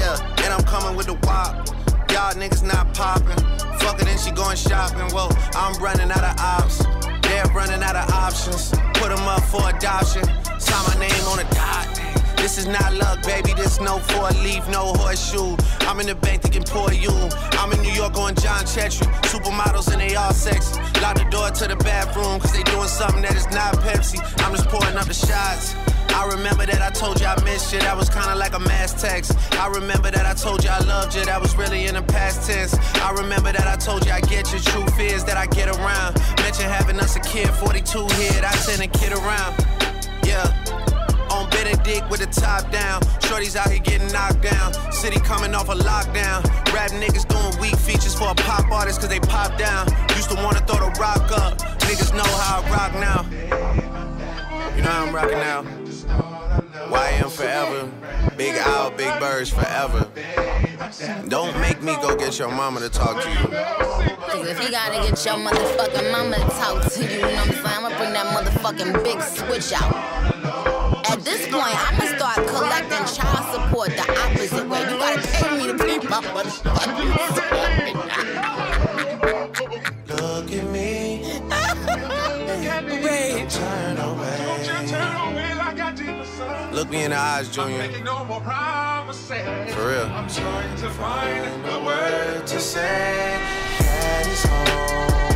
Yeah, 0.00 0.16
and 0.44 0.54
I'm 0.54 0.64
coming 0.64 0.96
with 0.96 1.08
the 1.08 1.18
wop. 1.28 1.68
Y'all 2.10 2.32
niggas 2.32 2.62
not 2.62 2.94
popping. 2.94 3.44
Fuck 3.80 4.00
it, 4.00 4.06
then 4.06 4.16
she 4.16 4.30
going 4.30 4.56
shopping. 4.56 5.12
Whoa, 5.12 5.28
I'm 5.52 5.74
running 5.76 6.10
out 6.10 6.24
of 6.24 6.40
ops. 6.40 6.86
They're 7.28 7.52
running 7.52 7.82
out 7.82 7.96
of 7.96 8.08
options. 8.14 8.70
Put 8.94 9.10
them 9.10 9.28
up 9.28 9.44
for 9.44 9.68
adoption. 9.68 10.24
Sign 10.58 10.82
my 10.88 10.96
name 10.98 11.24
on 11.28 11.38
a 11.38 11.44
dot. 11.52 12.21
This 12.42 12.58
is 12.58 12.66
not 12.66 12.92
luck, 12.94 13.22
baby. 13.22 13.54
This 13.54 13.78
no 13.78 14.00
four 14.00 14.28
leaf, 14.42 14.66
no 14.68 14.92
horseshoe. 14.98 15.56
I'm 15.86 16.00
in 16.00 16.06
the 16.08 16.16
bank 16.16 16.42
thinking 16.42 16.64
poor 16.64 16.92
you. 16.92 17.14
I'm 17.52 17.70
in 17.70 17.80
New 17.82 17.92
York 17.92 18.16
on 18.16 18.34
John 18.34 18.64
Chetry. 18.64 19.06
Supermodels 19.30 19.92
and 19.92 20.00
they 20.00 20.16
all 20.16 20.32
sexy. 20.32 20.74
Lock 21.00 21.18
the 21.18 21.26
door 21.30 21.50
to 21.50 21.68
the 21.68 21.76
bathroom, 21.76 22.40
cause 22.40 22.52
they 22.52 22.64
doing 22.64 22.88
something 22.88 23.22
that 23.22 23.36
is 23.36 23.46
not 23.54 23.74
Pepsi. 23.86 24.18
I'm 24.42 24.56
just 24.56 24.68
pouring 24.68 24.96
up 24.96 25.06
the 25.06 25.14
shots. 25.14 25.76
I 26.10 26.26
remember 26.34 26.66
that 26.66 26.82
I 26.82 26.90
told 26.90 27.20
you 27.20 27.26
I 27.26 27.40
missed 27.44 27.72
you, 27.72 27.78
that 27.78 27.96
was 27.96 28.10
kinda 28.10 28.34
like 28.34 28.54
a 28.54 28.60
mass 28.60 29.00
text. 29.00 29.38
I 29.52 29.68
remember 29.68 30.10
that 30.10 30.26
I 30.26 30.34
told 30.34 30.64
you 30.64 30.70
I 30.70 30.80
loved 30.80 31.14
you, 31.14 31.24
that 31.24 31.40
was 31.40 31.54
really 31.54 31.86
in 31.86 31.94
the 31.94 32.02
past 32.02 32.50
tense. 32.50 32.74
I 32.96 33.12
remember 33.12 33.52
that 33.52 33.68
I 33.68 33.76
told 33.76 34.04
you 34.04 34.10
I 34.10 34.20
get 34.20 34.52
you, 34.52 34.58
truth 34.58 34.98
is 34.98 35.24
that 35.26 35.36
I 35.36 35.46
get 35.46 35.68
around. 35.68 36.18
Mention 36.42 36.66
having 36.66 36.98
us 36.98 37.14
a 37.14 37.20
kid, 37.20 37.50
42 37.50 38.08
here, 38.18 38.42
I 38.44 38.54
send 38.56 38.82
a 38.82 38.88
kid 38.88 39.12
around. 39.12 39.54
Yeah. 40.24 40.61
Benedict 41.62 42.10
with 42.10 42.18
the 42.18 42.40
top 42.40 42.72
down. 42.72 43.00
Shorties 43.22 43.54
out 43.54 43.70
here 43.70 43.78
getting 43.78 44.10
knocked 44.10 44.42
down. 44.42 44.74
City 44.90 45.20
coming 45.20 45.54
off 45.54 45.68
a 45.68 45.74
lockdown. 45.74 46.42
Rap 46.74 46.90
niggas 46.90 47.26
doing 47.28 47.60
weak 47.60 47.78
features 47.78 48.16
for 48.16 48.30
a 48.30 48.34
pop 48.34 48.68
artist 48.72 48.98
cause 48.98 49.08
they 49.08 49.20
pop 49.20 49.56
down. 49.56 49.86
Used 50.16 50.28
to 50.30 50.36
wanna 50.42 50.58
throw 50.66 50.80
the 50.80 50.90
rock 50.98 51.30
up. 51.30 51.58
Niggas 51.86 52.12
know 52.16 52.24
how 52.24 52.62
I 52.62 52.70
rock 52.70 52.92
now. 52.94 53.22
You 54.74 54.82
know 54.82 54.90
how 54.90 55.06
I'm 55.06 55.14
rocking 55.14 55.38
now. 55.38 55.62
YM 56.90 57.30
forever. 57.30 57.90
Big 58.36 58.56
Owl, 58.58 58.90
Big 58.90 59.20
Birds 59.20 59.50
forever. 59.50 60.10
Don't 61.28 61.56
make 61.60 61.80
me 61.80 61.94
go 62.02 62.16
get 62.16 62.40
your 62.40 62.50
mama 62.50 62.80
to 62.80 62.88
talk 62.88 63.22
to 63.22 63.30
you. 63.30 63.46
Cause 63.46 64.48
if 64.48 64.60
you 64.64 64.70
gotta 64.72 64.96
get 65.08 65.24
your 65.24 65.36
motherfucking 65.36 66.10
mama 66.10 66.36
to 66.36 66.42
talk 66.42 66.92
to 66.92 67.04
you, 67.04 67.08
you 67.08 67.20
know 67.20 67.28
what 67.28 67.46
I'm 67.46 67.52
saying? 67.52 67.66
I'ma 67.66 67.88
bring 67.98 68.12
that 68.14 68.26
motherfucking 68.34 69.04
big 69.04 69.22
switch 69.22 69.72
out. 69.80 70.31
At 71.12 71.20
this 71.26 71.42
point, 71.52 71.76
I'ma 71.76 72.06
start 72.16 72.48
collecting 72.48 73.04
child 73.14 73.44
support 73.52 73.90
the 73.90 74.00
opposite 74.22 74.66
way. 74.66 74.80
You 74.80 74.96
gotta 74.96 75.20
pay 75.20 75.58
me 75.58 75.66
to 75.66 75.74
be 75.74 75.98
my 76.08 76.22
motherfucking 76.22 77.12
Look 80.08 80.50
at 80.50 80.64
me. 80.70 81.40
Babe. 83.02 83.48
Turn 83.50 83.98
away. 83.98 84.38
Look 86.72 86.88
me 86.88 87.04
in 87.04 87.10
the 87.10 87.18
eyes, 87.18 87.50
Junior. 87.50 87.92
For 87.92 89.88
real. 89.88 90.06
I'm 90.06 90.28
trying 90.30 90.76
to 90.78 90.88
find 90.88 91.66
a 91.66 91.84
word 91.84 92.46
to 92.46 92.58
say. 92.58 93.38
Daddy's 93.80 94.44
home. 94.44 95.31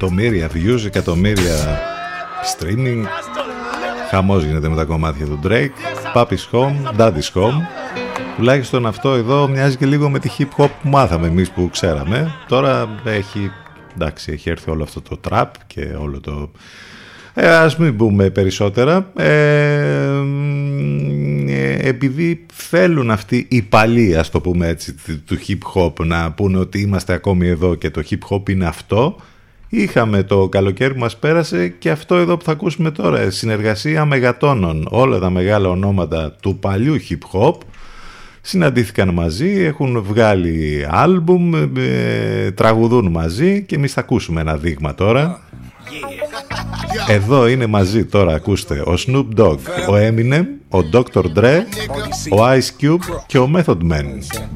Εκατομμύρια 0.00 0.50
views, 0.54 0.84
εκατομμύρια 0.86 1.80
streaming. 2.56 3.04
Χαμός 4.10 4.44
γίνεται 4.44 4.68
με 4.68 4.76
τα 4.76 4.84
κομμάτια 4.84 5.26
του 5.26 5.40
Drake. 5.44 5.70
Papi's 6.14 6.50
Home, 6.52 6.98
Daddy's 6.98 7.32
Home. 7.34 7.60
Τουλάχιστον 8.36 8.86
αυτό 8.86 9.12
εδώ 9.14 9.48
μοιάζει 9.48 9.76
και 9.76 9.86
λίγο 9.86 10.10
με 10.10 10.18
τη 10.18 10.30
hip 10.38 10.62
hop 10.62 10.68
που 10.82 10.88
μάθαμε 10.88 11.26
εμείς 11.26 11.50
που 11.50 11.68
ξέραμε. 11.72 12.34
Τώρα 12.48 12.88
έχει, 13.04 13.50
εντάξει, 13.94 14.32
έχει 14.32 14.50
έρθει 14.50 14.70
όλο 14.70 14.82
αυτό 14.82 15.00
το 15.00 15.20
trap 15.28 15.46
και 15.66 15.88
όλο 16.00 16.20
το... 16.20 16.50
Ε, 17.34 17.48
ας 17.48 17.76
μην 17.76 17.96
πούμε 17.96 18.30
περισσότερα. 18.30 19.12
Ε, 19.16 19.26
ε, 21.48 21.88
επειδή 21.88 22.46
θέλουν 22.52 23.10
αυτοί 23.10 23.46
οι 23.50 23.62
παλιοί, 23.62 24.16
ας 24.16 24.30
το 24.30 24.40
πούμε 24.40 24.68
έτσι, 24.68 24.94
του 25.26 25.38
hip 25.48 25.74
hop 25.74 26.06
να 26.06 26.32
πούνε 26.32 26.58
ότι 26.58 26.80
είμαστε 26.80 27.12
ακόμη 27.12 27.46
εδώ 27.46 27.74
και 27.74 27.90
το 27.90 28.02
hip 28.10 28.34
hop 28.34 28.48
είναι 28.48 28.66
αυτό, 28.66 29.16
Είχαμε 29.68 30.22
το 30.22 30.48
καλοκαίρι 30.48 30.92
που 30.92 30.98
μας 30.98 31.16
πέρασε 31.16 31.68
και 31.68 31.90
αυτό 31.90 32.14
εδώ 32.14 32.36
που 32.36 32.44
θα 32.44 32.52
ακούσουμε 32.52 32.90
τώρα, 32.90 33.30
συνεργασία 33.30 34.04
μεγατόνων. 34.04 34.86
Όλα 34.90 35.18
τα 35.18 35.30
μεγάλα 35.30 35.68
ονόματα 35.68 36.36
του 36.42 36.58
παλιού 36.58 36.96
hip 37.08 37.40
hop 37.40 37.54
συναντήθηκαν 38.40 39.08
μαζί, 39.08 39.50
έχουν 39.50 40.02
βγάλει 40.02 40.86
άλμπουμ, 40.90 41.54
ε, 41.76 42.50
τραγουδούν 42.50 43.10
μαζί 43.10 43.62
και 43.62 43.74
εμείς 43.74 43.92
θα 43.92 44.00
ακούσουμε 44.00 44.40
ένα 44.40 44.56
δείγμα 44.56 44.94
τώρα. 44.94 45.40
Εδώ 47.08 47.48
είναι 47.48 47.66
μαζί 47.66 48.04
τώρα, 48.04 48.34
ακούστε, 48.34 48.80
ο 48.80 48.94
Snoop 49.06 49.26
Dogg, 49.36 49.58
ο 49.90 49.94
Eminem, 49.94 50.44
ο 50.68 50.78
Dr. 50.92 51.24
Dre, 51.36 51.56
ο 52.30 52.36
Ice 52.36 52.82
Cube 52.84 53.22
και 53.26 53.38
ο 53.38 53.50
Method 53.56 53.78
Man. 53.90 54.06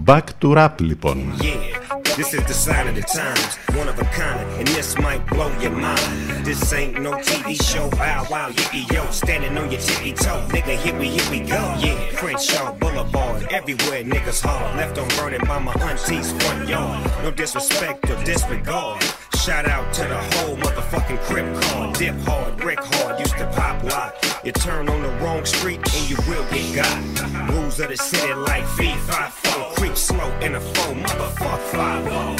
Back 0.07 0.25
to 0.43 0.57
rap 0.57 0.75
λοιπόν. 0.81 1.17
Yeah. 1.41 1.82
This 2.17 2.35
is 2.35 2.45
the 2.45 2.53
sign 2.53 2.89
of 2.89 2.95
the 2.95 3.01
times, 3.01 3.57
one 3.75 3.89
of 3.89 3.99
a 3.99 4.05
kind, 4.05 4.47
and 4.59 4.69
this 4.69 4.99
might 4.99 5.27
blow 5.29 5.51
your 5.61 5.71
mind. 5.71 6.45
This 6.45 6.73
ain't 6.75 7.01
no 7.01 7.13
TV 7.13 7.61
show, 7.63 7.89
bow 7.91 8.27
wow, 8.31 8.51
yippee 8.51 8.93
yo, 8.93 9.11
standing 9.11 9.57
on 9.57 9.71
your 9.71 9.81
tippy 9.81 10.13
toe, 10.13 10.47
nigga, 10.51 10.77
here 10.77 10.99
we, 10.99 11.07
here 11.07 11.31
we 11.31 11.41
go. 11.41 11.75
Yeah, 11.79 12.11
Crenshaw 12.15 12.75
Boulevard, 12.75 13.51
everywhere 13.51 14.05
niggas 14.05 14.43
hard, 14.45 14.77
left 14.77 14.99
on 14.99 15.09
burning 15.17 15.47
by 15.47 15.59
my 15.59 15.73
auntie's 15.73 16.33
front 16.33 16.69
yard. 16.69 17.11
No 17.23 17.31
disrespect 17.31 18.11
or 18.11 18.23
disregard. 18.25 19.03
Shout 19.43 19.67
out 19.69 19.93
to 19.95 20.03
the 20.03 20.17
whole 20.17 20.55
motherfucking 20.55 21.19
crib 21.23 21.61
car. 21.63 21.93
Dip 21.95 22.15
hard, 22.21 22.57
brick 22.59 22.79
hard, 22.81 23.19
used 23.19 23.37
to 23.39 23.47
pop 23.57 23.83
lock. 23.83 24.15
You 24.45 24.53
turn 24.53 24.89
on 24.89 25.03
the 25.03 25.09
wrong 25.19 25.45
street 25.45 25.79
and 25.79 26.09
you 26.09 26.17
will 26.29 26.45
get 26.53 26.77
got. 26.77 27.51
Rules 27.51 27.81
of 27.81 27.89
the 27.89 27.97
city 27.97 28.33
like 28.35 28.65
fee, 28.77 28.95
five, 28.99 29.33
four, 29.35 29.75
creep 29.75 29.97
slow 29.97 30.31
in 30.39 30.55
a 30.55 30.61
four, 30.61 30.95
motherfuck 30.95 31.59
five, 31.75 32.07
oh. 32.09 32.37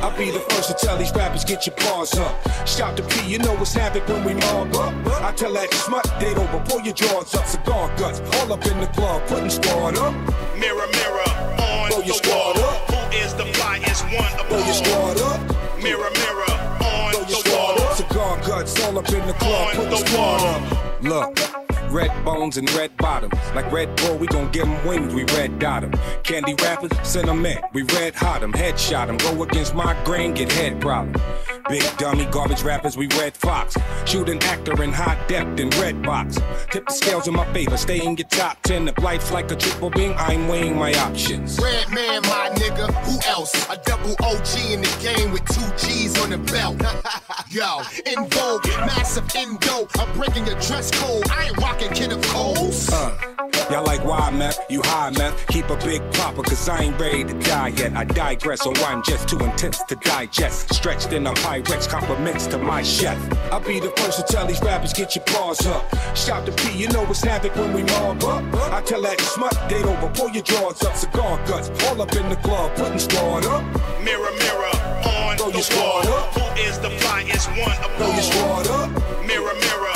I'll 0.00 0.16
be 0.16 0.30
the 0.30 0.40
first 0.48 0.70
to 0.70 0.74
tell 0.86 0.96
these 0.96 1.12
rappers 1.12 1.44
get 1.44 1.66
your 1.66 1.76
paws 1.76 2.16
up. 2.18 2.34
Shout 2.66 2.96
to 2.96 3.02
P, 3.02 3.28
you 3.30 3.38
know 3.38 3.52
what's 3.56 3.74
havoc 3.74 4.08
when 4.08 4.24
we 4.24 4.32
mob 4.32 4.74
up. 4.76 4.94
I 5.22 5.32
tell 5.32 5.52
that 5.52 5.70
smut 5.74 6.10
date 6.18 6.38
over, 6.38 6.58
pull 6.70 6.80
your 6.80 6.94
jaws 6.94 7.34
up, 7.34 7.44
cigar 7.44 7.94
guts, 7.98 8.20
all 8.40 8.50
up 8.50 8.64
in 8.64 8.80
the 8.80 8.86
club, 8.86 9.20
putting 9.26 9.50
squad 9.50 9.98
up. 9.98 10.14
Mirror, 10.56 10.86
mirror, 10.90 11.28
on 11.60 11.90
Throw 11.90 11.98
your 11.98 12.06
the 12.06 12.12
squad 12.14 12.56
wall. 12.56 12.64
up. 12.64 12.90
Who 12.90 13.18
is 13.18 13.34
the 13.34 13.44
flyest 13.44 14.04
one 14.04 14.40
of 14.40 14.50
your 14.50 14.60
all? 14.60 14.72
squad 14.72 15.20
up. 15.20 15.55
Mirror, 15.86 16.10
mirror, 16.10 16.50
on 16.82 17.12
Throw 17.12 17.20
your 17.28 17.42
the 17.44 17.50
wall. 17.54 17.94
Cigar 17.94 18.36
guts, 18.44 18.82
all 18.82 18.98
up 18.98 19.08
in 19.08 19.24
the 19.24 19.32
club, 19.34 19.68
On 19.68 19.74
put 19.76 19.90
the 19.90 20.02
the 20.04 20.18
wall. 20.18 20.40
up. 20.40 20.95
Look. 21.02 21.38
Red 21.90 22.10
bones 22.24 22.56
and 22.56 22.70
red 22.74 22.96
bottoms. 22.96 23.34
Like 23.54 23.70
Red 23.70 23.94
Bull, 23.96 24.16
we 24.16 24.26
gon' 24.26 24.50
give 24.50 24.66
'em 24.66 24.86
wings, 24.86 25.14
we 25.14 25.24
red 25.36 25.58
dot 25.58 25.84
'em. 25.84 25.92
Candy 26.24 26.54
rappers, 26.54 26.90
send 27.04 27.28
'em 27.28 27.46
in. 27.46 27.58
We 27.72 27.82
red 27.82 28.14
hot 28.14 28.42
'em, 28.42 28.52
headshot 28.52 29.08
'em. 29.08 29.18
Go 29.18 29.42
against 29.42 29.74
my 29.74 29.94
grain, 30.04 30.34
get 30.34 30.50
head 30.52 30.80
problem. 30.80 31.14
Big 31.68 31.84
dummy 31.96 32.24
garbage 32.26 32.62
rappers, 32.62 32.96
we 32.96 33.06
red 33.18 33.36
fox. 33.36 33.76
Shoot 34.04 34.28
an 34.28 34.42
actor 34.44 34.80
in 34.82 34.92
high 34.92 35.18
depth 35.28 35.58
in 35.60 35.70
red 35.80 36.02
box. 36.02 36.38
Tip 36.70 36.86
the 36.86 36.92
scales 36.92 37.28
in 37.28 37.34
my 37.34 37.44
favor, 37.52 37.76
stay 37.76 38.00
in 38.00 38.16
your 38.16 38.28
top 38.28 38.60
10. 38.62 38.88
If 38.88 38.98
life's 39.02 39.30
like 39.30 39.50
a 39.50 39.56
triple 39.56 39.90
beam, 39.90 40.14
I'm 40.18 40.48
weighing 40.48 40.76
my 40.76 40.92
options. 40.94 41.58
Red 41.60 41.88
man, 41.90 42.22
my 42.22 42.50
nigga, 42.54 42.92
who 43.04 43.18
else? 43.28 43.52
A 43.70 43.76
double 43.84 44.16
OG 44.22 44.72
in 44.72 44.80
the 44.82 44.96
game 45.00 45.32
with 45.32 45.44
two 45.46 45.70
G's 45.76 46.18
on 46.20 46.30
the 46.30 46.38
belt. 46.38 46.76
Yo, 47.50 47.80
in 48.04 48.28
vogue, 48.28 48.66
massive 48.86 49.24
indo. 49.34 49.88
I'm 49.98 50.12
breaking 50.18 50.46
your 50.46 50.58
dress 50.60 50.85
I 50.94 51.46
ain't 51.48 51.56
rocking 51.58 51.90
Kid 51.92 52.12
of 52.12 52.22
Coles. 52.22 52.88
Uh, 52.92 53.16
y'all 53.70 53.84
like 53.84 54.04
why 54.04 54.30
meth? 54.30 54.58
You 54.70 54.80
high 54.84 55.10
meth? 55.10 55.46
Keep 55.48 55.70
a 55.70 55.76
big 55.76 56.00
popper, 56.12 56.42
cause 56.42 56.68
I 56.68 56.82
ain't 56.84 57.00
ready 57.00 57.24
to 57.24 57.34
die 57.40 57.68
yet. 57.68 57.96
I 57.96 58.04
digress, 58.04 58.64
or 58.66 58.76
I'm 58.78 59.02
just 59.02 59.28
too 59.28 59.38
intense 59.38 59.82
to 59.84 59.96
digest. 59.96 60.72
Stretched 60.74 61.12
in 61.12 61.26
a 61.26 61.32
Pyrex, 61.34 61.88
compliments 61.88 62.46
to 62.48 62.58
my 62.58 62.82
chef. 62.82 63.18
I'll 63.52 63.60
be 63.60 63.80
the 63.80 63.90
first 63.96 64.18
to 64.18 64.32
tell 64.32 64.46
these 64.46 64.60
rappers, 64.62 64.92
get 64.92 65.16
your 65.16 65.24
paws 65.24 65.66
up. 65.66 65.84
Shout 66.16 66.46
to 66.46 66.52
P, 66.52 66.78
you 66.78 66.88
know 66.88 67.04
it's 67.10 67.22
havoc 67.22 67.54
when 67.56 67.72
we 67.72 67.82
mob 67.82 68.22
up. 68.24 68.44
I 68.72 68.80
tell 68.82 69.02
that 69.02 69.20
smut, 69.20 69.56
date 69.68 69.84
over, 69.84 70.08
pull 70.14 70.30
your 70.30 70.42
drawers 70.44 70.82
up, 70.84 70.94
cigar 70.94 71.36
guts, 71.46 71.68
all 71.86 72.00
up 72.00 72.14
in 72.14 72.28
the 72.28 72.36
club, 72.36 72.74
putting 72.76 72.98
squad 72.98 73.44
up. 73.46 73.64
Mirror, 74.04 74.30
mirror, 74.38 74.72
on 75.04 75.36
Throw 75.36 75.50
the 75.50 75.58
your 75.68 75.82
wall. 75.82 76.06
up. 76.14 76.32
Who 76.34 76.62
is 76.62 76.78
the 76.78 76.90
flyest 76.90 77.48
one 77.58 77.76
of 77.84 77.90
Throw 77.98 78.12
your 78.12 78.22
squad 78.22 78.66
up. 78.68 78.90
Mirror, 79.26 79.54
mirror, 79.54 79.95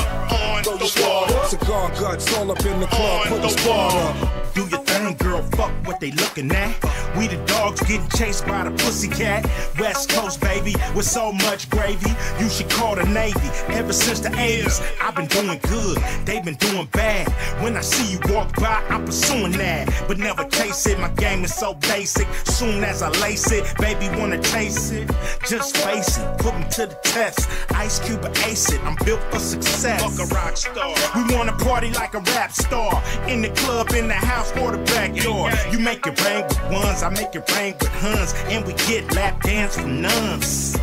squad 0.90 1.32
up. 1.32 1.46
Cigar 1.46 1.90
guts, 1.90 2.36
all 2.36 2.50
up 2.50 2.64
in 2.64 2.80
the 2.80 2.86
club, 2.86 3.22
On 3.22 3.28
putting 3.28 3.42
the 3.42 3.48
squad 3.48 3.94
up. 3.94 4.54
Do 4.54 4.62
your 4.62 4.84
thing, 4.84 5.16
girl. 5.16 5.42
Fuck 5.56 5.72
what 5.86 6.00
they 6.00 6.10
looking 6.12 6.50
at. 6.52 6.74
We 7.16 7.26
the 7.28 7.36
dogs 7.46 7.80
getting 7.80 8.08
chased 8.10 8.46
by 8.46 8.64
the 8.64 8.70
pussycat. 8.70 9.48
West 9.78 10.10
Coast, 10.10 10.40
baby, 10.40 10.74
with 10.94 11.06
so 11.06 11.32
much 11.32 11.70
gravy. 11.70 12.10
You 12.38 12.48
should 12.48 12.70
call 12.70 12.96
the 12.96 13.04
Navy. 13.04 13.48
Ever 13.68 13.92
since 13.92 14.20
the 14.20 14.30
80s, 14.30 14.80
I've 15.00 15.14
been 15.14 15.26
doing 15.26 15.58
good. 15.68 15.98
They've 16.24 16.44
been 16.44 16.56
doing 16.56 16.88
bad. 16.92 17.28
When 17.62 17.76
I 17.76 17.80
see 17.80 18.12
you 18.12 18.20
walk 18.32 18.54
by, 18.56 18.84
I'm 18.88 19.04
pursuing 19.04 19.52
that. 19.52 19.88
But 20.08 20.18
never 20.18 20.44
chase 20.44 20.86
it. 20.86 20.98
My 20.98 21.10
game 21.10 21.44
is 21.44 21.54
so 21.54 21.74
basic. 21.74 22.26
Soon 22.44 22.82
as 22.84 23.02
I 23.02 23.10
lace 23.20 23.50
it, 23.52 23.64
baby, 23.78 24.08
wanna 24.18 24.40
chase 24.42 24.90
it. 24.90 25.10
Just 25.48 25.76
face 25.76 26.18
it. 26.18 26.38
Put 26.38 26.56
me 26.58 26.64
to 26.72 26.86
the 26.86 26.98
test. 27.02 27.48
Ice 27.74 27.98
Cube 28.00 28.24
ace 28.46 28.72
it. 28.72 28.80
I'm 28.84 28.96
built 29.04 29.22
for 29.30 29.38
success. 29.38 30.02
Fuck 30.02 30.28
a 30.28 30.34
rock 30.34 30.56
star. 30.56 30.79
We 31.14 31.34
wanna 31.34 31.52
party 31.52 31.90
like 31.90 32.14
a 32.14 32.20
rap 32.20 32.52
star. 32.52 33.02
In 33.28 33.42
the 33.42 33.50
club, 33.50 33.90
in 33.90 34.08
the 34.08 34.14
house, 34.14 34.52
or 34.58 34.72
the 34.72 34.78
backyard. 34.78 35.58
You 35.72 35.78
make 35.78 36.06
it 36.06 36.22
rain 36.24 36.44
with 36.44 36.62
ones, 36.70 37.02
I 37.02 37.10
make 37.10 37.34
it 37.34 37.50
rain 37.56 37.74
with 37.78 37.88
huns. 37.88 38.34
And 38.48 38.64
we 38.66 38.72
get 38.88 39.12
lap 39.14 39.42
dance 39.42 39.76
from 39.76 40.02
nuns. 40.02 40.78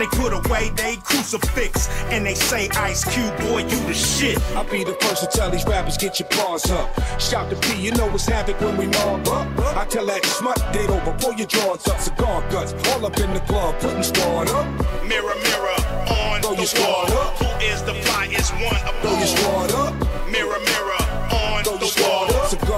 They 0.00 0.06
put 0.06 0.32
away 0.32 0.70
they 0.76 0.96
crucifix 0.96 1.90
and 2.08 2.24
they 2.24 2.34
say, 2.34 2.70
Ice 2.70 3.04
Cube, 3.04 3.36
boy, 3.36 3.58
you 3.58 3.78
the 3.84 3.92
shit. 3.92 4.40
I'll 4.56 4.64
be 4.64 4.82
the 4.82 4.94
first 4.94 5.20
to 5.20 5.26
tell 5.28 5.50
these 5.50 5.66
rappers, 5.66 5.98
get 5.98 6.18
your 6.18 6.26
paws 6.30 6.70
up. 6.70 6.88
Shout 7.20 7.50
to 7.50 7.56
P, 7.56 7.78
you 7.78 7.92
know 7.92 8.08
it's 8.14 8.24
havoc 8.24 8.58
when 8.62 8.78
we 8.78 8.86
mob 8.86 9.28
up. 9.28 9.46
I 9.76 9.84
tell 9.84 10.06
that 10.06 10.24
smut, 10.24 10.56
date 10.72 10.88
over, 10.88 11.12
pull 11.20 11.34
your 11.34 11.46
drawers 11.48 11.86
up, 11.86 12.00
cigar 12.00 12.40
guts, 12.50 12.72
all 12.88 13.04
up 13.04 13.20
in 13.20 13.34
the 13.34 13.40
club, 13.40 13.78
putting 13.78 14.02
squad 14.02 14.48
up. 14.48 14.64
Mirror, 15.04 15.34
mirror, 15.42 15.76
on 16.08 16.40
Throw 16.40 16.54
the 16.54 16.64
your 16.64 16.88
wall. 16.88 17.12
up. 17.20 17.36
Who 17.36 17.66
is 17.66 17.82
the 17.82 17.92
flyest 17.92 18.54
one 18.56 18.80
of 18.88 18.98
Throw 19.02 19.18
your 19.18 19.26
squad 19.26 19.72
up, 19.72 19.94
Mirror, 20.30 20.60
mirror, 20.60 21.02
on 21.30 21.62
throw 21.62 21.76
the 21.76 22.02
wall. 22.02 22.29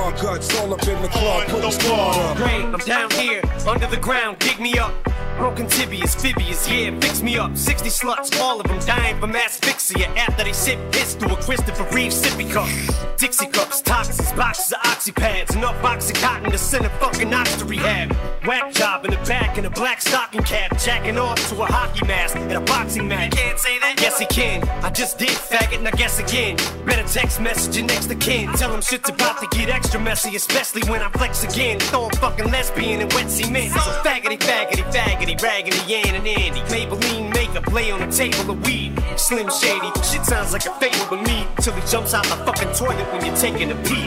Up, 0.02 0.16
cigar 0.16 0.34
guts, 0.34 0.60
all 0.60 0.72
up 0.72 0.86
in 0.86 1.00
the 1.02 1.08
club, 1.08 1.42
On 1.42 1.46
putting 1.46 1.60
the 1.62 1.70
squad 1.70 2.16
up. 2.16 2.36
Great, 2.36 2.64
I'm 2.64 2.78
down 2.78 3.10
here, 3.12 3.42
under 3.66 3.86
the 3.86 3.96
ground, 3.96 4.38
dig 4.38 4.58
me 4.60 4.78
up. 4.78 4.92
Broken 5.38 5.66
tibias, 5.66 6.14
fibias, 6.14 6.68
yeah, 6.68 6.98
fix 7.00 7.22
me 7.22 7.38
up. 7.38 7.56
60 7.56 7.88
sluts, 7.88 8.38
all 8.40 8.60
of 8.60 8.68
them 8.68 8.78
dying 8.80 9.18
from 9.18 9.34
asphyxia 9.34 10.06
after 10.16 10.44
they 10.44 10.52
sip 10.52 10.78
piss 10.92 11.14
to 11.14 11.32
a 11.32 11.36
Christopher 11.36 11.84
Reeve 11.94 12.12
sippy 12.12 12.50
cup. 12.52 12.68
Dixie 13.16 13.46
cups, 13.46 13.80
toxins, 13.82 14.32
boxes 14.32 14.72
of 14.72 14.78
oxy 14.84 15.12
oxypads, 15.12 15.56
enough 15.56 15.80
oxycontin 15.82 16.50
to 16.50 16.58
send 16.58 16.84
a 16.84 16.90
fucking 17.00 17.32
ox 17.32 17.56
to 17.56 17.64
rehab. 17.64 18.12
Whack 18.46 18.72
job 18.72 19.04
in 19.04 19.10
the 19.12 19.16
back 19.18 19.58
in 19.58 19.64
a 19.64 19.70
black 19.70 20.00
stocking 20.00 20.42
cap, 20.42 20.78
jacking 20.78 21.18
off 21.18 21.36
to 21.48 21.62
a 21.62 21.66
hockey 21.66 22.06
mask 22.06 22.36
and 22.36 22.52
a 22.52 22.60
boxing 22.60 23.08
match. 23.08 23.32
Can't 23.32 23.58
say 23.58 23.78
that? 23.78 24.00
Yes, 24.00 24.18
he 24.18 24.26
can. 24.26 24.68
I 24.84 24.90
just 24.90 25.18
did 25.18 25.28
faggot, 25.28 25.78
and 25.78 25.88
I 25.88 25.92
guess 25.92 26.18
again. 26.18 26.56
Better 26.84 27.06
text 27.08 27.40
message 27.40 27.76
your 27.76 27.86
next 27.86 28.06
to 28.06 28.16
kin. 28.16 28.52
Tell 28.52 28.72
him 28.72 28.80
shit's 28.80 29.08
about 29.08 29.40
to 29.40 29.56
get 29.56 29.68
extra 29.68 29.91
messy, 30.00 30.36
especially 30.36 30.82
when 30.90 31.02
I 31.02 31.10
flex 31.10 31.44
again. 31.44 31.78
Throw 31.80 32.06
a 32.06 32.16
fucking 32.16 32.50
lesbian 32.50 33.00
and 33.00 33.12
wet 33.12 33.30
cement. 33.30 33.72
So 33.72 33.80
faggoty, 34.04 34.38
faggoty, 34.38 34.84
faggoty, 34.92 35.40
raggedy, 35.42 35.78
Yan 35.86 36.14
and 36.14 36.26
Andy. 36.26 36.60
Maybelline 36.60 37.32
makeup 37.52 37.72
lay 37.72 37.90
on 37.90 38.02
a 38.02 38.10
table 38.10 38.50
of 38.50 38.66
weed. 38.66 38.92
Slim 39.16 39.50
Shady, 39.50 39.90
shit 40.02 40.24
sounds 40.24 40.52
like 40.52 40.64
a 40.66 40.72
fatal 40.80 41.06
to 41.16 41.22
me. 41.22 41.46
Till 41.58 41.72
he 41.74 41.86
jumps 41.86 42.14
out 42.14 42.24
the 42.24 42.36
fucking 42.44 42.72
toilet 42.72 43.06
when 43.12 43.24
you're 43.24 43.36
taking 43.36 43.70
a 43.70 43.74
pee. 43.84 44.02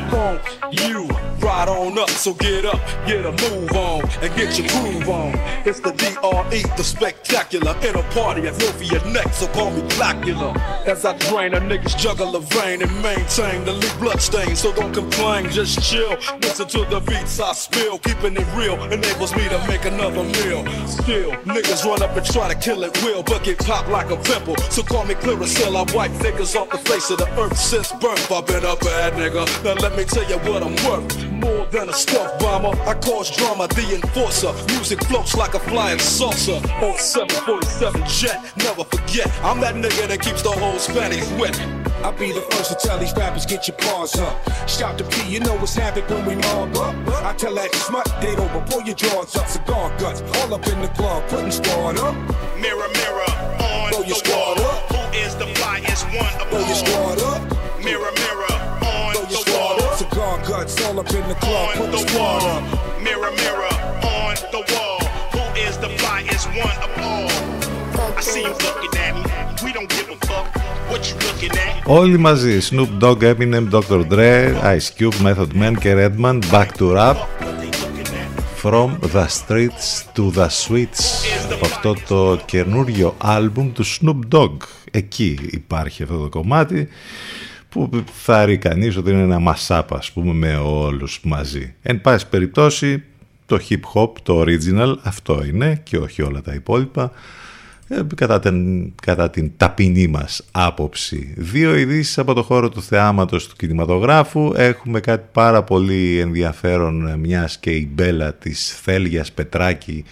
You 0.72 1.08
ride 1.40 1.70
on 1.70 1.98
up, 2.00 2.10
so 2.10 2.34
get 2.34 2.66
up, 2.66 2.80
get 3.06 3.26
a 3.26 3.32
move 3.32 3.72
on, 3.72 4.02
and 4.22 4.36
get 4.36 4.58
your 4.58 4.68
groove 4.70 5.10
on. 5.10 5.34
It's 5.66 5.80
the 5.80 5.92
DRE, 5.92 6.62
the 6.76 6.84
spectacular, 6.84 7.76
in 7.82 7.96
a 7.96 8.04
party 8.14 8.48
at 8.48 8.60
your 8.82 9.06
neck, 9.08 9.34
so 9.34 9.48
call 9.48 9.72
me 9.72 9.82
Blackula. 9.90 10.56
As 10.86 11.06
I 11.06 11.18
drain 11.30 11.54
a 11.54 11.60
nigga's 11.60 11.94
juggle 11.96 12.16
jugular 12.16 12.40
vein 12.40 12.82
and 12.82 12.92
maintain 13.02 13.64
the 13.66 13.74
leak 13.74 14.00
blood 14.00 14.22
stain, 14.22 14.56
so 14.56 14.74
don't 14.74 14.94
complain, 14.94 15.50
just 15.50 15.82
chill. 15.84 16.18
Listen 16.42 16.68
to 16.68 16.86
the 16.86 17.00
beats 17.02 17.40
I 17.40 17.54
spill, 17.54 18.00
keeping 18.00 18.36
it 18.36 18.48
real 18.56 18.82
enables 18.92 19.36
me 19.36 19.48
to 19.50 19.68
make 19.68 19.86
another 19.86 20.24
meal. 20.24 20.66
Still, 20.88 21.32
niggas 21.44 21.84
run 21.86 22.02
up 22.02 22.16
and 22.16 22.26
try 22.26 22.48
to 22.48 22.56
kill 22.56 22.84
it 22.84 22.96
will, 23.04 23.24
but 23.24 23.35
get 23.44 23.60
pop 23.60 23.88
like 23.88 24.10
a 24.12 24.18
pimple. 24.18 24.56
So 24.70 24.84
call 24.84 25.06
me 25.06 25.16
Clearasil, 25.16 25.76
I 25.76 25.96
wipe 25.96 26.12
niggas 26.12 26.56
off 26.56 26.70
the 26.70 26.78
face 26.90 27.10
of 27.10 27.18
the 27.18 27.30
earth 27.40 27.58
since 27.58 27.92
birth. 27.94 28.32
I've 28.32 28.46
been 28.48 28.64
a 28.64 28.76
bad 28.76 29.14
nigga, 29.14 29.46
now 29.64 29.74
let 29.74 29.96
me 29.98 30.04
tell 30.04 30.28
you 30.30 30.38
what 30.50 30.64
I'm 30.64 30.76
worth. 30.88 31.26
More 31.32 31.66
than 31.68 31.90
a 31.90 31.94
stealth 31.94 32.40
bomber, 32.40 32.80
I 32.84 32.94
cause 32.96 33.36
drama, 33.36 33.68
the 33.68 33.96
enforcer. 33.96 34.54
Music 34.74 35.04
floats 35.06 35.36
like 35.36 35.54
a 35.54 35.60
flying 35.60 36.00
saucer. 36.00 36.60
On 36.82 36.98
747 36.98 38.04
jet, 38.08 38.42
never 38.58 38.84
forget. 38.84 39.32
I'm 39.44 39.60
that 39.62 39.76
nigga 39.76 40.08
that 40.08 40.22
keeps 40.22 40.42
the 40.42 40.52
whole 40.52 40.80
Spanish 40.80 41.30
wet. 41.40 41.60
I'll 42.04 42.12
be 42.12 42.32
the 42.32 42.42
first 42.52 42.70
to 42.70 42.88
tell 42.88 43.00
these 43.00 43.14
rappers, 43.16 43.46
get 43.46 43.68
your 43.68 43.78
paws 43.78 44.20
up. 44.20 44.38
Shout 44.70 44.98
to 45.00 45.04
P, 45.04 45.28
you 45.28 45.40
know 45.40 45.56
it's 45.62 45.76
havoc 45.76 46.08
when 46.10 46.26
we 46.26 46.36
mob 46.36 46.76
up. 46.78 46.96
I 47.26 47.34
tell 47.34 47.56
that 47.56 47.74
smut, 47.74 48.06
date 48.22 48.38
over, 48.38 48.64
pull 48.70 48.84
your 48.84 48.96
drawers 48.96 49.36
up, 49.36 49.48
cigar 49.48 49.90
guts, 49.98 50.22
all 50.38 50.54
up 50.54 50.68
in 50.68 50.82
the 50.82 50.88
club, 50.90 51.28
putting 51.30 51.52
squad 51.52 51.98
up. 51.98 52.16
Mirror, 52.65 52.89
mirror, 53.01 53.31
on 53.69 53.87
Throw 53.93 54.03
your 54.11 54.19
the 54.21 54.25
squad 54.25 54.57
wall. 54.61 54.71
up. 54.73 54.81
Who 54.93 55.01
is 55.25 55.33
the 55.43 55.49
flyest 55.59 56.05
one 56.23 56.35
of 56.43 56.47
Throw 56.51 56.61
your 56.71 56.79
all? 56.79 56.85
squad 56.85 57.19
up, 57.33 57.41
Mirror, 57.89 58.13
mirror, 58.25 58.55
on 58.93 59.13
throw 59.15 59.25
your 59.35 59.45
the 59.45 59.51
squad 59.51 59.75
wall. 59.81 59.93
up, 59.93 59.99
cigar 60.03 60.35
guts, 60.49 60.75
all 60.85 60.97
up 61.03 61.11
in 61.19 61.25
the 61.33 61.39
club, 61.45 61.69
On 61.69 61.77
putting 61.79 61.93
the 61.97 62.03
squad 62.07 62.43
wall. 62.43 62.57
up. 62.57 62.63
Mirror, 63.07 63.33
mirror, 63.45 63.75
on 64.19 64.35
the 64.55 64.63
wall. 64.73 65.01
Who 65.35 65.43
is 65.67 65.75
the 65.85 65.91
flyest 66.01 66.47
one 66.67 66.79
of 66.87 66.91
all? 67.09 67.29
I 68.19 68.21
see 68.21 68.43
you 68.49 68.55
looking 68.67 68.93
at 69.07 69.13
me. 69.17 69.23
We 69.65 69.71
don't 69.77 69.89
give 69.97 70.09
a 70.11 70.17
fuck 70.27 70.47
what 70.91 71.01
you 71.09 71.17
looking 71.27 71.53
at. 71.67 71.83
Όλοι 71.87 72.19
μαζί, 72.19 72.61
Snoop 72.61 72.89
Dogg, 73.03 73.23
Eminem, 73.23 73.65
Dr. 73.71 74.01
Dre, 74.13 74.33
Ice 74.77 74.91
Cube, 74.99 75.17
Method 75.27 75.51
Man 75.61 75.75
και 75.81 75.95
Redman, 75.95 76.39
Back 76.53 76.69
to 76.79 76.93
Rap 76.93 77.17
From 78.66 79.00
the 79.14 79.28
Streets 79.28 80.04
to 80.16 80.32
the 80.32 80.48
Sweets. 80.48 81.02
Από 81.54 81.66
αυτό 81.66 81.96
το 82.08 82.40
καινούριο 82.46 83.16
άλμπουμ 83.18 83.72
του 83.72 83.86
Snoop 83.86 84.20
Dogg. 84.32 84.58
Εκεί 84.92 85.40
υπάρχει 85.52 86.04
αυτό 86.04 86.18
το 86.18 86.30
κομμάτι 86.30 86.88
που 87.70 87.90
θα 88.14 88.46
ρει 88.46 88.58
κανείς 88.58 88.98
ότι 88.98 89.12
είναι 89.12 89.22
ένα 89.22 89.40
μασάπα 89.40 89.98
ας 89.98 90.12
πούμε 90.12 90.34
με 90.34 90.56
όλους 90.58 91.20
μαζί. 91.24 91.74
Εν 91.82 92.02
πάση 92.02 92.28
περιπτώσει 92.28 93.04
το 93.46 93.60
hip 93.70 93.80
hop 93.94 94.12
το 94.24 94.42
original 94.42 94.96
αυτό 95.04 95.44
είναι 95.46 95.82
και 95.84 95.98
όχι 95.98 96.22
όλα 96.22 96.42
τα 96.42 96.54
υπόλοιπα. 96.54 97.04
ε, 97.04 97.10
κατά 98.16 98.40
την, 98.40 98.92
κατά 99.02 99.30
την 99.30 99.52
ταπεινή 99.58 100.08
μας 100.08 100.46
άποψη. 100.52 101.34
Δύο 101.38 101.76
ειδήσεις 101.76 102.18
από 102.18 102.34
το 102.34 102.44
χώρο 102.44 102.70
του 102.70 102.82
θεάματος 102.82 103.48
του 103.48 103.56
κινηματογράφου. 103.56 104.52
Έχουμε 104.56 105.00
κάτι 105.00 105.30
πάρα 105.32 105.64
πολύ 105.64 106.20
ενδιαφέρον, 106.20 107.20
μιας 107.20 107.58
και 107.58 107.72
η 107.72 107.90
μπέλα 107.94 108.34
της 108.34 108.80
Θέλγιας 108.84 109.32
Πετράκη 109.32 110.06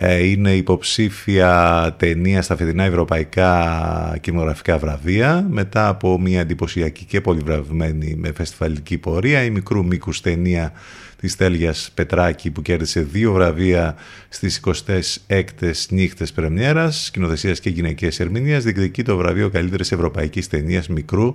ε, 0.00 0.26
είναι 0.26 0.52
υποψήφια 0.52 1.94
ταινία 1.98 2.42
στα 2.42 2.56
φετινά 2.56 2.84
ευρωπαϊκά 2.84 4.18
κινηματογραφικά 4.20 4.78
βραβεία 4.78 5.46
μετά 5.50 5.88
από 5.88 6.20
μια 6.20 6.40
εντυπωσιακή 6.40 7.04
και 7.04 7.20
πολυβραβευμένη 7.20 8.14
με 8.16 8.32
φεστιβαλική 8.32 8.98
πορεία 8.98 9.44
η 9.44 9.50
μικρού 9.50 9.84
μήκους 9.84 10.20
ταινία 10.20 10.72
της 11.20 11.36
Τέλειας 11.36 11.90
Πετράκη 11.94 12.50
που 12.50 12.62
κέρδισε 12.62 13.00
δύο 13.00 13.32
βραβεία 13.32 13.94
στις 14.28 14.60
26ες 14.64 15.86
νύχτες 15.90 16.32
πρεμιέρας, 16.32 17.04
σκηνοθεσίας 17.04 17.60
και 17.60 17.70
γυναικείας 17.70 18.20
ερμηνείας, 18.20 18.62
διεκδικεί 18.62 19.02
το 19.02 19.16
βραβείο 19.16 19.50
καλύτερης 19.50 19.92
ευρωπαϊκής 19.92 20.48
ταινίας 20.48 20.88
μικρού 20.88 21.34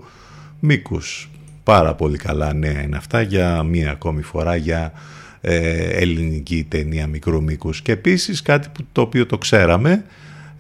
μήκους. 0.60 1.30
Πάρα 1.64 1.96
πολύ 1.96 2.18
καλά 2.18 2.54
νέα 2.54 2.82
είναι 2.82 2.98
αυτά 2.98 3.22
για 3.22 3.64
μία 3.64 3.92
ακόμη 3.92 4.22
φορά 4.22 4.56
για 4.56 4.94
ε, 5.42 5.90
ελληνική 5.90 6.66
ταινία 6.70 7.08
μικρού 7.08 7.44
μήκους. 7.44 7.82
Και 7.82 7.92
επίσης 7.92 8.42
κάτι 8.42 8.68
που, 8.74 8.86
το 8.92 9.02
οποίο 9.02 9.26
το 9.26 9.38
ξέραμε, 9.38 10.04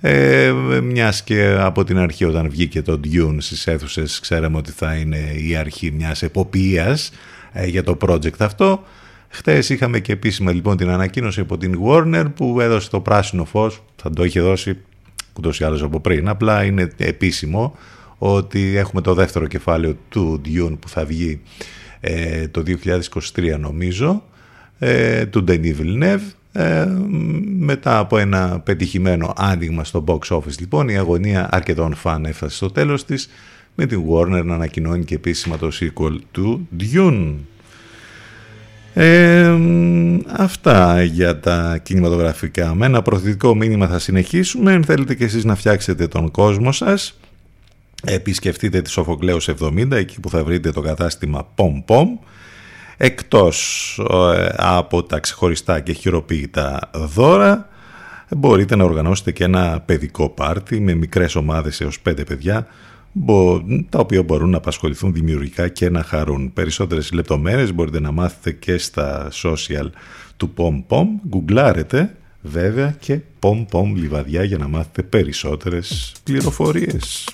ε, 0.01 0.51
μιας 0.83 1.23
και 1.23 1.55
από 1.59 1.83
την 1.83 1.97
αρχή 1.97 2.25
όταν 2.25 2.49
βγήκε 2.49 2.81
το 2.81 2.99
Dune 3.03 3.35
στις 3.37 3.67
αίθουσες 3.67 4.19
ξέραμε 4.19 4.57
ότι 4.57 4.71
θα 4.71 4.95
είναι 4.95 5.17
η 5.47 5.55
αρχή 5.55 5.91
μιας 5.91 6.21
εποπίας 6.21 7.11
ε, 7.51 7.65
για 7.65 7.83
το 7.83 7.97
project 8.01 8.39
αυτό 8.39 8.83
Χτες 9.35 9.69
είχαμε 9.69 9.99
και 9.99 10.11
επίσημα 10.11 10.51
λοιπόν 10.51 10.77
την 10.77 10.89
ανακοίνωση 10.89 11.39
από 11.39 11.57
την 11.57 11.80
Warner 11.85 12.26
που 12.35 12.60
έδωσε 12.60 12.89
το 12.89 12.99
πράσινο 12.99 13.45
φως, 13.45 13.84
θα 13.95 14.10
το 14.10 14.23
είχε 14.23 14.41
δώσει 14.41 14.77
ούτως 15.38 15.60
ή 15.60 15.64
άλλως 15.64 15.81
από 15.81 15.99
πριν, 15.99 16.27
απλά 16.27 16.64
είναι 16.64 16.91
επίσημο 16.97 17.76
ότι 18.18 18.76
έχουμε 18.76 19.01
το 19.01 19.14
δεύτερο 19.14 19.47
κεφάλαιο 19.47 19.97
του 20.10 20.41
Dune 20.45 20.77
που 20.80 20.89
θα 20.89 21.05
βγει 21.05 21.41
ε, 21.99 22.47
το 22.47 22.64
2023 23.35 23.60
νομίζω, 23.60 24.23
ε, 24.80 25.26
του 25.26 25.43
Denis 25.47 25.76
Villeneuve, 25.80 26.31
ε, 26.51 26.85
μετά 27.57 27.97
από 27.97 28.18
ένα 28.18 28.60
πετυχημένο 28.60 29.34
άνοιγμα 29.38 29.84
στο 29.84 30.03
box 30.07 30.38
office 30.38 30.60
λοιπόν 30.60 30.89
η 30.89 30.97
αγωνία 30.97 31.47
αρκετών 31.51 31.93
φαν 31.95 32.26
έφτασε 32.26 32.55
στο 32.55 32.72
τέλος 32.72 33.05
της 33.05 33.30
με 33.76 33.85
την 33.85 34.03
Warner 34.10 34.43
να 34.45 34.53
ανακοινώνει 34.53 35.03
και 35.03 35.15
επίσημα 35.15 35.57
το 35.57 35.72
sequel 35.80 36.18
του 36.31 36.68
Dune. 36.80 37.34
Ε, 38.93 39.57
αυτά 40.27 41.03
για 41.03 41.39
τα 41.39 41.77
κινηματογραφικά. 41.83 42.75
Με 42.75 42.85
ένα 42.85 43.01
προθετικό 43.01 43.55
μήνυμα 43.55 43.87
θα 43.87 43.99
συνεχίσουμε. 43.99 44.73
Αν 44.73 44.83
θέλετε 44.83 45.15
και 45.15 45.23
εσείς 45.23 45.43
να 45.43 45.55
φτιάξετε 45.55 46.07
τον 46.07 46.31
κόσμο 46.31 46.71
σας, 46.71 47.19
επισκεφτείτε 48.03 48.81
τη 48.81 48.89
Σοφοκλέους 48.89 49.49
70, 49.61 49.91
εκεί 49.91 50.19
που 50.19 50.29
θα 50.29 50.43
βρείτε 50.43 50.71
το 50.71 50.81
κατάστημα 50.81 51.47
Pom 51.55 51.83
Pom. 51.85 52.05
Εκτός 52.97 53.99
ε, 54.09 54.47
από 54.55 55.03
τα 55.03 55.19
ξεχωριστά 55.19 55.79
και 55.79 55.93
χειροποίητα 55.93 56.79
δώρα, 56.93 57.69
μπορείτε 58.29 58.75
να 58.75 58.83
οργανώσετε 58.83 59.31
και 59.31 59.43
ένα 59.43 59.81
παιδικό 59.85 60.29
πάρτι 60.29 60.79
με 60.79 60.93
μικρές 60.93 61.35
ομάδες 61.35 61.81
έως 61.81 61.99
πέντε 61.99 62.23
παιδιά, 62.23 62.67
τα 63.90 63.99
οποία 63.99 64.23
μπορούν 64.23 64.49
να 64.49 64.57
απασχοληθούν 64.57 65.14
δημιουργικά 65.14 65.68
και 65.68 65.90
να 65.90 66.03
χαρούν. 66.03 66.53
Περισσότερες 66.53 67.11
λεπτομέρειες 67.11 67.73
μπορείτε 67.73 67.99
να 67.99 68.11
μάθετε 68.11 68.52
και 68.52 68.77
στα 68.77 69.30
social 69.31 69.90
του 70.38 70.53
PomPom. 70.57 71.06
Γκουγκλάρετε 71.27 72.15
βέβαια 72.41 72.95
και 72.99 73.19
PomPom 73.40 73.94
Λιβαδιά 73.95 74.44
για 74.44 74.57
να 74.57 74.68
μάθετε 74.68 75.03
περισσότερες 75.03 76.14
πληροφορίες. 76.23 77.27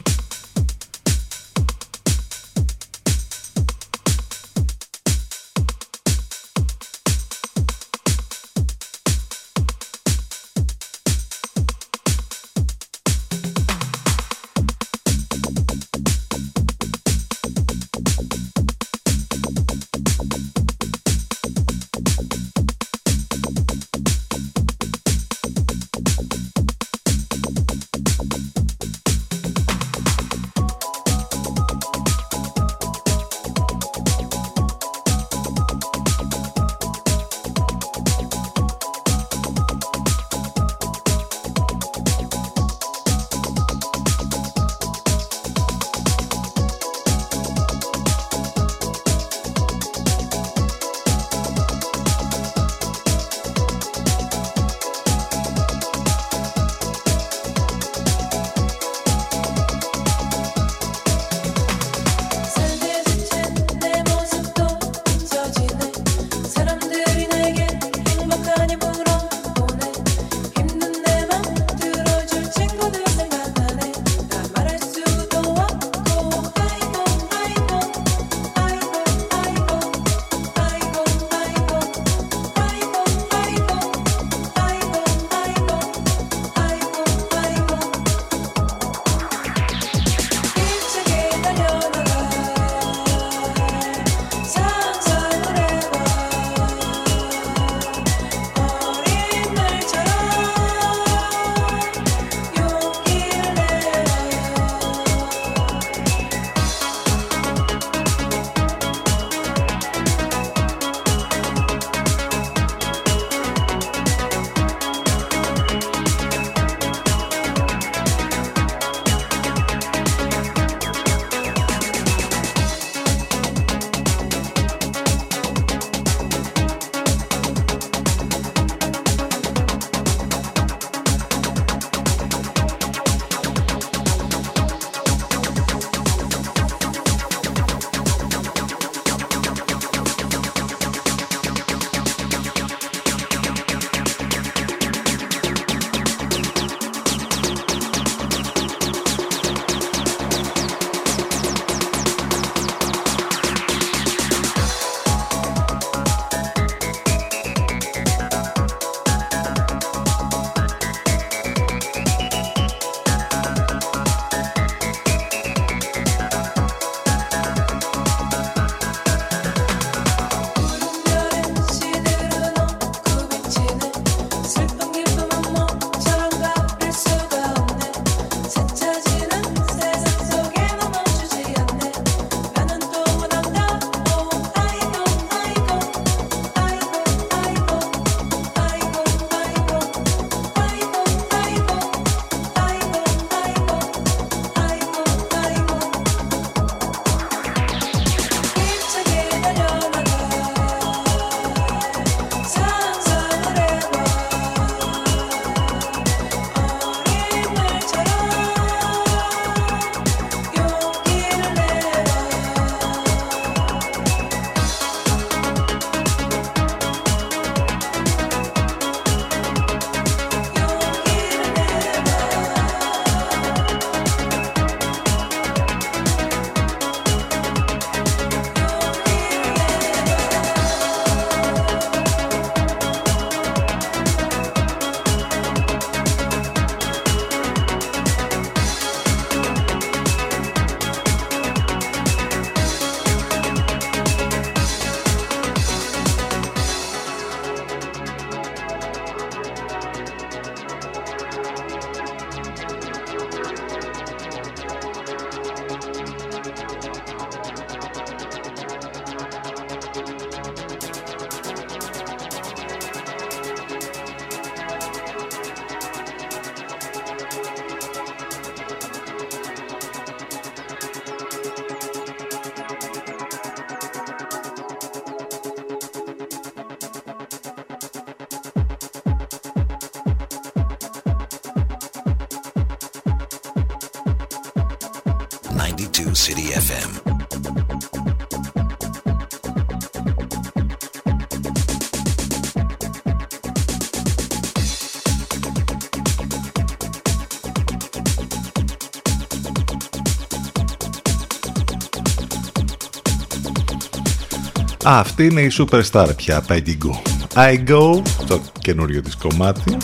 Αυτή 304.98 305.26
είναι 305.26 305.42
η 305.42 305.52
Superstar 305.58 306.08
πια, 306.16 306.44
I 306.48 306.54
Go. 306.54 306.92
I 307.34 307.70
Go, 307.70 308.02
το 308.28 308.42
καινούριο 308.60 309.02
της 309.02 309.16
κομμάτι, 309.16 309.78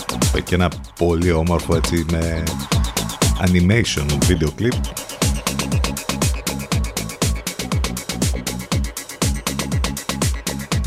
και 0.43 0.55
ένα 0.55 0.71
πολύ 0.99 1.31
όμορφο 1.31 1.75
έτσι 1.75 2.05
με 2.11 2.43
animation 3.45 4.05
video 4.27 4.49
clip. 4.59 4.79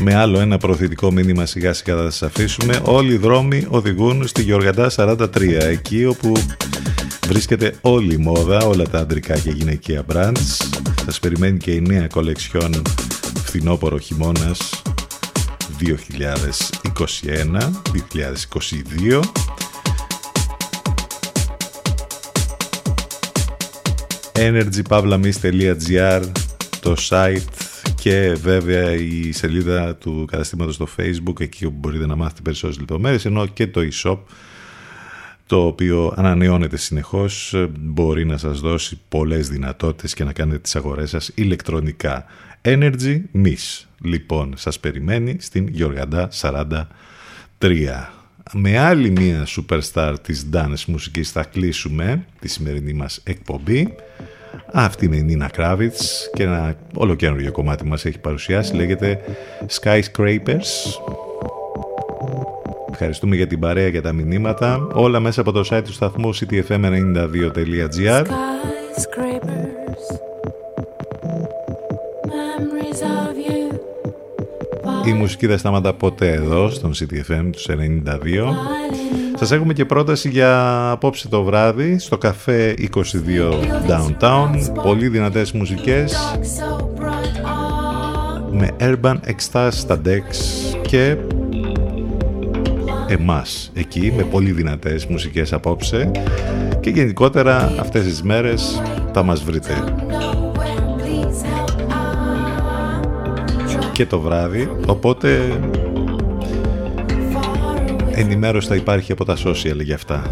Με 0.01 0.15
άλλο 0.15 0.39
ένα 0.39 0.57
προθετικό 0.57 1.11
μήνυμα 1.11 1.45
σιγά 1.45 1.73
σιγά 1.73 1.95
θα 1.95 2.03
σας 2.03 2.23
αφήσουμε. 2.23 2.81
Όλοι 2.83 3.13
οι 3.13 3.17
δρόμοι 3.17 3.65
οδηγούν 3.69 4.27
στη 4.27 4.41
Γιοργαντά 4.41 4.91
43, 4.95 5.27
εκεί 5.51 6.05
όπου 6.05 6.33
βρίσκεται 7.27 7.75
όλη 7.81 8.13
η 8.13 8.17
μόδα, 8.17 8.57
όλα 8.65 8.83
τα 8.83 8.99
αντρικά 8.99 9.37
και 9.37 9.49
γυναικεία 9.49 10.03
brands. 10.13 10.77
Σας 11.05 11.19
περιμένει 11.19 11.57
και 11.57 11.71
η 11.71 11.81
νέα 11.81 12.07
κολεξιόν 12.07 12.81
φθινόπωρο 13.49 13.97
χειμώνας 13.97 14.81
2021-2022 15.79 15.83
energypavlamis.gr 24.33 26.23
το 26.79 26.95
site 27.09 27.37
και 27.95 28.37
βέβαια 28.41 28.93
η 28.93 29.31
σελίδα 29.31 29.95
του 29.95 30.25
καταστήματος 30.31 30.75
στο 30.75 30.87
facebook 30.97 31.39
εκεί 31.39 31.65
όπου 31.65 31.77
μπορείτε 31.79 32.05
να 32.05 32.15
μάθετε 32.15 32.41
περισσότερες 32.41 32.79
λεπτομέρειες 32.79 33.25
ενώ 33.25 33.45
και 33.45 33.67
το 33.67 33.81
e-shop 33.91 34.17
το 35.49 35.65
οποίο 35.65 36.13
ανανεώνεται 36.15 36.77
συνεχώς 36.77 37.55
μπορεί 37.79 38.25
να 38.25 38.37
σας 38.37 38.59
δώσει 38.59 38.99
πολλές 39.09 39.49
δυνατότητες 39.49 40.13
και 40.13 40.23
να 40.23 40.33
κάνετε 40.33 40.59
τις 40.59 40.75
αγορές 40.75 41.09
σας 41.09 41.31
ηλεκτρονικά 41.35 42.25
Energy 42.61 43.21
Miss. 43.35 43.85
Λοιπόν, 44.03 44.53
σας 44.57 44.79
περιμένει 44.79 45.37
στην 45.39 45.67
Γιοργαντά 45.67 46.29
43. 46.41 46.83
Με 48.53 48.77
άλλη 48.77 49.09
μία 49.09 49.47
superstar 49.47 50.15
της 50.21 50.49
dance 50.53 50.85
μουσικής 50.87 51.31
θα 51.31 51.43
κλείσουμε 51.43 52.25
τη 52.39 52.47
σημερινή 52.47 52.93
μας 52.93 53.21
εκπομπή. 53.23 53.95
Αυτή 54.73 55.05
είναι 55.05 55.15
η 55.15 55.23
Νίνα 55.23 55.49
Κράβιτς 55.49 56.29
και 56.33 56.43
ένα 56.43 56.75
ολοκένουργιο 56.93 57.51
κομμάτι 57.51 57.85
μας 57.85 58.05
έχει 58.05 58.19
παρουσιάσει, 58.19 58.75
λέγεται 58.75 59.19
Skyscrapers. 59.81 60.67
Ευχαριστούμε 62.91 63.35
για 63.35 63.47
την 63.47 63.59
παρέα 63.59 63.89
και 63.89 64.01
τα 64.01 64.11
μηνύματα. 64.13 64.87
Όλα 64.93 65.19
μέσα 65.19 65.41
από 65.41 65.51
το 65.51 65.63
site 65.71 65.83
του 65.85 65.93
σταθμού 65.93 66.35
ctfm92.gr. 66.35 68.25
Η 75.05 75.13
μουσική 75.13 75.47
δεν 75.47 75.57
σταματά 75.57 75.93
ποτέ 75.93 76.31
εδώ 76.31 76.69
στον 76.69 76.91
CTFM 76.91 77.49
του 77.51 77.59
92. 77.67 78.79
Σας 79.35 79.51
έχουμε 79.51 79.73
και 79.73 79.85
πρόταση 79.85 80.29
για 80.29 80.91
απόψε 80.91 81.27
το 81.27 81.43
βράδυ 81.43 81.99
στο 81.99 82.17
καφέ 82.17 82.73
22 82.93 82.97
Downtown. 83.89 84.49
Πολύ 84.83 85.07
δυνατές 85.07 85.51
μουσικές 85.51 86.37
με 88.51 88.69
Urban 88.79 89.15
Extase 89.15 89.69
στα 89.71 90.01
Dex 90.05 90.21
και 90.81 91.17
εμάς 93.09 93.71
εκεί 93.73 94.13
με 94.15 94.23
πολύ 94.23 94.51
δυνατές 94.51 95.05
μουσικές 95.05 95.53
απόψε. 95.53 96.11
Και 96.79 96.89
γενικότερα 96.89 97.73
αυτές 97.79 98.03
τις 98.03 98.21
μέρες 98.21 98.81
θα 99.13 99.23
μας 99.23 99.43
βρείτε. 99.43 99.83
Και 103.93 104.05
το 104.05 104.19
βράδυ 104.19 104.71
οπότε 104.87 105.59
ενημέρωση 108.11 108.67
θα 108.67 108.75
υπάρχει 108.75 109.11
από 109.11 109.25
τα 109.25 109.35
social 109.45 109.81
για 109.83 109.95
αυτά. 109.95 110.23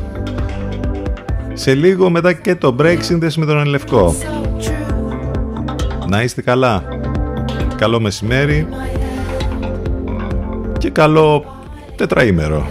Σε 1.54 1.74
λίγο 1.74 2.10
μετά 2.10 2.34
και 2.34 2.56
το 2.56 2.76
break 2.80 2.98
σύνδεση 3.00 3.40
με 3.40 3.46
τον 3.46 3.60
Ελευκό 3.60 4.16
να 6.08 6.22
είστε 6.22 6.42
καλά. 6.42 6.84
Καλό 7.76 8.00
μεσημέρι. 8.00 8.68
Και 10.78 10.90
καλό 10.90 11.57
τετραήμερο 11.98 12.70